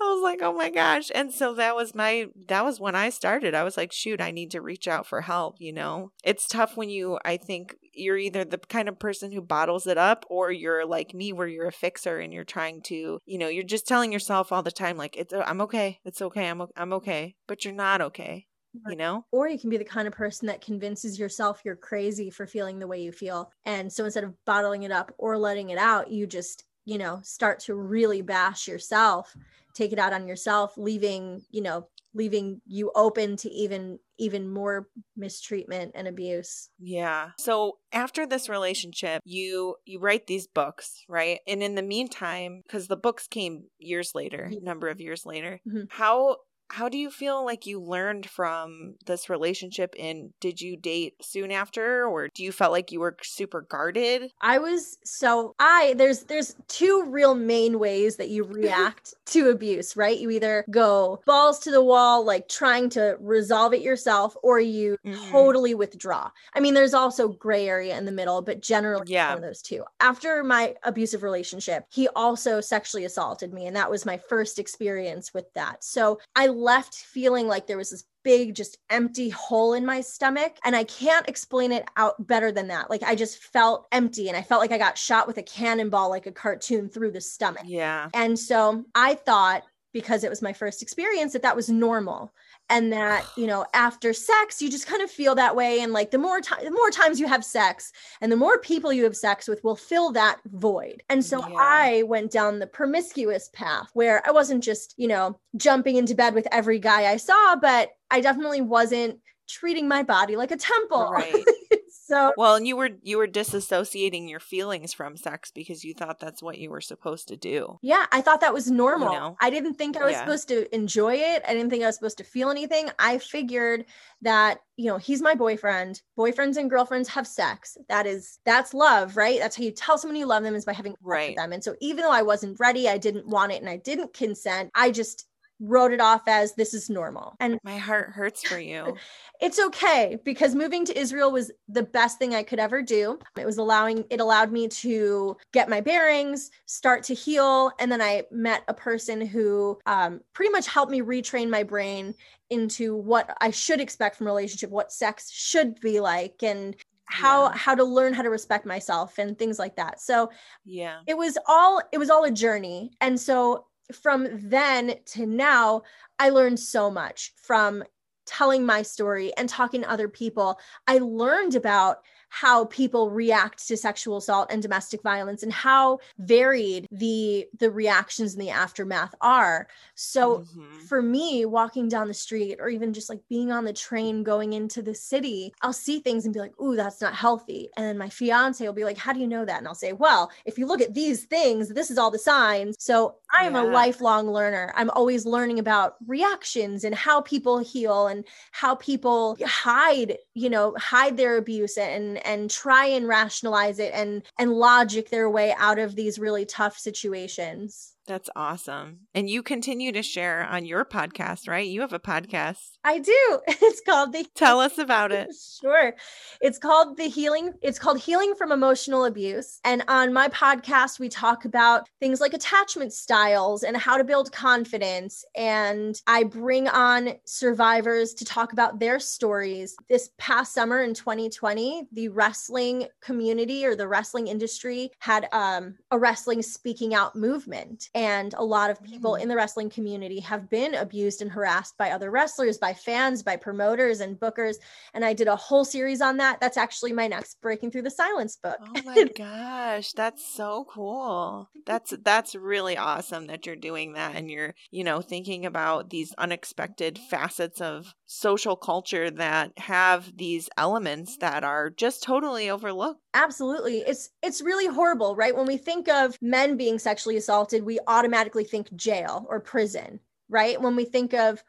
was 0.00 0.22
like, 0.22 0.40
oh 0.42 0.52
my 0.52 0.70
gosh. 0.70 1.10
And 1.14 1.32
so 1.32 1.54
that 1.54 1.74
was 1.74 1.94
my, 1.94 2.26
that 2.48 2.64
was 2.64 2.80
when 2.80 2.94
I 2.94 3.10
started. 3.10 3.54
I 3.54 3.64
was 3.64 3.76
like, 3.76 3.92
shoot, 3.92 4.20
I 4.20 4.30
need 4.30 4.50
to 4.52 4.60
reach 4.60 4.88
out 4.88 5.06
for 5.06 5.22
help, 5.22 5.56
you 5.58 5.72
know? 5.72 6.12
It's 6.24 6.46
tough 6.46 6.76
when 6.76 6.90
you, 6.90 7.18
I 7.24 7.36
think 7.36 7.76
you're 7.96 8.18
either 8.18 8.44
the 8.44 8.58
kind 8.58 8.88
of 8.88 8.98
person 8.98 9.32
who 9.32 9.40
bottles 9.40 9.86
it 9.86 9.98
up 9.98 10.24
or 10.28 10.50
you're 10.50 10.86
like 10.86 11.14
me 11.14 11.32
where 11.32 11.48
you're 11.48 11.68
a 11.68 11.72
fixer 11.72 12.18
and 12.18 12.32
you're 12.32 12.44
trying 12.44 12.82
to, 12.82 13.18
you 13.24 13.38
know, 13.38 13.48
you're 13.48 13.64
just 13.64 13.86
telling 13.86 14.12
yourself 14.12 14.52
all 14.52 14.62
the 14.62 14.70
time, 14.70 14.96
like, 14.96 15.16
it's, 15.16 15.32
uh, 15.32 15.44
I'm 15.46 15.60
okay. 15.62 15.98
It's 16.04 16.22
okay. 16.22 16.48
I'm, 16.48 16.62
I'm 16.76 16.92
okay. 16.94 17.34
But 17.46 17.64
you're 17.64 17.74
not 17.74 18.00
okay 18.00 18.46
you 18.88 18.96
know? 18.96 19.24
Or 19.32 19.48
you 19.48 19.58
can 19.58 19.70
be 19.70 19.76
the 19.76 19.84
kind 19.84 20.06
of 20.06 20.14
person 20.14 20.46
that 20.46 20.60
convinces 20.60 21.18
yourself 21.18 21.62
you're 21.64 21.76
crazy 21.76 22.30
for 22.30 22.46
feeling 22.46 22.78
the 22.78 22.86
way 22.86 23.00
you 23.00 23.12
feel. 23.12 23.50
And 23.64 23.92
so 23.92 24.04
instead 24.04 24.24
of 24.24 24.34
bottling 24.44 24.82
it 24.82 24.92
up 24.92 25.12
or 25.18 25.38
letting 25.38 25.70
it 25.70 25.78
out, 25.78 26.10
you 26.10 26.26
just, 26.26 26.64
you 26.84 26.98
know, 26.98 27.20
start 27.22 27.60
to 27.60 27.74
really 27.74 28.22
bash 28.22 28.68
yourself, 28.68 29.34
take 29.74 29.92
it 29.92 29.98
out 29.98 30.12
on 30.12 30.28
yourself, 30.28 30.74
leaving, 30.76 31.42
you 31.50 31.62
know, 31.62 31.88
leaving 32.16 32.62
you 32.66 32.90
open 32.94 33.36
to 33.36 33.50
even 33.50 33.98
even 34.18 34.50
more 34.50 34.88
mistreatment 35.14 35.92
and 35.94 36.08
abuse. 36.08 36.70
Yeah. 36.78 37.30
So 37.38 37.78
after 37.92 38.26
this 38.26 38.48
relationship, 38.48 39.20
you 39.24 39.76
you 39.84 40.00
write 40.00 40.26
these 40.26 40.46
books, 40.46 41.04
right? 41.08 41.40
And 41.46 41.62
in 41.62 41.74
the 41.74 41.82
meantime, 41.82 42.62
cuz 42.68 42.88
the 42.88 42.96
books 42.96 43.26
came 43.28 43.64
years 43.78 44.12
later, 44.14 44.50
a 44.50 44.64
number 44.64 44.88
of 44.88 45.00
years 45.00 45.26
later, 45.26 45.60
mm-hmm. 45.68 45.84
how 45.90 46.38
how 46.68 46.88
do 46.88 46.98
you 46.98 47.10
feel 47.10 47.44
like 47.44 47.66
you 47.66 47.80
learned 47.80 48.28
from 48.28 48.94
this 49.06 49.30
relationship 49.30 49.94
and 49.98 50.30
did 50.40 50.60
you 50.60 50.76
date 50.76 51.14
soon 51.20 51.52
after 51.52 52.06
or 52.06 52.28
do 52.28 52.42
you 52.42 52.52
felt 52.52 52.72
like 52.72 52.90
you 52.90 53.00
were 53.00 53.16
super 53.22 53.62
guarded? 53.62 54.30
I 54.40 54.58
was 54.58 54.98
so 55.04 55.54
I 55.58 55.94
there's 55.96 56.24
there's 56.24 56.56
two 56.68 57.04
real 57.08 57.34
main 57.34 57.78
ways 57.78 58.16
that 58.16 58.30
you 58.30 58.44
react 58.50 59.14
to 59.26 59.50
abuse, 59.50 59.96
right? 59.96 60.18
You 60.18 60.30
either 60.30 60.64
go 60.70 61.20
balls 61.24 61.58
to 61.60 61.70
the 61.70 61.82
wall 61.82 62.24
like 62.24 62.48
trying 62.48 62.90
to 62.90 63.16
resolve 63.20 63.72
it 63.72 63.82
yourself 63.82 64.36
or 64.42 64.58
you 64.58 64.96
mm-hmm. 65.04 65.30
totally 65.30 65.74
withdraw. 65.74 66.30
I 66.54 66.60
mean 66.60 66.74
there's 66.74 66.94
also 66.94 67.28
gray 67.28 67.68
area 67.68 67.96
in 67.96 68.04
the 68.04 68.12
middle, 68.12 68.42
but 68.42 68.60
generally 68.60 69.04
yeah. 69.06 69.28
one 69.28 69.38
of 69.38 69.44
those 69.44 69.62
two. 69.62 69.84
After 70.00 70.42
my 70.42 70.74
abusive 70.82 71.22
relationship, 71.22 71.84
he 71.90 72.08
also 72.08 72.60
sexually 72.60 73.04
assaulted 73.04 73.52
me 73.52 73.66
and 73.66 73.76
that 73.76 73.90
was 73.90 74.04
my 74.04 74.16
first 74.16 74.58
experience 74.58 75.32
with 75.32 75.52
that. 75.54 75.84
So 75.84 76.18
I 76.34 76.48
left 76.56 76.94
feeling 76.94 77.46
like 77.46 77.66
there 77.66 77.76
was 77.76 77.90
this 77.90 78.04
big 78.24 78.54
just 78.54 78.78
empty 78.90 79.28
hole 79.28 79.74
in 79.74 79.86
my 79.86 80.00
stomach 80.00 80.56
and 80.64 80.74
i 80.74 80.82
can't 80.82 81.28
explain 81.28 81.70
it 81.70 81.86
out 81.96 82.26
better 82.26 82.50
than 82.50 82.68
that. 82.68 82.90
Like 82.90 83.02
i 83.04 83.14
just 83.14 83.38
felt 83.38 83.86
empty 83.92 84.28
and 84.28 84.36
i 84.36 84.42
felt 84.42 84.60
like 84.60 84.72
i 84.72 84.78
got 84.78 84.98
shot 84.98 85.26
with 85.26 85.38
a 85.38 85.42
cannonball 85.42 86.10
like 86.10 86.26
a 86.26 86.32
cartoon 86.32 86.88
through 86.88 87.12
the 87.12 87.20
stomach. 87.20 87.62
Yeah. 87.64 88.08
And 88.14 88.38
so 88.38 88.84
i 88.94 89.14
thought 89.14 89.62
because 89.92 90.24
it 90.24 90.30
was 90.30 90.42
my 90.42 90.52
first 90.52 90.82
experience 90.82 91.32
that 91.32 91.42
that 91.42 91.56
was 91.56 91.68
normal 91.68 92.34
and 92.68 92.92
that 92.92 93.24
you 93.36 93.46
know 93.46 93.64
after 93.74 94.12
sex 94.12 94.60
you 94.60 94.70
just 94.70 94.86
kind 94.86 95.02
of 95.02 95.10
feel 95.10 95.34
that 95.34 95.56
way. 95.56 95.80
And 95.80 95.92
like 95.92 96.10
the 96.10 96.18
more 96.18 96.40
time 96.40 96.64
the 96.64 96.70
more 96.70 96.90
times 96.90 97.20
you 97.20 97.26
have 97.26 97.44
sex 97.44 97.92
and 98.20 98.30
the 98.30 98.36
more 98.36 98.58
people 98.58 98.92
you 98.92 99.04
have 99.04 99.16
sex 99.16 99.48
with 99.48 99.62
will 99.64 99.76
fill 99.76 100.12
that 100.12 100.40
void. 100.46 101.02
And 101.08 101.24
so 101.24 101.46
yeah. 101.46 101.56
i 101.58 102.02
went 102.04 102.30
down 102.30 102.58
the 102.58 102.66
promiscuous 102.66 103.48
path 103.52 103.90
where 103.94 104.26
i 104.26 104.30
wasn't 104.30 104.62
just 104.62 104.94
you 104.96 105.08
know 105.08 105.38
jumping 105.56 105.96
into 105.96 106.14
bed 106.14 106.34
with 106.34 106.46
every 106.52 106.78
guy 106.78 107.06
i 107.06 107.16
saw 107.16 107.56
but 107.56 107.90
i 108.10 108.20
definitely 108.20 108.60
wasn't 108.60 109.18
treating 109.48 109.88
my 109.88 110.02
body 110.02 110.36
like 110.36 110.50
a 110.50 110.56
temple. 110.56 111.10
Right 111.10 111.44
so 112.06 112.32
well 112.36 112.54
and 112.54 112.66
you 112.66 112.76
were 112.76 112.90
you 113.02 113.18
were 113.18 113.26
disassociating 113.26 114.28
your 114.28 114.40
feelings 114.40 114.92
from 114.92 115.16
sex 115.16 115.50
because 115.50 115.84
you 115.84 115.94
thought 115.94 116.20
that's 116.20 116.42
what 116.42 116.58
you 116.58 116.70
were 116.70 116.80
supposed 116.80 117.28
to 117.28 117.36
do. 117.36 117.78
Yeah 117.82 118.06
i 118.12 118.20
thought 118.20 118.40
that 118.40 118.54
was 118.54 118.70
normal. 118.70 119.12
you 119.12 119.18
know? 119.18 119.36
i 119.40 119.50
didn't 119.50 119.74
think 119.74 119.96
i 119.96 120.04
was 120.04 120.12
yeah. 120.12 120.20
supposed 120.20 120.48
to 120.48 120.74
enjoy 120.74 121.14
it. 121.14 121.42
I 121.46 121.54
didn't 121.54 121.70
think 121.70 121.82
i 121.82 121.86
was 121.86 121.96
supposed 121.96 122.18
to 122.18 122.24
feel 122.24 122.50
anything. 122.50 122.90
I 122.98 123.18
figured 123.18 123.84
that 124.22 124.60
you 124.76 124.86
know 124.86 124.98
he's 124.98 125.22
my 125.22 125.34
boyfriend. 125.34 126.02
Boyfriends 126.18 126.56
and 126.56 126.70
girlfriends 126.70 127.08
have 127.08 127.26
sex. 127.26 127.76
That 127.88 128.06
is 128.06 128.38
that's 128.44 128.74
love 128.74 129.16
right? 129.16 129.38
That's 129.38 129.56
how 129.56 129.64
you 129.64 129.72
tell 129.72 129.98
someone 129.98 130.16
you 130.16 130.26
love 130.26 130.42
them 130.42 130.54
is 130.54 130.64
by 130.64 130.72
having 130.72 130.94
right. 131.02 131.30
with 131.30 131.36
them. 131.36 131.52
And 131.52 131.62
so 131.62 131.74
even 131.80 132.02
though 132.02 132.12
i 132.12 132.22
wasn't 132.22 132.58
ready 132.60 132.88
i 132.88 132.98
didn't 132.98 133.26
want 133.26 133.52
it 133.52 133.60
and 133.60 133.68
i 133.68 133.76
didn't 133.76 134.14
consent 134.14 134.70
i 134.74 134.90
just 134.90 135.26
wrote 135.60 135.92
it 135.92 136.00
off 136.00 136.22
as 136.26 136.54
this 136.54 136.74
is 136.74 136.90
normal. 136.90 137.36
And 137.40 137.58
my 137.64 137.78
heart 137.78 138.10
hurts 138.10 138.46
for 138.46 138.58
you. 138.58 138.96
it's 139.40 139.58
okay 139.58 140.18
because 140.24 140.54
moving 140.54 140.84
to 140.84 140.98
Israel 140.98 141.32
was 141.32 141.50
the 141.68 141.82
best 141.82 142.18
thing 142.18 142.34
I 142.34 142.42
could 142.42 142.58
ever 142.58 142.82
do. 142.82 143.18
It 143.36 143.46
was 143.46 143.58
allowing 143.58 144.04
it 144.10 144.20
allowed 144.20 144.52
me 144.52 144.68
to 144.68 145.36
get 145.52 145.68
my 145.68 145.80
bearings, 145.80 146.50
start 146.66 147.02
to 147.04 147.14
heal, 147.14 147.70
and 147.78 147.90
then 147.90 148.02
I 148.02 148.24
met 148.30 148.62
a 148.68 148.74
person 148.74 149.20
who 149.20 149.78
um, 149.86 150.20
pretty 150.32 150.50
much 150.50 150.66
helped 150.66 150.92
me 150.92 151.00
retrain 151.00 151.48
my 151.48 151.62
brain 151.62 152.14
into 152.50 152.94
what 152.94 153.36
I 153.40 153.50
should 153.50 153.80
expect 153.80 154.16
from 154.16 154.26
relationship, 154.26 154.70
what 154.70 154.92
sex 154.92 155.30
should 155.30 155.80
be 155.80 156.00
like, 156.00 156.42
and 156.42 156.76
how 157.06 157.44
yeah. 157.44 157.56
how 157.56 157.74
to 157.74 157.84
learn 157.84 158.12
how 158.12 158.22
to 158.22 158.30
respect 158.30 158.66
myself 158.66 159.18
and 159.18 159.38
things 159.38 159.60
like 159.60 159.76
that 159.76 160.00
so 160.00 160.28
yeah 160.64 160.98
it 161.06 161.16
was 161.16 161.38
all 161.46 161.80
it 161.92 161.98
was 161.98 162.10
all 162.10 162.24
a 162.24 162.30
journey 162.32 162.90
and 163.00 163.18
so 163.18 163.64
from 163.92 164.28
then 164.32 164.96
to 165.06 165.26
now, 165.26 165.82
I 166.18 166.30
learned 166.30 166.60
so 166.60 166.90
much 166.90 167.32
from 167.36 167.84
telling 168.26 168.66
my 168.66 168.82
story 168.82 169.32
and 169.36 169.48
talking 169.48 169.82
to 169.82 169.90
other 169.90 170.08
people. 170.08 170.58
I 170.86 170.98
learned 170.98 171.54
about 171.54 172.02
how 172.28 172.66
people 172.66 173.10
react 173.10 173.66
to 173.66 173.76
sexual 173.76 174.18
assault 174.18 174.48
and 174.50 174.62
domestic 174.62 175.02
violence 175.02 175.42
and 175.42 175.52
how 175.52 175.98
varied 176.18 176.86
the 176.90 177.46
the 177.58 177.70
reactions 177.70 178.34
in 178.34 178.40
the 178.40 178.50
aftermath 178.50 179.14
are 179.20 179.66
so 179.94 180.38
mm-hmm. 180.38 180.78
for 180.80 181.00
me 181.00 181.44
walking 181.44 181.88
down 181.88 182.08
the 182.08 182.14
street 182.14 182.58
or 182.60 182.68
even 182.68 182.92
just 182.92 183.08
like 183.08 183.20
being 183.28 183.52
on 183.52 183.64
the 183.64 183.72
train 183.72 184.22
going 184.22 184.52
into 184.52 184.82
the 184.82 184.94
city 184.94 185.52
i'll 185.62 185.72
see 185.72 186.00
things 186.00 186.24
and 186.24 186.34
be 186.34 186.40
like 186.40 186.58
ooh 186.60 186.76
that's 186.76 187.00
not 187.00 187.14
healthy 187.14 187.68
and 187.76 187.86
then 187.86 187.96
my 187.98 188.08
fiance 188.08 188.64
will 188.64 188.74
be 188.74 188.84
like 188.84 188.98
how 188.98 189.12
do 189.12 189.20
you 189.20 189.28
know 189.28 189.44
that 189.44 189.58
and 189.58 189.68
i'll 189.68 189.74
say 189.74 189.92
well 189.92 190.30
if 190.44 190.58
you 190.58 190.66
look 190.66 190.80
at 190.80 190.94
these 190.94 191.24
things 191.24 191.68
this 191.68 191.90
is 191.90 191.98
all 191.98 192.10
the 192.10 192.18
signs 192.18 192.76
so 192.78 193.14
i 193.38 193.44
am 193.44 193.54
yeah. 193.54 193.62
a 193.62 193.64
lifelong 193.64 194.28
learner 194.28 194.72
i'm 194.76 194.90
always 194.90 195.24
learning 195.24 195.58
about 195.58 195.96
reactions 196.06 196.84
and 196.84 196.94
how 196.94 197.20
people 197.20 197.58
heal 197.58 198.08
and 198.08 198.15
how 198.52 198.74
people 198.74 199.36
hide 199.44 200.18
you 200.34 200.48
know 200.48 200.74
hide 200.78 201.16
their 201.16 201.36
abuse 201.36 201.76
and 201.76 202.24
and 202.26 202.50
try 202.50 202.86
and 202.86 203.08
rationalize 203.08 203.78
it 203.78 203.92
and 203.94 204.22
and 204.38 204.52
logic 204.52 205.10
their 205.10 205.28
way 205.28 205.54
out 205.58 205.78
of 205.78 205.96
these 205.96 206.18
really 206.18 206.46
tough 206.46 206.78
situations 206.78 207.95
that's 208.06 208.30
awesome. 208.36 209.00
And 209.14 209.28
you 209.28 209.42
continue 209.42 209.92
to 209.92 210.02
share 210.02 210.44
on 210.44 210.64
your 210.64 210.84
podcast, 210.84 211.48
right? 211.48 211.66
You 211.66 211.80
have 211.80 211.92
a 211.92 211.98
podcast. 211.98 212.78
I 212.84 212.98
do. 212.98 213.40
It's 213.66 213.80
called 213.80 214.12
the 214.12 214.24
Tell 214.34 214.60
us 214.60 214.78
about 214.78 215.12
it. 215.12 215.30
sure. 215.60 215.94
It's 216.40 216.58
called 216.58 216.96
the 216.96 217.08
Healing 217.08 217.54
it's 217.62 217.78
called 217.78 217.98
Healing 217.98 218.34
from 218.36 218.52
Emotional 218.52 219.04
Abuse. 219.04 219.60
And 219.64 219.82
on 219.88 220.12
my 220.12 220.28
podcast 220.28 221.00
we 221.00 221.08
talk 221.08 221.44
about 221.44 221.88
things 222.00 222.20
like 222.20 222.32
attachment 222.32 222.92
styles 222.92 223.64
and 223.64 223.76
how 223.76 223.96
to 223.96 224.04
build 224.04 224.30
confidence 224.30 225.24
and 225.36 226.00
I 226.06 226.24
bring 226.24 226.68
on 226.68 227.14
survivors 227.24 228.14
to 228.14 228.24
talk 228.24 228.52
about 228.52 228.78
their 228.78 229.00
stories. 229.00 229.76
This 229.88 230.10
past 230.18 230.54
summer 230.54 230.82
in 230.82 230.94
2020, 230.94 231.88
the 231.92 232.08
wrestling 232.08 232.86
community 233.02 233.66
or 233.66 233.74
the 233.74 233.88
wrestling 233.88 234.28
industry 234.28 234.90
had 235.00 235.28
um, 235.32 235.76
a 235.90 235.98
wrestling 235.98 236.42
speaking 236.42 236.94
out 236.94 237.16
movement 237.16 237.90
and 237.96 238.34
a 238.34 238.44
lot 238.44 238.68
of 238.70 238.82
people 238.82 239.12
mm. 239.12 239.22
in 239.22 239.28
the 239.28 239.34
wrestling 239.34 239.70
community 239.70 240.20
have 240.20 240.50
been 240.50 240.74
abused 240.74 241.22
and 241.22 241.30
harassed 241.30 241.78
by 241.78 241.90
other 241.90 242.10
wrestlers, 242.10 242.58
by 242.58 242.74
fans, 242.74 243.22
by 243.22 243.36
promoters 243.36 244.00
and 244.00 244.20
bookers. 244.20 244.56
And 244.92 245.02
I 245.02 245.14
did 245.14 245.28
a 245.28 245.34
whole 245.34 245.64
series 245.64 246.02
on 246.02 246.18
that. 246.18 246.38
That's 246.38 246.58
actually 246.58 246.92
my 246.92 247.06
next 247.06 247.40
Breaking 247.40 247.70
Through 247.70 247.82
the 247.82 247.90
Silence 247.90 248.36
book. 248.36 248.58
Oh 248.60 248.82
my 248.84 249.04
gosh, 249.16 249.92
that's 249.92 250.30
so 250.30 250.66
cool. 250.68 251.48
That's 251.64 251.94
that's 252.04 252.34
really 252.34 252.76
awesome 252.76 253.28
that 253.28 253.46
you're 253.46 253.56
doing 253.56 253.94
that 253.94 254.14
and 254.14 254.30
you're, 254.30 254.54
you 254.70 254.84
know, 254.84 255.00
thinking 255.00 255.46
about 255.46 255.88
these 255.88 256.12
unexpected 256.18 256.98
facets 256.98 257.62
of 257.62 257.94
social 258.06 258.56
culture 258.56 259.10
that 259.10 259.52
have 259.58 260.16
these 260.16 260.48
elements 260.56 261.16
that 261.18 261.44
are 261.44 261.70
just 261.70 262.02
totally 262.02 262.48
overlooked. 262.48 263.00
Absolutely. 263.14 263.78
It's 263.78 264.10
it's 264.22 264.40
really 264.40 264.66
horrible, 264.66 265.16
right? 265.16 265.36
When 265.36 265.46
we 265.46 265.56
think 265.56 265.88
of 265.88 266.16
men 266.22 266.56
being 266.56 266.78
sexually 266.78 267.16
assaulted, 267.16 267.64
we 267.64 267.78
automatically 267.86 268.44
think 268.44 268.74
jail 268.76 269.26
or 269.28 269.40
prison, 269.40 270.00
right? 270.28 270.60
When 270.60 270.76
we 270.76 270.84
think 270.84 271.14
of 271.14 271.42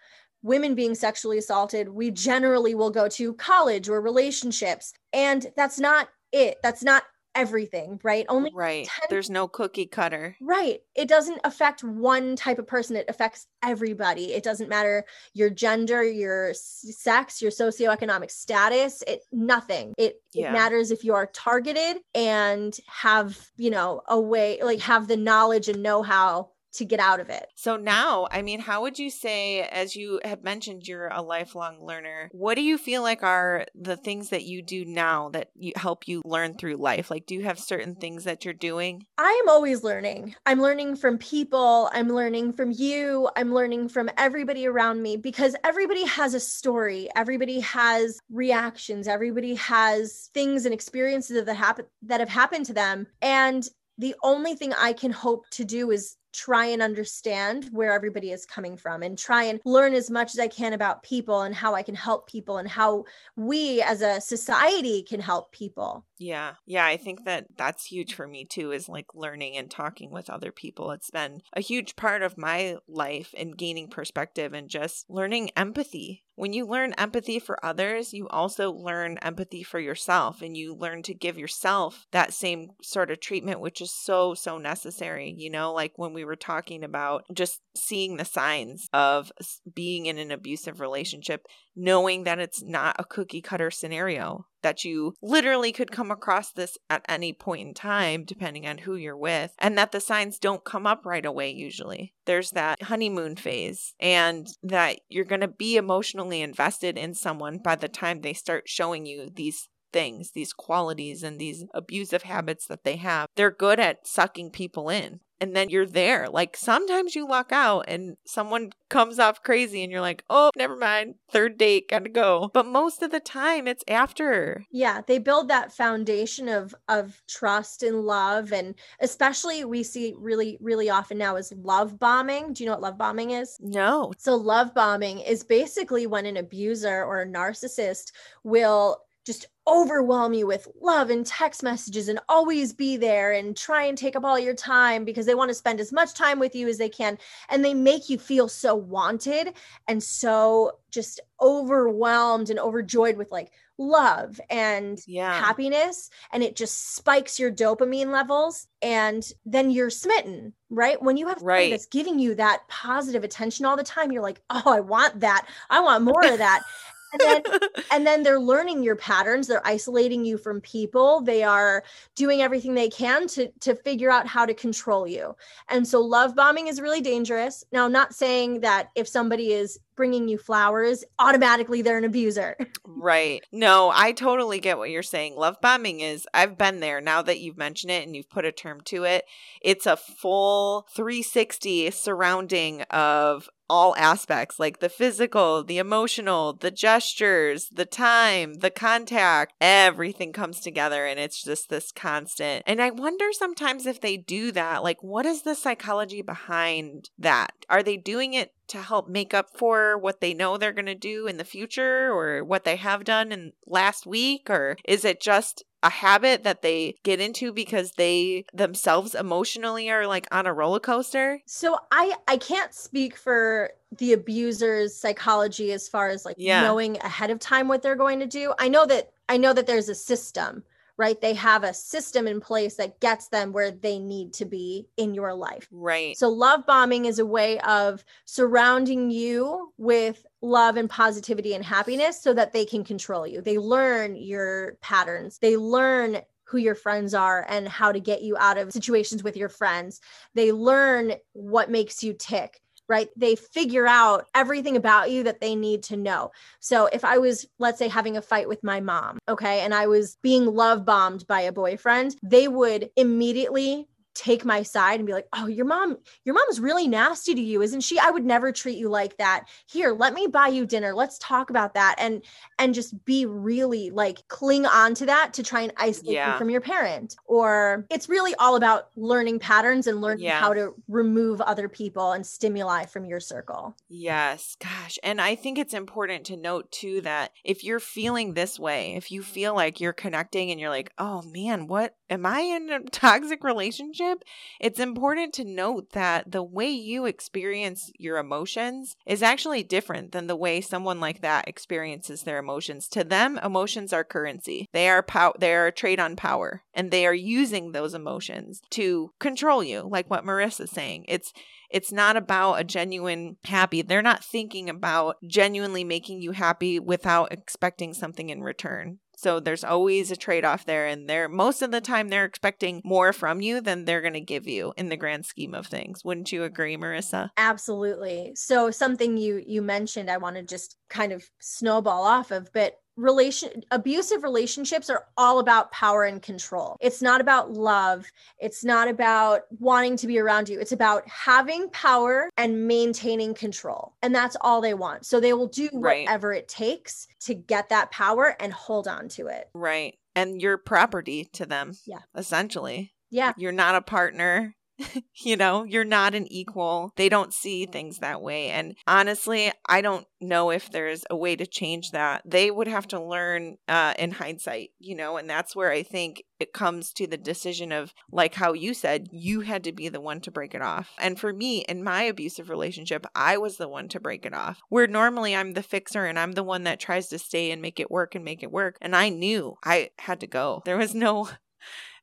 women 0.44 0.76
being 0.76 0.96
sexually 0.96 1.38
assaulted, 1.38 1.90
we 1.90 2.12
generally 2.12 2.74
will 2.76 2.92
go 2.92 3.08
to 3.10 3.34
college 3.34 3.90
or 3.90 4.02
relationships. 4.02 4.94
And 5.14 5.48
that's 5.56 5.80
not 5.80 6.10
it. 6.32 6.58
That's 6.64 6.84
not 6.84 7.04
everything, 7.38 8.00
right? 8.04 8.26
Only 8.28 8.52
right. 8.54 8.88
10... 8.88 9.08
There's 9.10 9.30
no 9.30 9.48
cookie 9.48 9.86
cutter. 9.86 10.36
Right. 10.42 10.80
It 10.96 11.08
doesn't 11.08 11.40
affect 11.44 11.84
one 11.84 12.36
type 12.36 12.60
of 12.60 12.68
person. 12.68 12.96
It 12.96 13.06
affects 13.08 13.48
everybody. 13.64 14.34
It 14.34 14.44
doesn't 14.44 14.70
matter 14.70 15.06
your 15.34 15.50
gender, 15.50 16.04
your 16.04 16.54
sex, 16.54 17.42
your 17.42 17.52
socioeconomic 17.52 18.32
status. 18.32 19.04
It 19.08 19.22
nothing. 19.32 19.94
It, 19.98 20.22
yeah. 20.34 20.50
it 20.50 20.54
matters 20.54 20.92
if 20.92 21.04
you 21.04 21.14
are 21.14 21.28
targeted 21.28 21.98
and 22.14 22.76
have 22.88 23.50
you 23.56 23.70
know 23.70 24.02
a 24.08 24.20
way 24.20 24.60
like 24.64 24.80
have 24.80 25.08
the 25.08 25.18
knowledge 25.18 25.70
and 25.70 25.84
know 25.84 26.02
how 26.02 26.50
to 26.78 26.86
get 26.86 27.00
out 27.00 27.20
of 27.20 27.30
it. 27.30 27.48
So 27.56 27.76
now, 27.76 28.28
I 28.32 28.42
mean, 28.42 28.60
how 28.60 28.82
would 28.82 29.00
you 29.00 29.10
say, 29.10 29.62
as 29.62 29.96
you 29.96 30.20
have 30.24 30.44
mentioned, 30.44 30.88
you're 30.88 31.08
a 31.08 31.22
lifelong 31.22 31.84
learner, 31.84 32.30
what 32.32 32.56
do 32.56 32.62
you 32.62 32.78
feel 32.78 33.02
like 33.02 33.24
are 33.24 33.66
the 33.76 33.98
things 33.98 34.30
that 34.30 34.44
you 34.44 34.62
do 34.62 34.86
now 34.86 35.30
that 35.30 35.50
you 35.56 35.74
help 35.76 36.08
you 36.08 36.22
learn 36.24 36.56
through 36.56 36.76
life? 36.76 37.10
Like, 37.10 37.26
do 37.26 37.36
you 37.36 37.44
have 37.44 37.60
certain 37.60 37.96
things 37.96 38.24
that 38.24 38.46
you're 38.46 38.54
doing? 38.54 39.06
I 39.18 39.40
am 39.44 39.50
always 39.50 39.84
learning. 39.84 40.36
I'm 40.46 40.62
learning 40.62 40.98
from 40.98 41.18
people, 41.18 41.90
I'm 41.94 42.10
learning 42.10 42.54
from 42.54 42.72
you, 42.72 43.30
I'm 43.36 43.54
learning 43.54 43.90
from 43.90 44.10
everybody 44.18 44.68
around 44.68 45.02
me 45.02 45.18
because 45.18 45.56
everybody 45.64 46.06
has 46.06 46.34
a 46.34 46.40
story, 46.40 47.10
everybody 47.16 47.60
has 47.62 48.20
reactions, 48.32 49.08
everybody 49.08 49.56
has 49.56 50.30
things 50.34 50.66
and 50.66 50.74
experiences 50.74 51.44
that 51.44 51.56
happen 51.56 51.86
that 52.04 52.20
have 52.20 52.30
happened 52.30 52.66
to 52.68 52.74
them. 52.74 53.08
And 53.22 53.68
the 53.98 54.16
only 54.24 54.56
thing 54.56 54.74
I 54.74 54.94
can 54.94 55.12
hope 55.12 55.46
to 55.52 55.66
do 55.66 55.92
is 55.92 56.16
try 56.38 56.68
and 56.68 56.82
understand 56.84 57.68
where 57.72 57.92
everybody 57.92 58.32
is 58.32 58.46
coming 58.46 58.78
from 58.78 59.02
and 59.02 59.18
try 59.18 59.44
and 59.44 59.60
learn 59.66 59.94
as 59.94 60.12
much 60.12 60.34
as 60.36 60.40
I 60.40 60.48
can 60.48 60.74
about 60.74 61.02
people 61.02 61.42
and 61.42 61.56
how 61.56 61.74
I 61.74 61.82
can 61.82 61.96
help 61.96 62.30
people 62.30 62.58
and 62.58 62.68
how 62.68 63.06
we 63.36 63.82
as 63.82 64.02
a 64.02 64.22
society 64.22 65.02
can 65.02 65.20
help 65.20 65.52
people. 65.52 66.06
Yeah. 66.20 66.56
Yeah. 66.66 66.86
I 66.86 66.98
think 66.98 67.26
that 67.26 67.46
that's 67.58 67.86
huge 67.86 68.14
for 68.14 68.28
me 68.28 68.46
too, 68.46 68.72
is 68.72 68.90
like 68.90 69.14
learning 69.14 69.56
and 69.58 69.70
talking 69.70 70.12
with 70.12 70.30
other 70.30 70.52
people. 70.52 70.92
It's 70.92 71.12
been 71.12 71.42
a 71.54 71.62
huge 71.62 71.96
part 71.96 72.24
of 72.24 72.38
my 72.38 72.78
life 72.88 73.34
and 73.38 73.58
gaining 73.58 73.90
perspective 73.90 74.54
and 74.54 74.70
just 74.70 75.06
learning 75.10 75.52
empathy 75.56 76.24
when 76.38 76.54
you 76.54 76.68
learn 76.68 76.94
empathy 77.00 77.40
for 77.40 77.64
others, 77.66 78.14
you 78.14 78.28
also 78.28 78.72
learn 78.72 79.18
empathy 79.24 79.64
for 79.64 79.80
yourself 79.80 80.44
and 80.44 80.56
you 80.56 80.76
learn 80.76 81.02
to 81.02 81.16
give 81.16 81.36
yourself 81.36 82.06
that 82.12 82.32
same 82.32 82.70
sort 82.84 83.10
of 83.10 83.20
treatment, 83.20 83.60
which 83.60 83.82
is 83.82 83.92
so, 83.92 84.36
so 84.36 84.60
necessary. 84.60 85.34
You 85.36 85.50
know, 85.50 85.74
like 85.74 85.94
when 85.96 86.14
we 86.14 86.24
were 86.26 86.36
talking 86.36 86.84
about 86.84 87.24
just 87.34 87.60
seeing 87.76 88.18
the 88.18 88.24
signs 88.26 88.88
of 88.94 89.32
being 89.74 90.06
in 90.06 90.20
an 90.20 90.32
abusive 90.32 90.80
relationship, 90.80 91.48
knowing 91.78 92.24
that 92.24 92.40
it's 92.40 92.64
not 92.64 92.96
a 92.98 93.06
cookie 93.06 93.42
cutter 93.42 93.70
scenario, 93.70 94.46
that 94.64 94.84
you 94.84 95.14
literally 95.22 95.72
could 95.72 95.92
come 95.92 96.10
across 96.12 96.52
this 96.52 96.78
at 96.90 97.06
any 97.08 97.32
point 97.32 97.68
in 97.68 97.74
time, 97.74 98.26
depending 98.26 98.68
on 98.68 98.80
who 98.80 98.96
you're 98.96 99.16
with, 99.16 99.54
and 99.60 99.78
that 99.78 99.92
the 99.92 100.02
signs 100.02 100.40
don't 100.40 100.66
come 100.66 100.88
up 100.88 101.06
right 101.06 101.26
away 101.26 101.52
usually. 101.52 102.14
There's 102.26 102.52
that 102.52 102.84
honeymoon 102.84 103.36
phase, 103.36 103.94
and 104.00 104.48
that 104.64 105.00
you're 105.08 105.24
going 105.24 105.42
to 105.42 105.48
be 105.48 105.78
emotionally 105.78 106.42
invested 106.42 106.98
in 106.98 107.14
someone 107.14 107.60
by 107.64 107.76
the 107.76 107.88
time 107.88 108.22
they 108.22 108.34
start 108.34 108.68
showing 108.68 109.06
you 109.06 109.30
these 109.34 109.70
things, 109.92 110.32
these 110.32 110.54
qualities, 110.54 111.24
and 111.24 111.40
these 111.40 111.66
abusive 111.74 112.24
habits 112.24 112.68
that 112.68 112.84
they 112.84 112.98
have. 112.98 113.28
They're 113.36 113.52
good 113.52 113.80
at 113.80 114.08
sucking 114.08 114.52
people 114.52 114.90
in 114.90 115.20
and 115.40 115.56
then 115.56 115.70
you're 115.70 115.86
there. 115.86 116.28
Like 116.30 116.58
sometimes 116.58 117.16
you 117.16 117.26
walk 117.26 117.52
out 117.52 117.86
and 117.88 118.18
someone 118.26 118.72
comes 118.90 119.20
off 119.20 119.44
crazy 119.44 119.84
and 119.84 119.92
you're 119.92 120.02
like, 120.02 120.24
oh, 120.30 120.52
never 120.56 120.76
mind. 120.76 121.16
Third 121.32 121.58
date, 121.58 121.90
gotta 121.90 122.10
go. 122.10 122.50
But 122.54 122.66
most 122.66 123.02
of 123.02 123.12
the 123.12 123.20
time 123.20 123.68
it's 123.68 123.84
after. 123.88 124.66
Yeah, 124.72 125.02
they 125.06 125.20
build 125.20 125.48
that 125.50 125.72
foundation 125.72 126.50
of 126.50 126.76
of 126.88 127.22
trust 127.28 127.84
and 127.84 128.02
love. 128.02 128.52
And 128.52 128.76
especially 129.00 129.66
we 129.66 129.84
see 129.84 130.14
really, 130.18 130.58
really 130.62 130.90
often 130.90 131.18
now 131.18 131.36
is 131.36 131.54
love 131.58 132.00
bombing. 132.00 132.54
Do 132.54 132.64
you 132.64 132.70
know 132.70 132.74
what 132.74 132.82
love 132.82 132.98
bombing 132.98 133.32
is? 133.32 133.58
No. 133.60 134.14
So 134.18 134.36
love 134.36 134.74
bombing 134.74 135.20
is 135.20 135.44
basically 135.44 136.08
when 136.08 136.26
an 136.26 136.38
abuser 136.38 137.04
or 137.04 137.22
a 137.22 137.28
narcissist 137.28 138.12
will 138.44 139.04
just 139.26 139.48
overwhelm 139.68 140.34
you 140.34 140.48
with 140.48 140.68
love 140.82 141.10
and 141.10 141.26
text 141.26 141.62
messages 141.62 142.08
and 142.08 142.20
always 142.30 142.72
be 142.72 142.96
there 142.96 143.34
and 143.34 143.58
try 143.58 143.84
and 143.84 143.98
take 143.98 144.16
up 144.16 144.24
all 144.24 144.40
your 144.40 144.54
time 144.54 145.04
because 145.04 145.26
they 145.26 145.36
want 145.36 145.50
to 145.50 145.56
spend 145.56 145.80
as 145.80 145.92
much 145.92 146.14
time 146.14 146.40
with 146.40 146.56
you 146.56 146.68
as 146.68 146.78
they 146.78 146.88
can 146.90 147.18
and 147.50 147.66
they 147.66 147.74
make 147.74 148.10
you 148.10 148.18
feel 148.18 148.48
so 148.48 148.74
wanted 148.74 149.54
and 149.88 150.02
so 150.02 150.72
just 150.90 151.20
overwhelmed 151.42 152.50
and 152.50 152.60
overjoyed 152.60 153.18
with 153.18 153.32
like 153.32 153.52
love 153.78 154.40
and 154.50 155.00
yeah. 155.06 155.40
happiness 155.40 156.10
and 156.32 156.42
it 156.42 156.56
just 156.56 156.96
spikes 156.96 157.38
your 157.38 157.52
dopamine 157.52 158.12
levels 158.12 158.68
and 158.82 159.32
then 159.46 159.70
you're 159.70 159.90
smitten 159.90 160.54
right 160.70 161.02
when 161.02 161.18
you 161.18 161.28
have 161.28 161.42
right. 161.42 161.72
that's 161.72 161.86
giving 161.86 162.18
you 162.18 162.34
that 162.34 162.62
positive 162.70 163.24
attention 163.24 163.66
all 163.66 163.78
the 163.78 163.84
time 163.84 164.12
you're 164.12 164.24
like 164.24 164.42
oh 164.50 164.64
i 164.66 164.80
want 164.80 165.20
that 165.20 165.46
i 165.70 165.80
want 165.80 166.04
more 166.04 166.26
of 166.26 166.40
that 166.40 166.64
and 167.14 167.22
then 167.22 167.60
and 167.92 168.08
then 168.08 168.24
they're 168.24 168.40
learning 168.40 168.84
your 168.84 168.96
patterns 168.96 169.48
they're 169.48 169.66
isolating 169.66 170.26
you 170.26 170.38
from 170.38 170.62
people 170.62 171.22
they 171.22 171.44
are 171.44 171.84
doing 172.16 172.42
everything 172.42 172.74
they 172.74 172.90
can 172.90 173.28
to 173.28 173.50
to 173.60 173.76
figure 173.76 174.12
out 174.12 174.28
how 174.28 174.46
to 174.46 174.54
control 174.54 175.08
you. 175.08 175.36
And 175.70 175.88
so 175.88 176.02
love 176.02 176.36
bombing 176.36 176.68
is 176.68 176.82
really 176.82 177.02
dangerous. 177.02 177.64
Now 177.72 177.86
i'm 177.86 177.92
not 177.92 178.14
saying 178.14 178.62
that 178.62 178.90
if 178.96 179.08
somebody 179.08 179.54
is 179.54 179.80
bringing 179.96 180.28
you 180.28 180.38
flowers 180.38 181.04
automatically 181.20 181.82
they're 181.82 181.98
an 181.98 182.04
abuser. 182.04 182.58
Right. 183.00 183.44
No 183.52 183.92
i 183.94 184.12
totally 184.12 184.60
get 184.60 184.78
what 184.78 184.90
you're 184.90 185.04
saying. 185.04 185.36
Love 185.36 185.58
bombing 185.62 186.00
is 186.00 186.28
i've 186.34 186.58
been 186.58 186.80
there 186.80 187.00
now 187.02 187.22
that 187.22 187.40
you've 187.40 187.58
mentioned 187.58 187.92
it 187.92 188.06
and 188.06 188.16
you've 188.16 188.30
put 188.30 188.46
a 188.46 188.52
term 188.52 188.82
to 188.86 189.04
it 189.04 189.26
it's 189.62 189.86
a 189.86 189.98
full 189.98 190.88
360 190.96 191.92
surrounding 191.92 192.82
of 192.84 193.50
all 193.70 193.96
aspects 193.96 194.60
like 194.60 194.80
the 194.80 194.90
physical, 194.90 195.64
the 195.64 195.78
emotional, 195.78 196.54
the 196.54 196.72
gestures, 196.72 197.70
the 197.70 197.86
time, 197.86 198.56
the 198.56 198.70
contact, 198.70 199.54
everything 199.60 200.34
comes 200.34 200.60
together 200.60 201.06
and 201.06 201.20
it's 201.20 201.44
just 201.44 201.70
this 201.70 201.92
constant. 201.92 202.64
And 202.66 202.82
I 202.82 202.92
wonder 202.92 203.26
sometimes 203.32 203.86
if 203.86 204.02
they 204.02 204.18
do 204.18 204.52
that, 204.54 204.84
like 204.84 205.02
what 205.04 205.26
is 205.26 205.44
the 205.44 205.56
psychology 205.56 206.22
behind 206.22 207.10
that? 207.18 207.54
Are 207.70 207.84
they 207.84 207.98
doing 207.98 208.34
it 208.34 208.54
to 208.68 208.82
help 208.82 209.08
make 209.08 209.34
up 209.34 209.58
for 209.58 209.98
what 209.98 210.20
they 210.20 210.34
know 210.34 210.58
they're 210.58 210.74
going 210.74 210.86
to 210.86 210.96
do 210.96 211.28
in 211.28 211.38
the 211.38 211.44
future 211.44 212.12
or 212.12 212.44
what 212.44 212.64
they 212.64 212.76
have 212.76 213.04
done 213.04 213.32
in 213.32 213.54
last 213.66 214.06
week 214.06 214.50
or 214.50 214.78
is 214.86 215.06
it 215.06 215.22
just 215.22 215.64
a 215.84 215.90
habit 215.90 216.44
that 216.44 216.62
they 216.62 216.96
get 217.04 217.20
into 217.20 217.54
because 217.54 217.94
they 217.94 218.46
themselves 218.54 219.16
emotionally 219.16 219.90
are 219.90 220.08
like 220.08 220.28
on 220.32 220.46
a 220.46 220.54
roller 220.54 220.80
coaster? 220.80 221.40
So 221.46 221.78
I 221.92 222.16
I 222.28 222.38
can't 222.38 222.74
speak 222.74 223.16
for 223.16 223.72
the 223.98 224.14
abuser's 224.14 224.96
psychology 224.96 225.72
as 225.72 225.88
far 225.88 226.10
as 226.10 226.26
like 226.26 226.36
yeah. 226.38 226.62
knowing 226.64 226.98
ahead 226.98 227.30
of 227.30 227.40
time 227.40 227.68
what 227.68 227.82
they're 227.82 227.96
going 227.96 228.20
to 228.20 228.26
do. 228.26 228.54
I 228.60 228.68
know 228.68 228.86
that 228.86 229.12
I 229.30 229.38
know 229.38 229.54
that 229.54 229.68
there's 229.68 229.90
a 229.90 229.96
system 229.96 230.64
right? 230.98 231.20
They 231.20 231.34
have 231.36 231.64
a 231.64 231.74
system 231.74 232.28
in 232.28 232.42
place 232.42 232.76
that 232.76 233.00
gets 233.00 233.28
them 233.28 233.54
where 233.54 233.72
they 233.72 234.00
need 234.00 234.34
to 234.34 234.46
be 234.46 234.88
in 234.98 235.14
your 235.14 235.34
life. 235.34 235.68
Right. 235.72 236.18
So, 236.18 236.30
love 236.30 236.66
bombing 236.66 237.06
is 237.06 237.20
a 237.20 237.26
way 237.26 237.60
of 237.60 238.04
surrounding 238.26 239.10
you 239.12 239.74
with 239.78 240.26
love 240.42 240.78
and 240.78 240.90
positivity 240.90 241.54
and 241.54 241.64
happiness 241.64 242.22
so 242.22 242.34
that 242.34 242.54
they 242.54 242.66
can 242.66 242.84
control 242.84 243.28
you. 243.28 243.42
They 243.42 243.58
learn 243.58 244.16
your 244.16 244.78
patterns, 244.82 245.38
they 245.40 245.58
learn 245.58 246.22
who 246.48 246.58
your 246.58 246.76
friends 246.76 247.14
are 247.14 247.46
and 247.50 247.68
how 247.68 247.92
to 247.92 248.00
get 248.00 248.22
you 248.22 248.38
out 248.38 248.58
of 248.58 248.72
situations 248.72 249.22
with 249.22 249.36
your 249.36 249.50
friends. 249.50 250.00
They 250.34 250.54
learn 250.54 251.16
what 251.34 251.70
makes 251.70 252.04
you 252.04 252.14
tick 252.14 252.62
right? 252.88 253.10
They 253.16 253.36
figure 253.36 253.88
out 253.88 254.28
everything 254.34 254.76
about 254.76 255.12
you 255.12 255.24
that 255.24 255.42
they 255.42 255.56
need 255.56 255.84
to 255.84 255.98
know. 255.98 256.32
So 256.60 256.88
if 256.88 257.04
I 257.04 257.18
was, 257.18 257.46
let's 257.60 257.80
say, 257.80 257.88
having 257.88 258.18
a 258.18 258.22
fight 258.22 258.48
with 258.48 258.64
my 258.64 258.80
mom, 258.80 259.20
okay, 259.28 259.62
and 259.62 259.74
I 259.74 259.88
was 259.88 260.18
being 260.22 260.46
love 260.46 260.86
bombed 260.86 261.28
by 261.28 261.42
a 261.42 261.52
boyfriend, 261.52 262.16
they 262.24 262.48
would 262.48 262.90
immediately 262.96 263.88
take 264.18 264.44
my 264.44 264.64
side 264.64 265.00
and 265.00 265.08
be 265.08 265.14
like, 265.14 265.28
"Oh, 265.34 265.48
your 265.48 265.66
mom, 265.66 265.98
your 266.26 266.36
mom's 266.36 266.60
really 266.60 266.88
nasty 266.88 267.36
to 267.36 267.42
you, 267.42 267.62
isn't 267.62 267.82
she? 267.82 268.00
I 268.00 268.10
would 268.10 268.26
never 268.26 268.52
treat 268.52 268.78
you 268.78 268.90
like 268.90 269.18
that. 269.18 269.46
Here, 269.68 269.94
let 269.94 270.14
me 270.14 270.28
buy 270.28 270.48
you 270.48 270.66
dinner. 270.66 270.94
Let's 270.94 271.18
talk 271.20 271.50
about 271.50 271.74
that." 271.76 271.96
And 271.98 272.24
and 272.60 272.74
just 272.74 273.06
be 273.06 273.26
really 273.26 273.90
like 273.92 274.28
cling 274.28 274.66
on 274.66 274.94
to 274.96 275.06
that 275.06 275.34
to 275.34 275.44
try 275.44 275.62
and 275.62 275.74
isolate 275.78 276.16
yeah. 276.16 276.34
you 276.34 276.38
from 276.38 276.50
your 276.50 276.62
parent. 276.62 277.16
Or 277.26 277.86
it's 277.90 278.10
really 278.10 278.34
all 278.36 278.56
about 278.56 278.90
learning 278.96 279.40
patterns 279.40 279.88
and 279.88 280.02
learning 280.02 280.26
yeah. 280.26 280.40
how 280.40 280.54
to 280.54 280.74
remove 280.88 281.42
other 281.42 281.70
people 281.70 282.12
and 282.12 282.26
stimuli 282.26 282.86
from 282.86 283.06
your 283.06 283.20
circle. 283.20 283.76
Yes, 283.88 284.58
gosh. 284.60 284.98
And 285.04 285.22
I 285.22 285.36
think 285.36 285.58
it's 285.58 285.74
important 285.74 286.26
to 286.26 286.38
note 286.38 286.72
too 286.72 287.02
that 287.02 287.32
if 287.44 287.64
you're 287.64 287.80
feeling 287.80 288.34
this 288.34 288.60
way, 288.60 288.96
if 288.96 289.12
you 289.12 289.22
feel 289.22 289.54
like 289.54 289.80
you're 289.80 289.94
connecting 289.94 290.52
and 290.52 290.60
you're 290.60 290.70
like, 290.70 290.92
"Oh 290.98 291.22
man, 291.22 291.68
what 291.68 291.96
am 292.10 292.26
I 292.26 292.42
in 292.42 292.70
a 292.70 292.80
toxic 292.92 293.44
relationship?" 293.44 294.07
Relationship, 294.08 294.24
it's 294.60 294.80
important 294.80 295.34
to 295.34 295.44
note 295.44 295.92
that 295.92 296.32
the 296.32 296.44
way 296.44 296.70
you 296.70 297.06
experience 297.06 297.92
your 297.98 298.18
emotions 298.18 298.96
is 299.06 299.24
actually 299.24 299.64
different 299.64 300.12
than 300.12 300.28
the 300.28 300.36
way 300.36 300.62
someone 300.62 301.00
like 301.00 301.22
that 301.22 301.48
experiences 301.48 302.24
their 302.24 302.38
emotions. 302.38 302.88
To 302.90 303.04
them, 303.04 303.40
emotions 303.44 303.94
are 303.94 304.04
currency. 304.04 304.68
They 304.74 304.90
are 304.90 305.04
pow- 305.04 305.36
they 305.40 305.54
are 305.54 305.68
a 305.68 305.72
trade 305.72 306.00
on 306.00 306.16
power, 306.16 306.64
and 306.74 306.92
they 306.92 307.06
are 307.06 307.14
using 307.14 307.72
those 307.72 307.94
emotions 307.94 308.62
to 308.72 309.12
control 309.20 309.64
you, 309.64 309.88
like 309.90 310.10
what 310.10 310.26
Marissa's 310.26 310.72
saying. 310.72 311.06
It's 311.08 311.34
it's 311.70 311.92
not 311.92 312.16
about 312.16 312.62
a 312.62 312.64
genuine 312.64 313.36
happy. 313.44 313.82
They're 313.82 314.02
not 314.02 314.24
thinking 314.24 314.70
about 314.70 315.18
genuinely 315.28 315.84
making 315.84 316.22
you 316.22 316.32
happy 316.32 316.80
without 316.80 317.34
expecting 317.34 317.94
something 317.94 318.30
in 318.30 318.42
return. 318.42 319.00
So 319.18 319.40
there's 319.40 319.64
always 319.64 320.12
a 320.12 320.16
trade 320.16 320.46
off 320.46 320.66
there. 320.66 320.86
And 320.86 321.10
they're 321.10 321.28
most 321.28 321.64
of 321.64 321.72
the 321.72 321.82
time 321.82 322.10
they're 322.10 322.24
expecting 322.24 322.82
more 322.86 323.12
from 323.12 323.42
you 323.42 323.60
than 323.62 323.86
they're 323.86 324.02
going 324.02 324.14
to 324.14 324.22
give 324.22 324.48
you 324.48 324.74
in 324.78 324.90
the 324.90 324.96
grand 324.96 325.26
scheme 325.26 325.56
of 325.56 325.66
things. 325.66 326.06
Wouldn't 326.06 326.32
you 326.32 326.44
agree, 326.44 326.78
Marissa? 326.78 327.32
Absolutely. 327.36 328.34
So 328.36 328.70
something 328.70 329.18
you 329.18 329.44
you 329.46 329.64
mentioned 329.64 330.12
I 330.12 330.18
want 330.18 330.36
to 330.36 330.44
just 330.44 330.78
kind 330.88 331.12
of 331.12 331.24
snowball 331.40 332.04
off 332.04 332.30
of, 332.30 332.54
but 332.54 332.76
relation 332.98 333.64
abusive 333.72 334.24
relationships 334.24 334.90
are 334.90 335.06
all 335.16 335.40
about 335.40 335.72
power 335.72 336.04
and 336.04 336.22
control. 336.22 336.76
It's 336.82 337.02
not 337.02 337.22
about 337.22 337.52
love. 337.52 338.06
It's 338.40 338.66
not 338.66 338.88
about 338.88 339.44
wanting 339.60 339.96
to 339.98 340.08
be 340.08 340.20
around 340.20 340.50
you. 340.50 340.60
It's 340.60 340.72
about 340.72 341.08
having 341.08 341.70
power 341.70 342.30
and 342.38 342.68
maintaining 342.68 343.34
control. 343.34 343.94
And 344.02 344.14
that's 344.14 344.36
all 344.42 344.60
they 344.60 344.74
want. 344.74 345.06
So 345.06 345.20
they 345.20 345.34
will 345.34 345.48
do 345.48 345.70
right. 345.74 346.06
whatever 346.06 346.34
it 346.34 346.48
takes 346.48 347.08
to 347.22 347.36
get 347.36 347.70
that 347.70 347.92
power 347.92 348.36
and 348.40 348.52
hold 348.52 348.88
on 348.88 349.08
to 349.10 349.28
it. 349.28 349.50
Right. 349.54 349.98
And 350.16 350.42
you're 350.42 350.58
property 350.58 351.26
to 351.34 351.46
them. 351.46 351.74
Yeah. 351.86 352.00
Essentially. 352.16 352.94
Yeah. 353.12 353.34
You're 353.38 353.52
not 353.52 353.76
a 353.76 353.82
partner 353.82 354.56
you 355.16 355.36
know, 355.36 355.64
you're 355.64 355.84
not 355.84 356.14
an 356.16 356.32
equal. 356.32 356.92
They 356.96 357.10
don't 357.10 357.34
see 357.34 357.66
things 357.66 358.00
that 358.00 358.22
way. 358.22 358.50
And 358.50 358.76
honestly, 358.86 359.52
I 359.66 359.82
don't 359.82 360.06
know 360.22 360.52
if 360.52 360.72
there's 360.72 361.04
a 361.10 361.16
way 361.16 361.36
to 361.36 361.46
change 361.46 361.92
that. 361.92 362.22
They 362.26 362.52
would 362.52 362.68
have 362.68 362.88
to 362.90 363.02
learn 363.02 363.58
uh, 363.68 363.94
in 363.98 364.12
hindsight, 364.12 364.72
you 364.80 364.96
know, 364.96 365.18
and 365.18 365.30
that's 365.30 365.56
where 365.56 365.72
I 365.72 365.84
think 365.84 366.24
it 366.40 366.54
comes 366.54 366.94
to 366.94 367.08
the 367.08 367.18
decision 367.18 367.72
of, 367.72 367.94
like 368.12 368.36
how 368.36 368.54
you 368.54 368.74
said, 368.74 369.08
you 369.12 369.42
had 369.42 369.64
to 369.64 369.72
be 369.72 369.90
the 369.90 370.02
one 370.02 370.22
to 370.22 370.32
break 370.32 370.54
it 370.54 370.62
off. 370.62 370.92
And 371.00 371.20
for 371.20 371.34
me, 371.34 371.66
in 371.68 371.84
my 371.84 372.04
abusive 372.04 372.50
relationship, 372.50 373.06
I 373.16 373.38
was 373.38 373.58
the 373.58 373.68
one 373.68 373.88
to 373.90 374.00
break 374.00 374.26
it 374.26 374.34
off. 374.34 374.60
Where 374.70 374.88
normally 374.88 375.36
I'm 375.36 375.54
the 375.54 375.64
fixer 375.64 376.06
and 376.06 376.20
I'm 376.20 376.34
the 376.34 376.44
one 376.44 376.64
that 376.64 376.80
tries 376.80 377.08
to 377.08 377.20
stay 377.20 377.52
and 377.52 377.62
make 377.62 377.80
it 377.80 377.92
work 377.92 378.14
and 378.14 378.24
make 378.24 378.44
it 378.44 378.52
work. 378.52 378.78
And 378.82 378.96
I 378.96 379.10
knew 379.10 379.56
I 379.64 379.90
had 380.00 380.20
to 380.20 380.28
go. 380.28 380.62
There 380.66 380.78
was 380.78 380.94
no 380.94 381.30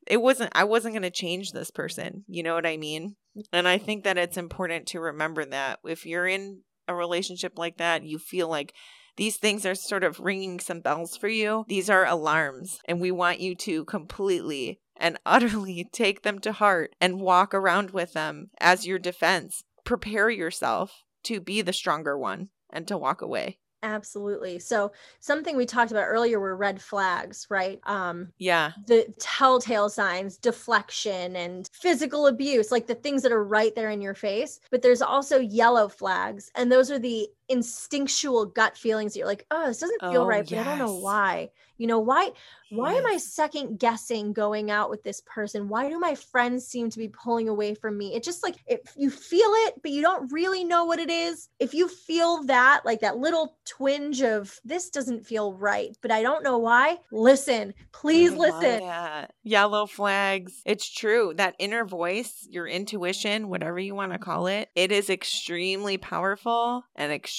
it 0.05 0.21
wasn't 0.21 0.51
I 0.55 0.63
wasn't 0.63 0.93
going 0.93 1.03
to 1.03 1.11
change 1.11 1.51
this 1.51 1.71
person. 1.71 2.23
You 2.27 2.43
know 2.43 2.55
what 2.55 2.65
I 2.65 2.77
mean? 2.77 3.15
And 3.51 3.67
I 3.67 3.77
think 3.77 4.03
that 4.03 4.17
it's 4.17 4.37
important 4.37 4.87
to 4.87 4.99
remember 4.99 5.45
that 5.45 5.79
if 5.83 6.05
you're 6.05 6.27
in 6.27 6.61
a 6.87 6.95
relationship 6.95 7.53
like 7.57 7.77
that, 7.77 8.03
you 8.03 8.19
feel 8.19 8.47
like 8.47 8.73
these 9.17 9.37
things 9.37 9.65
are 9.65 9.75
sort 9.75 10.03
of 10.03 10.19
ringing 10.19 10.59
some 10.59 10.81
bells 10.81 11.15
for 11.17 11.27
you. 11.27 11.65
These 11.67 11.89
are 11.89 12.05
alarms, 12.05 12.79
and 12.85 12.99
we 12.99 13.11
want 13.11 13.39
you 13.39 13.55
to 13.55 13.85
completely 13.85 14.79
and 14.97 15.17
utterly 15.25 15.87
take 15.91 16.23
them 16.23 16.39
to 16.39 16.51
heart 16.51 16.95
and 16.99 17.21
walk 17.21 17.53
around 17.53 17.91
with 17.91 18.13
them 18.13 18.49
as 18.59 18.85
your 18.85 18.99
defense. 18.99 19.63
Prepare 19.83 20.29
yourself 20.29 21.03
to 21.23 21.39
be 21.39 21.61
the 21.61 21.73
stronger 21.73 22.17
one 22.17 22.49
and 22.71 22.87
to 22.87 22.97
walk 22.97 23.21
away. 23.21 23.59
Absolutely. 23.85 24.57
So 24.57 24.91
something 25.19 25.55
we 25.55 25.67
talked 25.67 25.91
about 25.91 26.07
earlier 26.07 26.39
were 26.39 26.55
red 26.57 26.81
flags, 26.81 27.45
right? 27.51 27.79
Um 27.83 28.33
yeah. 28.39 28.71
The 28.87 29.13
telltale 29.19 29.89
signs, 29.89 30.37
deflection 30.37 31.35
and 31.35 31.69
physical 31.71 32.25
abuse, 32.25 32.71
like 32.71 32.87
the 32.87 32.95
things 32.95 33.21
that 33.21 33.31
are 33.31 33.43
right 33.43 33.75
there 33.75 33.91
in 33.91 34.01
your 34.01 34.15
face. 34.15 34.59
But 34.71 34.81
there's 34.81 35.03
also 35.03 35.39
yellow 35.39 35.87
flags, 35.87 36.51
and 36.55 36.71
those 36.71 36.89
are 36.89 36.97
the 36.97 37.29
instinctual 37.49 38.47
gut 38.47 38.77
feelings 38.77 39.13
that 39.13 39.19
you're 39.19 39.27
like, 39.27 39.45
oh, 39.51 39.67
this 39.67 39.79
doesn't 39.79 40.01
feel 40.01 40.23
oh, 40.23 40.27
right, 40.27 40.43
but 40.43 40.51
yes. 40.51 40.65
I 40.65 40.69
don't 40.69 40.87
know 40.87 40.99
why. 40.99 41.49
You 41.77 41.87
know, 41.87 41.99
why 41.99 42.31
why 42.69 42.93
yes. 42.93 42.99
am 42.99 43.05
I 43.05 43.17
second 43.17 43.79
guessing 43.79 44.33
going 44.33 44.71
out 44.71 44.89
with 44.89 45.03
this 45.03 45.21
person? 45.25 45.67
Why 45.67 45.89
do 45.89 45.99
my 45.99 46.15
friends 46.15 46.65
seem 46.65 46.89
to 46.89 46.97
be 46.97 47.09
pulling 47.09 47.47
away 47.47 47.75
from 47.75 47.97
me? 47.97 48.15
It 48.15 48.23
just 48.23 48.43
like 48.43 48.55
if 48.65 48.79
you 48.95 49.09
feel 49.09 49.49
it, 49.67 49.75
but 49.81 49.91
you 49.91 50.01
don't 50.01 50.31
really 50.31 50.63
know 50.63 50.85
what 50.85 50.99
it 50.99 51.09
is. 51.09 51.49
If 51.59 51.73
you 51.73 51.87
feel 51.87 52.43
that, 52.43 52.81
like 52.85 53.01
that 53.01 53.17
little 53.17 53.57
twinge 53.65 54.21
of 54.21 54.59
this 54.63 54.89
doesn't 54.89 55.25
feel 55.25 55.53
right, 55.53 55.95
but 56.01 56.11
I 56.11 56.21
don't 56.21 56.43
know 56.43 56.57
why, 56.57 56.97
listen, 57.11 57.73
please 57.91 58.31
I 58.33 58.37
listen. 58.37 59.27
Yellow 59.43 59.85
flags. 59.85 60.61
It's 60.65 60.89
true. 60.89 61.33
That 61.35 61.55
inner 61.59 61.85
voice, 61.85 62.47
your 62.49 62.67
intuition, 62.67 63.49
whatever 63.49 63.79
you 63.79 63.95
want 63.95 64.13
to 64.13 64.19
call 64.19 64.47
it, 64.47 64.69
it 64.75 64.91
is 64.91 65.09
extremely 65.09 65.97
powerful 65.97 66.83
and 66.95 67.11
extremely 67.11 67.34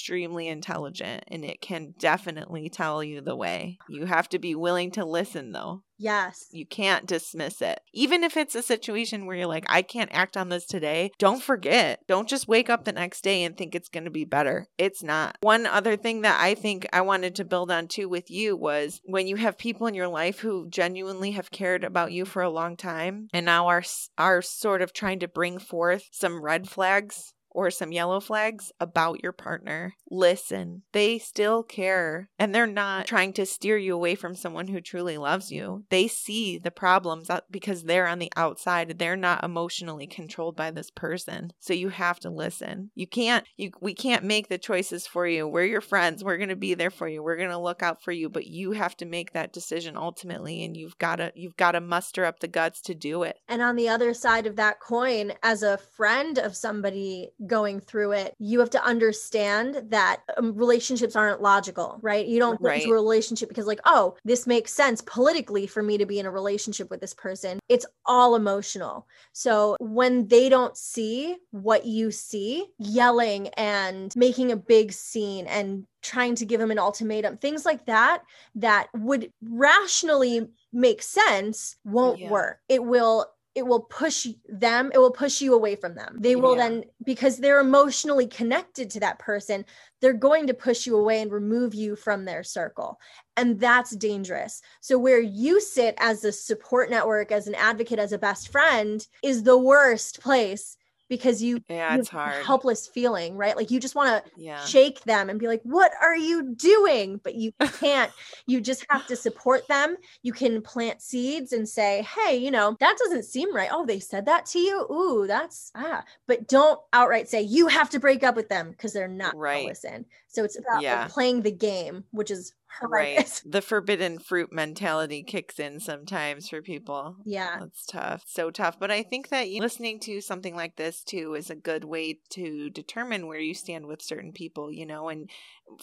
intelligent, 0.47 1.23
and 1.27 1.43
it 1.43 1.61
can 1.61 1.93
definitely 1.99 2.69
tell 2.69 3.03
you 3.03 3.21
the 3.21 3.35
way. 3.35 3.77
You 3.89 4.05
have 4.05 4.29
to 4.29 4.39
be 4.39 4.55
willing 4.55 4.91
to 4.91 5.05
listen, 5.05 5.51
though. 5.51 5.83
Yes. 5.97 6.47
You 6.51 6.65
can't 6.65 7.07
dismiss 7.07 7.61
it. 7.61 7.79
Even 7.93 8.23
if 8.23 8.37
it's 8.37 8.55
a 8.55 8.61
situation 8.61 9.25
where 9.25 9.35
you're 9.35 9.47
like, 9.47 9.65
I 9.67 9.81
can't 9.81 10.13
act 10.13 10.37
on 10.37 10.49
this 10.49 10.65
today, 10.65 11.11
don't 11.17 11.41
forget. 11.41 12.01
Don't 12.07 12.29
just 12.29 12.47
wake 12.47 12.69
up 12.69 12.85
the 12.85 12.91
next 12.91 13.21
day 13.21 13.43
and 13.43 13.57
think 13.57 13.73
it's 13.73 13.89
going 13.89 14.05
to 14.05 14.11
be 14.11 14.25
better. 14.25 14.67
It's 14.77 15.01
not. 15.01 15.37
One 15.41 15.65
other 15.65 15.97
thing 15.97 16.21
that 16.21 16.39
I 16.39 16.53
think 16.53 16.87
I 16.93 17.01
wanted 17.01 17.35
to 17.35 17.45
build 17.45 17.71
on 17.71 17.87
too 17.87 18.07
with 18.07 18.29
you 18.29 18.55
was 18.55 19.01
when 19.05 19.27
you 19.27 19.37
have 19.37 19.57
people 19.57 19.87
in 19.87 19.95
your 19.95 20.07
life 20.07 20.39
who 20.39 20.69
genuinely 20.69 21.31
have 21.31 21.51
cared 21.51 21.83
about 21.83 22.11
you 22.11 22.25
for 22.25 22.41
a 22.41 22.49
long 22.49 22.77
time 22.77 23.27
and 23.33 23.45
now 23.45 23.67
are 23.67 23.83
are 24.17 24.41
sort 24.41 24.81
of 24.81 24.93
trying 24.93 25.19
to 25.19 25.27
bring 25.27 25.57
forth 25.57 26.07
some 26.11 26.41
red 26.43 26.69
flags 26.69 27.33
or 27.57 27.71
some 27.71 27.91
yellow 27.91 28.19
flags 28.19 28.71
about 28.79 29.23
your 29.23 29.31
partner, 29.31 29.95
listen. 30.11 30.83
They 30.91 31.17
still 31.17 31.63
care 31.63 32.29
and 32.37 32.53
they're 32.53 32.67
not 32.67 33.07
trying 33.07 33.33
to 33.33 33.47
steer 33.47 33.79
you 33.79 33.95
away 33.95 34.13
from 34.13 34.35
someone 34.35 34.67
who 34.67 34.79
truly 34.79 35.17
loves 35.17 35.51
you. 35.51 35.83
They 35.89 36.07
see 36.07 36.59
the 36.59 36.69
problems 36.69 37.31
because 37.49 37.85
they're 37.85 38.05
on 38.05 38.19
the 38.19 38.31
outside. 38.35 38.99
They're 38.99 39.15
not 39.15 39.43
emotionally 39.43 40.05
controlled 40.05 40.55
by 40.55 40.69
this 40.69 40.91
person. 40.91 41.51
So 41.59 41.73
you 41.73 41.89
have 41.89 42.19
to 42.19 42.29
listen. 42.29 42.91
You 42.93 43.07
can't 43.07 43.43
you 43.57 43.71
we 43.81 43.95
can't 43.95 44.23
make 44.23 44.49
the 44.49 44.59
choices 44.59 45.07
for 45.07 45.25
you. 45.25 45.47
We're 45.47 45.65
your 45.65 45.81
friends. 45.81 46.23
We're 46.23 46.37
going 46.37 46.49
to 46.49 46.55
be 46.55 46.75
there 46.75 46.91
for 46.91 47.07
you. 47.07 47.23
We're 47.23 47.37
going 47.37 47.49
to 47.49 47.57
look 47.57 47.81
out 47.81 48.03
for 48.03 48.11
you, 48.11 48.29
but 48.29 48.45
you 48.45 48.73
have 48.73 48.95
to 48.97 49.05
make 49.07 49.33
that 49.33 49.51
decision 49.51 49.97
ultimately 49.97 50.63
and 50.63 50.77
you've 50.77 50.99
got 50.99 51.15
to 51.15 51.31
you've 51.33 51.57
got 51.57 51.71
to 51.71 51.81
muster 51.81 52.23
up 52.23 52.39
the 52.39 52.47
guts 52.47 52.81
to 52.81 52.93
do 52.93 53.23
it. 53.23 53.37
And 53.47 53.63
on 53.63 53.75
the 53.75 53.89
other 53.89 54.13
side 54.13 54.45
of 54.45 54.57
that 54.57 54.79
coin 54.79 55.33
as 55.41 55.63
a 55.63 55.79
friend 55.79 56.37
of 56.37 56.55
somebody 56.55 57.31
going 57.47 57.79
through 57.79 58.11
it, 58.13 58.35
you 58.39 58.59
have 58.59 58.69
to 58.71 58.83
understand 58.83 59.83
that 59.89 60.21
um, 60.37 60.55
relationships 60.55 61.15
aren't 61.15 61.41
logical, 61.41 61.99
right? 62.01 62.25
You 62.25 62.39
don't 62.39 62.61
go 62.61 62.69
right. 62.69 62.81
into 62.81 62.91
a 62.91 62.95
relationship 62.95 63.49
because, 63.49 63.67
like, 63.67 63.81
oh, 63.85 64.15
this 64.25 64.47
makes 64.47 64.73
sense 64.73 65.01
politically 65.01 65.67
for 65.67 65.81
me 65.81 65.97
to 65.97 66.05
be 66.05 66.19
in 66.19 66.25
a 66.25 66.31
relationship 66.31 66.89
with 66.89 67.01
this 67.01 67.13
person. 67.13 67.59
It's 67.69 67.85
all 68.05 68.35
emotional. 68.35 69.07
So 69.33 69.75
when 69.79 70.27
they 70.27 70.49
don't 70.49 70.77
see 70.77 71.37
what 71.51 71.85
you 71.85 72.11
see, 72.11 72.65
yelling 72.79 73.47
and 73.49 74.13
making 74.15 74.51
a 74.51 74.57
big 74.57 74.91
scene 74.91 75.47
and 75.47 75.85
trying 76.01 76.35
to 76.35 76.45
give 76.45 76.61
him 76.61 76.71
an 76.71 76.79
ultimatum 76.79 77.37
things 77.37 77.65
like 77.65 77.85
that 77.85 78.21
that 78.55 78.87
would 78.95 79.31
rationally 79.41 80.47
make 80.71 81.01
sense 81.01 81.75
won't 81.83 82.19
yeah. 82.19 82.29
work 82.29 82.59
it 82.69 82.83
will 82.83 83.25
it 83.57 83.65
will 83.65 83.81
push 83.81 84.27
them 84.47 84.91
it 84.93 84.99
will 84.99 85.11
push 85.11 85.41
you 85.41 85.53
away 85.55 85.75
from 85.75 85.95
them. 85.95 86.17
They 86.19 86.35
will 86.35 86.55
yeah. 86.55 86.69
then 86.69 86.83
because 87.03 87.37
they're 87.37 87.59
emotionally 87.59 88.27
connected 88.27 88.91
to 88.91 88.99
that 88.99 89.17
person 89.17 89.65
they're 89.99 90.13
going 90.13 90.47
to 90.47 90.53
push 90.53 90.85
you 90.85 90.95
away 90.95 91.21
and 91.21 91.31
remove 91.31 91.73
you 91.73 91.95
from 91.95 92.23
their 92.23 92.43
circle. 92.43 92.99
And 93.35 93.59
that's 93.59 93.95
dangerous. 93.95 94.61
So 94.79 94.97
where 94.97 95.19
you 95.19 95.59
sit 95.59 95.95
as 95.97 96.23
a 96.23 96.31
support 96.31 96.89
network 96.89 97.31
as 97.31 97.47
an 97.47 97.55
advocate 97.55 97.99
as 97.99 98.11
a 98.11 98.17
best 98.17 98.51
friend 98.51 99.05
is 99.23 99.41
the 99.43 99.57
worst 99.57 100.21
place 100.21 100.76
because 101.09 101.41
you 101.41 101.61
yeah 101.69 101.95
it's 101.95 102.09
hard. 102.09 102.45
helpless 102.45 102.87
feeling 102.87 103.35
right? 103.35 103.55
Like 103.55 103.71
you 103.71 103.79
just 103.79 103.95
want 103.95 104.09
to 104.09 104.31
yeah. 104.35 104.63
shake 104.65 105.03
them 105.03 105.29
and 105.29 105.39
be 105.39 105.47
like 105.47 105.61
what 105.63 105.91
are 106.01 106.15
you 106.15 106.53
doing? 106.55 107.19
But 107.23 107.35
you 107.35 107.51
can't 107.79 108.11
you 108.45 108.61
just 108.61 108.85
have 108.89 109.07
to 109.07 109.15
support 109.15 109.67
them. 109.67 109.97
You 110.23 110.33
can 110.33 110.61
plant 110.61 111.01
seeds 111.01 111.53
and 111.53 111.67
say 111.67 112.07
hey 112.15 112.37
you 112.37 112.51
know 112.51 112.75
that 112.79 112.97
doesn't 112.97 113.25
seem 113.25 113.53
right. 113.55 113.69
Oh 113.71 113.85
they 113.85 113.99
said 113.99 114.25
that 114.25 114.45
to 114.47 114.59
you? 114.59 114.85
Ooh 114.91 115.25
that's 115.27 115.71
ah. 115.75 116.03
But 116.27 116.47
don't 116.47 116.79
outright 116.93 117.29
say 117.29 117.41
you 117.41 117.67
have 117.67 117.89
to 117.91 117.99
break 117.99 118.23
up 118.23 118.35
with 118.35 118.49
them 118.49 118.71
because 118.71 118.93
they're 118.93 119.07
not 119.07 119.35
right. 119.35 119.65
listen 119.65 120.05
so 120.37 120.43
it's 120.43 120.59
about 120.59 120.83
yeah. 120.83 121.01
like, 121.01 121.09
playing 121.09 121.41
the 121.41 121.51
game 121.51 122.03
which 122.11 122.29
is 122.29 122.53
Right. 122.81 123.41
The 123.45 123.61
forbidden 123.61 124.19
fruit 124.19 124.51
mentality 124.51 125.23
kicks 125.23 125.59
in 125.59 125.79
sometimes 125.79 126.49
for 126.49 126.61
people. 126.61 127.15
Yeah. 127.25 127.57
That's 127.59 127.85
tough. 127.85 128.23
So 128.27 128.51
tough. 128.51 128.79
But 128.79 128.91
I 128.91 129.03
think 129.03 129.29
that 129.29 129.47
listening 129.47 129.99
to 130.01 130.21
something 130.21 130.55
like 130.55 130.75
this 130.75 131.03
too 131.03 131.33
is 131.33 131.49
a 131.49 131.55
good 131.55 131.83
way 131.83 132.19
to 132.31 132.69
determine 132.69 133.27
where 133.27 133.39
you 133.39 133.53
stand 133.53 133.87
with 133.87 134.01
certain 134.01 134.31
people, 134.31 134.71
you 134.71 134.85
know, 134.85 135.09
and 135.09 135.29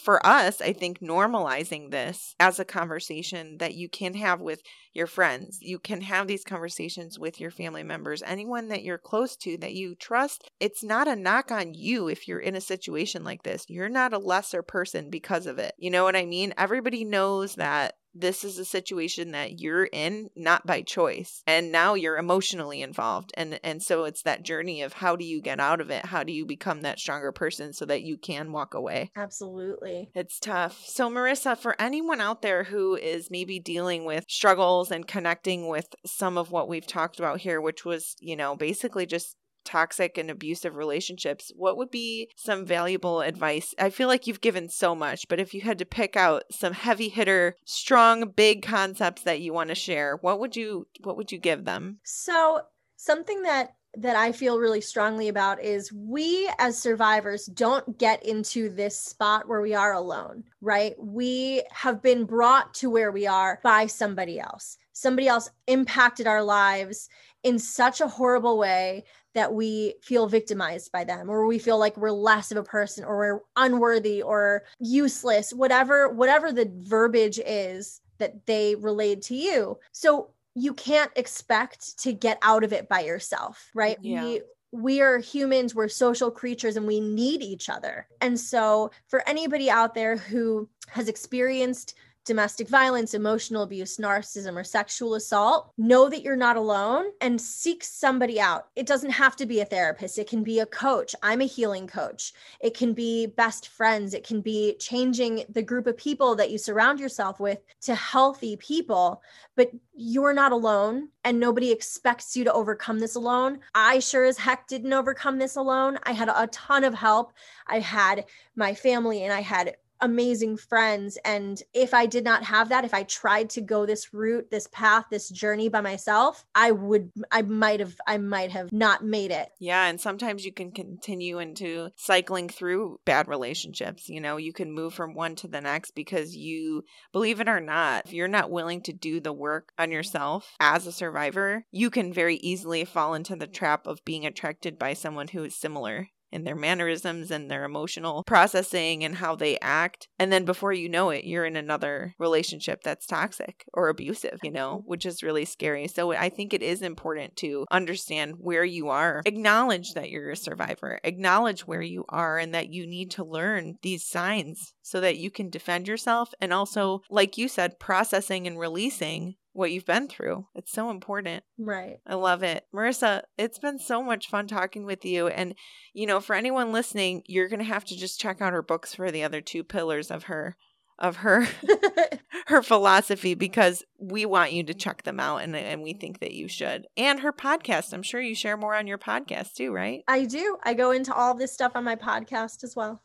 for 0.00 0.24
us, 0.26 0.60
I 0.60 0.72
think 0.72 1.00
normalizing 1.00 1.90
this 1.90 2.34
as 2.40 2.58
a 2.58 2.64
conversation 2.64 3.58
that 3.58 3.74
you 3.74 3.88
can 3.88 4.14
have 4.14 4.40
with 4.40 4.62
your 4.94 5.06
friends, 5.06 5.58
you 5.60 5.78
can 5.78 6.00
have 6.00 6.26
these 6.26 6.44
conversations 6.44 7.18
with 7.18 7.40
your 7.40 7.50
family 7.50 7.82
members, 7.82 8.22
anyone 8.22 8.68
that 8.68 8.82
you're 8.82 8.98
close 8.98 9.36
to 9.36 9.58
that 9.58 9.74
you 9.74 9.94
trust. 9.94 10.50
It's 10.60 10.82
not 10.82 11.08
a 11.08 11.16
knock 11.16 11.50
on 11.50 11.74
you 11.74 12.08
if 12.08 12.26
you're 12.26 12.40
in 12.40 12.54
a 12.54 12.60
situation 12.60 13.24
like 13.24 13.42
this. 13.42 13.66
You're 13.68 13.88
not 13.88 14.14
a 14.14 14.18
lesser 14.44 14.62
person 14.62 15.08
because 15.08 15.46
of 15.46 15.58
it. 15.58 15.74
You 15.78 15.90
know 15.90 16.04
what 16.04 16.16
I 16.16 16.26
mean? 16.26 16.52
Everybody 16.58 17.04
knows 17.04 17.54
that 17.54 17.94
this 18.16 18.44
is 18.44 18.60
a 18.60 18.64
situation 18.64 19.32
that 19.32 19.58
you're 19.58 19.86
in 19.86 20.30
not 20.36 20.64
by 20.64 20.82
choice 20.82 21.42
and 21.48 21.72
now 21.72 21.94
you're 21.94 22.16
emotionally 22.16 22.80
involved 22.80 23.32
and 23.36 23.58
and 23.64 23.82
so 23.82 24.04
it's 24.04 24.22
that 24.22 24.44
journey 24.44 24.82
of 24.82 24.92
how 24.92 25.16
do 25.16 25.24
you 25.24 25.42
get 25.42 25.58
out 25.58 25.80
of 25.80 25.90
it 25.90 26.06
how 26.06 26.22
do 26.22 26.32
you 26.32 26.46
become 26.46 26.82
that 26.82 27.00
stronger 27.00 27.32
person 27.32 27.72
so 27.72 27.84
that 27.84 28.02
you 28.02 28.16
can 28.16 28.52
walk 28.52 28.72
away 28.72 29.10
absolutely 29.16 30.12
it's 30.14 30.38
tough 30.38 30.80
so 30.86 31.10
marissa 31.10 31.58
for 31.58 31.74
anyone 31.80 32.20
out 32.20 32.40
there 32.40 32.62
who 32.62 32.94
is 32.94 33.32
maybe 33.32 33.58
dealing 33.58 34.04
with 34.04 34.24
struggles 34.28 34.92
and 34.92 35.08
connecting 35.08 35.66
with 35.66 35.88
some 36.06 36.38
of 36.38 36.52
what 36.52 36.68
we've 36.68 36.86
talked 36.86 37.18
about 37.18 37.40
here 37.40 37.60
which 37.60 37.84
was 37.84 38.14
you 38.20 38.36
know 38.36 38.54
basically 38.54 39.06
just 39.06 39.34
toxic 39.64 40.18
and 40.18 40.30
abusive 40.30 40.76
relationships, 40.76 41.52
what 41.56 41.76
would 41.76 41.90
be 41.90 42.28
some 42.36 42.64
valuable 42.64 43.20
advice? 43.20 43.74
I 43.78 43.90
feel 43.90 44.08
like 44.08 44.26
you've 44.26 44.40
given 44.40 44.68
so 44.68 44.94
much, 44.94 45.26
but 45.28 45.40
if 45.40 45.54
you 45.54 45.62
had 45.62 45.78
to 45.78 45.84
pick 45.84 46.16
out 46.16 46.44
some 46.50 46.72
heavy 46.72 47.08
hitter, 47.08 47.56
strong, 47.64 48.30
big 48.30 48.62
concepts 48.62 49.22
that 49.22 49.40
you 49.40 49.52
want 49.52 49.68
to 49.68 49.74
share, 49.74 50.18
what 50.20 50.40
would 50.40 50.56
you 50.56 50.86
what 51.02 51.16
would 51.16 51.32
you 51.32 51.38
give 51.38 51.64
them? 51.64 51.98
So, 52.04 52.62
something 52.96 53.42
that 53.42 53.74
that 53.96 54.16
I 54.16 54.32
feel 54.32 54.58
really 54.58 54.80
strongly 54.80 55.28
about 55.28 55.62
is 55.62 55.92
we 55.92 56.50
as 56.58 56.76
survivors 56.76 57.46
don't 57.46 57.98
get 57.98 58.24
into 58.24 58.68
this 58.68 58.98
spot 58.98 59.48
where 59.48 59.60
we 59.60 59.74
are 59.74 59.92
alone, 59.92 60.44
right? 60.60 60.94
We 60.98 61.62
have 61.70 62.02
been 62.02 62.24
brought 62.24 62.74
to 62.74 62.90
where 62.90 63.12
we 63.12 63.26
are 63.26 63.60
by 63.62 63.86
somebody 63.86 64.40
else. 64.40 64.78
Somebody 64.92 65.28
else 65.28 65.50
impacted 65.66 66.26
our 66.26 66.42
lives 66.42 67.08
in 67.42 67.58
such 67.58 68.00
a 68.00 68.08
horrible 68.08 68.58
way 68.58 69.04
that 69.34 69.52
we 69.52 69.94
feel 70.02 70.26
victimized 70.28 70.90
by 70.92 71.04
them 71.04 71.28
or 71.28 71.46
we 71.46 71.58
feel 71.58 71.78
like 71.78 71.96
we're 71.96 72.10
less 72.10 72.50
of 72.50 72.56
a 72.56 72.62
person 72.62 73.04
or 73.04 73.16
we're 73.16 73.40
unworthy 73.56 74.22
or 74.22 74.64
useless 74.80 75.52
whatever 75.52 76.08
whatever 76.08 76.52
the 76.52 76.70
verbiage 76.82 77.40
is 77.44 78.00
that 78.18 78.46
they 78.46 78.74
relayed 78.76 79.20
to 79.22 79.34
you 79.34 79.78
so 79.92 80.30
you 80.54 80.72
can't 80.72 81.10
expect 81.16 81.98
to 81.98 82.12
get 82.12 82.38
out 82.42 82.62
of 82.64 82.72
it 82.72 82.88
by 82.88 83.00
yourself 83.00 83.70
right 83.74 83.98
Yeah. 84.00 84.24
we 84.24 84.42
we 84.76 85.00
are 85.00 85.18
humans, 85.18 85.72
we're 85.72 85.86
social 85.86 86.32
creatures, 86.32 86.76
and 86.76 86.84
we 86.84 86.98
need 86.98 87.42
each 87.42 87.68
other. 87.68 88.08
And 88.20 88.38
so, 88.38 88.90
for 89.06 89.22
anybody 89.28 89.70
out 89.70 89.94
there 89.94 90.16
who 90.16 90.68
has 90.88 91.06
experienced 91.06 91.94
domestic 92.24 92.68
violence, 92.68 93.14
emotional 93.14 93.62
abuse, 93.62 93.98
narcissism, 93.98 94.56
or 94.56 94.64
sexual 94.64 95.14
assault, 95.14 95.72
know 95.76 96.08
that 96.08 96.22
you're 96.22 96.36
not 96.36 96.56
alone 96.56 97.06
and 97.20 97.40
seek 97.40 97.84
somebody 97.84 98.40
out. 98.40 98.68
It 98.76 98.86
doesn't 98.86 99.10
have 99.10 99.36
to 99.36 99.46
be 99.46 99.60
a 99.60 99.64
therapist, 99.64 100.18
it 100.18 100.28
can 100.28 100.42
be 100.42 100.60
a 100.60 100.66
coach. 100.66 101.14
I'm 101.22 101.40
a 101.40 101.46
healing 101.46 101.86
coach. 101.86 102.32
It 102.60 102.74
can 102.74 102.92
be 102.94 103.26
best 103.26 103.68
friends, 103.68 104.14
it 104.14 104.26
can 104.26 104.40
be 104.40 104.76
changing 104.78 105.44
the 105.48 105.62
group 105.62 105.86
of 105.86 105.96
people 105.96 106.34
that 106.36 106.50
you 106.50 106.58
surround 106.58 107.00
yourself 107.00 107.40
with 107.40 107.60
to 107.82 107.94
healthy 107.94 108.56
people. 108.56 109.22
But 109.56 109.70
you're 109.94 110.34
not 110.34 110.52
alone, 110.52 111.10
and 111.22 111.38
nobody 111.38 111.70
expects 111.70 112.36
you 112.36 112.44
to 112.44 112.52
overcome 112.52 112.98
this 112.98 113.14
alone. 113.14 113.60
I 113.74 114.00
sure 114.00 114.24
as 114.24 114.36
heck 114.36 114.66
didn't 114.66 114.92
overcome 114.92 115.38
this 115.38 115.56
alone. 115.56 115.98
I 116.02 116.12
had 116.12 116.28
a 116.28 116.48
ton 116.48 116.82
of 116.82 116.94
help. 116.94 117.32
I 117.66 117.78
had 117.78 118.24
my 118.56 118.74
family 118.74 119.22
and 119.22 119.32
I 119.32 119.40
had 119.40 119.76
amazing 120.04 120.58
friends. 120.58 121.18
And 121.24 121.60
if 121.72 121.94
I 121.94 122.06
did 122.06 122.24
not 122.24 122.44
have 122.44 122.68
that, 122.68 122.84
if 122.84 122.92
I 122.92 123.04
tried 123.04 123.50
to 123.50 123.62
go 123.62 123.86
this 123.86 124.12
route, 124.12 124.50
this 124.50 124.68
path, 124.68 125.06
this 125.10 125.30
journey 125.30 125.70
by 125.70 125.80
myself, 125.80 126.44
I 126.54 126.70
would, 126.70 127.10
I 127.32 127.42
might 127.42 127.80
have, 127.80 127.96
I 128.06 128.18
might 128.18 128.52
have 128.52 128.70
not 128.70 129.02
made 129.02 129.30
it. 129.30 129.48
Yeah, 129.58 129.86
and 129.86 129.98
sometimes 130.00 130.44
you 130.44 130.52
can 130.52 130.72
continue 130.72 131.38
into 131.38 131.88
cycling 131.96 132.50
through 132.50 133.00
bad 133.06 133.28
relationships. 133.28 134.08
You 134.08 134.20
know, 134.20 134.36
you 134.36 134.52
can 134.52 134.72
move 134.72 134.92
from 134.92 135.14
one 135.14 135.36
to 135.36 135.48
the 135.48 135.62
next 135.62 135.92
because 135.92 136.36
you, 136.36 136.84
believe 137.12 137.40
it 137.40 137.48
or 137.48 137.60
not, 137.60 138.04
if 138.04 138.12
you're 138.12 138.28
not 138.28 138.50
willing 138.50 138.82
to 138.82 138.92
do 138.92 139.20
the 139.20 139.32
work 139.32 139.72
on 139.78 139.90
yourself 139.90 140.54
as 140.60 140.86
a 140.86 140.92
survivor, 140.92 141.64
you 141.70 141.88
can 141.88 142.12
very 142.12 142.36
easily 142.36 142.84
fall 142.84 143.14
into 143.14 143.36
the 143.36 143.46
trap 143.46 143.86
of 143.86 144.04
being 144.04 144.26
attracted 144.26 144.78
by 144.78 144.92
someone 144.92 145.28
who 145.28 145.44
is 145.44 145.56
similar 145.56 146.08
in 146.34 146.44
their 146.44 146.56
mannerisms 146.56 147.30
and 147.30 147.50
their 147.50 147.64
emotional 147.64 148.24
processing 148.24 149.04
and 149.04 149.14
how 149.16 149.36
they 149.36 149.56
act. 149.60 150.08
And 150.18 150.32
then 150.32 150.44
before 150.44 150.72
you 150.72 150.88
know 150.88 151.10
it, 151.10 151.24
you're 151.24 151.44
in 151.44 151.56
another 151.56 152.14
relationship 152.18 152.82
that's 152.82 153.06
toxic 153.06 153.64
or 153.72 153.88
abusive, 153.88 154.40
you 154.42 154.50
know, 154.50 154.82
which 154.84 155.06
is 155.06 155.22
really 155.22 155.44
scary. 155.44 155.86
So 155.86 156.12
I 156.12 156.28
think 156.28 156.52
it 156.52 156.62
is 156.62 156.82
important 156.82 157.36
to 157.36 157.66
understand 157.70 158.34
where 158.38 158.64
you 158.64 158.88
are, 158.88 159.22
acknowledge 159.24 159.94
that 159.94 160.10
you're 160.10 160.30
a 160.30 160.36
survivor, 160.36 160.98
acknowledge 161.04 161.66
where 161.66 161.82
you 161.82 162.04
are, 162.08 162.38
and 162.38 162.52
that 162.54 162.70
you 162.70 162.86
need 162.86 163.12
to 163.12 163.24
learn 163.24 163.76
these 163.82 164.04
signs 164.04 164.74
so 164.82 165.00
that 165.00 165.18
you 165.18 165.30
can 165.30 165.50
defend 165.50 165.86
yourself. 165.86 166.34
And 166.40 166.52
also, 166.52 167.02
like 167.08 167.38
you 167.38 167.46
said, 167.48 167.78
processing 167.78 168.46
and 168.46 168.58
releasing 168.58 169.36
what 169.54 169.70
you've 169.70 169.86
been 169.86 170.08
through. 170.08 170.46
It's 170.54 170.72
so 170.72 170.90
important. 170.90 171.44
Right. 171.56 171.98
I 172.06 172.14
love 172.16 172.42
it. 172.42 172.66
Marissa, 172.74 173.22
it's 173.38 173.58
been 173.58 173.78
so 173.78 174.02
much 174.02 174.28
fun 174.28 174.46
talking 174.46 174.84
with 174.84 175.04
you. 175.04 175.28
And, 175.28 175.54
you 175.94 176.06
know, 176.06 176.20
for 176.20 176.34
anyone 176.34 176.72
listening, 176.72 177.22
you're 177.26 177.48
going 177.48 177.60
to 177.60 177.64
have 177.64 177.84
to 177.86 177.96
just 177.96 178.20
check 178.20 178.42
out 178.42 178.52
her 178.52 178.62
books 178.62 178.94
for 178.94 179.10
the 179.10 179.22
other 179.22 179.40
two 179.40 179.64
pillars 179.64 180.10
of 180.10 180.24
her 180.24 180.56
of 180.98 181.16
her 181.16 181.46
her 182.46 182.62
philosophy 182.62 183.34
because 183.34 183.84
we 183.98 184.26
want 184.26 184.52
you 184.52 184.62
to 184.64 184.74
check 184.74 185.02
them 185.04 185.20
out 185.20 185.38
and 185.38 185.54
and 185.56 185.82
we 185.82 185.92
think 185.92 186.20
that 186.20 186.32
you 186.32 186.48
should. 186.48 186.86
And 186.96 187.20
her 187.20 187.32
podcast. 187.32 187.92
I'm 187.92 188.02
sure 188.02 188.20
you 188.20 188.34
share 188.34 188.56
more 188.56 188.74
on 188.74 188.86
your 188.86 188.98
podcast 188.98 189.54
too, 189.54 189.72
right? 189.72 190.02
I 190.08 190.24
do. 190.24 190.58
I 190.64 190.74
go 190.74 190.90
into 190.90 191.14
all 191.14 191.34
this 191.34 191.52
stuff 191.52 191.72
on 191.74 191.84
my 191.84 191.96
podcast 191.96 192.64
as 192.64 192.74
well. 192.76 193.02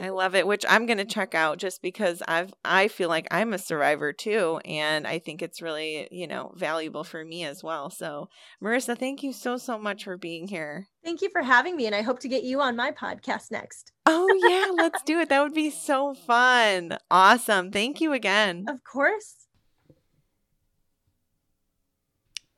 I 0.00 0.08
love 0.08 0.34
it, 0.34 0.46
which 0.46 0.64
I'm 0.68 0.86
going 0.86 0.98
to 0.98 1.04
check 1.04 1.34
out 1.34 1.58
just 1.58 1.82
because 1.82 2.22
I've 2.26 2.52
I 2.64 2.88
feel 2.88 3.08
like 3.08 3.26
I'm 3.30 3.52
a 3.52 3.58
survivor 3.58 4.12
too 4.12 4.60
and 4.64 5.06
I 5.06 5.18
think 5.18 5.42
it's 5.42 5.62
really, 5.62 6.08
you 6.10 6.26
know, 6.26 6.52
valuable 6.56 7.04
for 7.04 7.24
me 7.24 7.44
as 7.44 7.62
well. 7.62 7.90
So, 7.90 8.28
Marissa, 8.62 8.98
thank 8.98 9.22
you 9.22 9.32
so 9.32 9.56
so 9.56 9.78
much 9.78 10.04
for 10.04 10.16
being 10.16 10.48
here. 10.48 10.88
Thank 11.04 11.22
you 11.22 11.30
for 11.30 11.42
having 11.42 11.76
me 11.76 11.86
and 11.86 11.94
I 11.94 12.02
hope 12.02 12.20
to 12.20 12.28
get 12.28 12.42
you 12.42 12.60
on 12.60 12.76
my 12.76 12.90
podcast 12.90 13.50
next. 13.50 13.92
Oh 14.04 14.28
yeah, 14.48 14.72
let's 14.82 15.02
do 15.02 15.20
it. 15.20 15.28
That 15.28 15.42
would 15.42 15.54
be 15.54 15.70
so 15.70 16.14
fun. 16.14 16.98
Awesome. 17.10 17.70
Thank 17.70 18.00
you 18.00 18.12
again. 18.12 18.66
Of 18.68 18.82
course. 18.84 19.46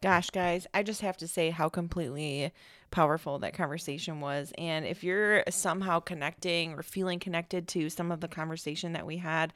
Gosh, 0.01 0.31
guys, 0.31 0.67
I 0.73 0.85
just 0.85 1.01
have 1.01 1.17
to 1.19 1.29
say 1.29 1.51
how 1.51 1.69
completely 1.69 2.53
powerful 2.91 3.39
that 3.41 3.55
conversation 3.55 4.21
was. 4.21 4.53
And 4.59 4.87
if 4.87 5.05
you're 5.05 5.45
somehow 5.49 6.01
connecting 6.01 6.75
or 6.75 6.83
feeling 6.83 7.19
connected 7.19 7.69
to 7.69 7.91
some 7.91 8.11
of 8.11 8.21
the 8.21 8.29
conversation 8.29 8.93
that 8.95 9.07
we 9.07 9.19
had, 9.19 9.53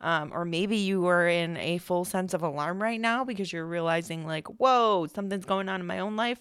um, 0.00 0.32
or 0.34 0.44
maybe 0.44 0.76
you 0.76 1.06
are 1.06 1.26
in 1.26 1.56
a 1.56 1.78
full 1.78 2.04
sense 2.04 2.34
of 2.34 2.42
alarm 2.42 2.82
right 2.82 3.00
now 3.00 3.24
because 3.24 3.52
you're 3.52 3.64
realizing, 3.64 4.26
like, 4.26 4.46
whoa, 4.48 5.06
something's 5.06 5.46
going 5.46 5.68
on 5.68 5.80
in 5.80 5.86
my 5.86 6.00
own 6.00 6.16
life, 6.16 6.40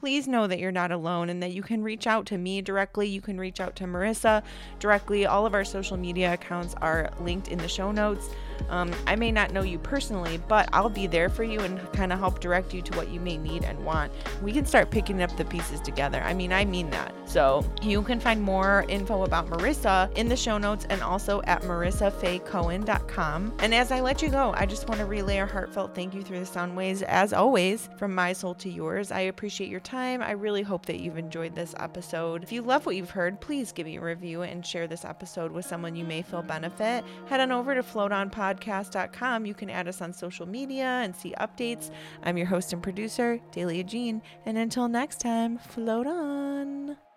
please 0.00 0.26
know 0.26 0.46
that 0.46 0.58
you're 0.58 0.72
not 0.72 0.90
alone 0.90 1.28
and 1.28 1.42
that 1.42 1.52
you 1.52 1.62
can 1.62 1.82
reach 1.82 2.06
out 2.06 2.24
to 2.24 2.38
me 2.38 2.62
directly. 2.62 3.06
You 3.06 3.20
can 3.20 3.38
reach 3.38 3.60
out 3.60 3.76
to 3.76 3.84
Marissa 3.84 4.42
directly. 4.78 5.26
All 5.26 5.44
of 5.44 5.52
our 5.52 5.64
social 5.64 5.98
media 5.98 6.32
accounts 6.32 6.74
are 6.80 7.10
linked 7.20 7.48
in 7.48 7.58
the 7.58 7.68
show 7.68 7.92
notes. 7.92 8.30
Um, 8.68 8.92
I 9.06 9.16
may 9.16 9.32
not 9.32 9.52
know 9.52 9.62
you 9.62 9.78
personally, 9.78 10.40
but 10.48 10.68
I'll 10.72 10.88
be 10.88 11.06
there 11.06 11.28
for 11.28 11.44
you 11.44 11.60
and 11.60 11.80
kind 11.92 12.12
of 12.12 12.18
help 12.18 12.40
direct 12.40 12.74
you 12.74 12.82
to 12.82 12.96
what 12.96 13.08
you 13.08 13.20
may 13.20 13.36
need 13.36 13.64
and 13.64 13.82
want. 13.84 14.12
We 14.42 14.52
can 14.52 14.64
start 14.66 14.90
picking 14.90 15.22
up 15.22 15.36
the 15.36 15.44
pieces 15.44 15.80
together. 15.80 16.22
I 16.22 16.34
mean, 16.34 16.52
I 16.52 16.64
mean 16.64 16.90
that. 16.90 17.14
So 17.26 17.64
you 17.82 18.02
can 18.02 18.20
find 18.20 18.42
more 18.42 18.84
info 18.88 19.24
about 19.24 19.48
Marissa 19.48 20.12
in 20.16 20.28
the 20.28 20.36
show 20.36 20.58
notes 20.58 20.86
and 20.90 21.02
also 21.02 21.42
at 21.42 21.62
marissafaycohen.com. 21.62 23.54
And 23.60 23.74
as 23.74 23.92
I 23.92 24.00
let 24.00 24.22
you 24.22 24.28
go, 24.30 24.52
I 24.56 24.66
just 24.66 24.88
want 24.88 25.00
to 25.00 25.06
relay 25.06 25.38
a 25.38 25.46
heartfelt 25.46 25.94
thank 25.94 26.14
you 26.14 26.22
through 26.22 26.40
the 26.40 26.46
sound 26.46 26.76
waves, 26.76 27.02
as 27.02 27.32
always, 27.32 27.88
from 27.96 28.14
my 28.14 28.32
soul 28.32 28.54
to 28.56 28.70
yours. 28.70 29.10
I 29.12 29.20
appreciate 29.20 29.70
your 29.70 29.79
time. 29.84 30.22
I 30.22 30.32
really 30.32 30.62
hope 30.62 30.86
that 30.86 31.00
you've 31.00 31.18
enjoyed 31.18 31.54
this 31.54 31.74
episode. 31.78 32.42
If 32.42 32.52
you 32.52 32.62
love 32.62 32.86
what 32.86 32.96
you've 32.96 33.10
heard, 33.10 33.40
please 33.40 33.72
give 33.72 33.86
me 33.86 33.96
a 33.96 34.00
review 34.00 34.42
and 34.42 34.64
share 34.64 34.86
this 34.86 35.04
episode 35.04 35.52
with 35.52 35.66
someone 35.66 35.96
you 35.96 36.04
may 36.04 36.22
feel 36.22 36.42
benefit. 36.42 37.04
Head 37.26 37.40
on 37.40 37.52
over 37.52 37.74
to 37.74 37.82
floatonpodcast.com. 37.82 39.46
You 39.46 39.54
can 39.54 39.70
add 39.70 39.88
us 39.88 40.00
on 40.00 40.12
social 40.12 40.46
media 40.46 41.00
and 41.02 41.14
see 41.14 41.34
updates. 41.40 41.90
I'm 42.22 42.36
your 42.36 42.46
host 42.46 42.72
and 42.72 42.82
producer, 42.82 43.40
Delia 43.52 43.84
Jean. 43.84 44.22
And 44.46 44.56
until 44.58 44.88
next 44.88 45.20
time, 45.20 45.58
float 45.58 46.06
on. 46.06 47.09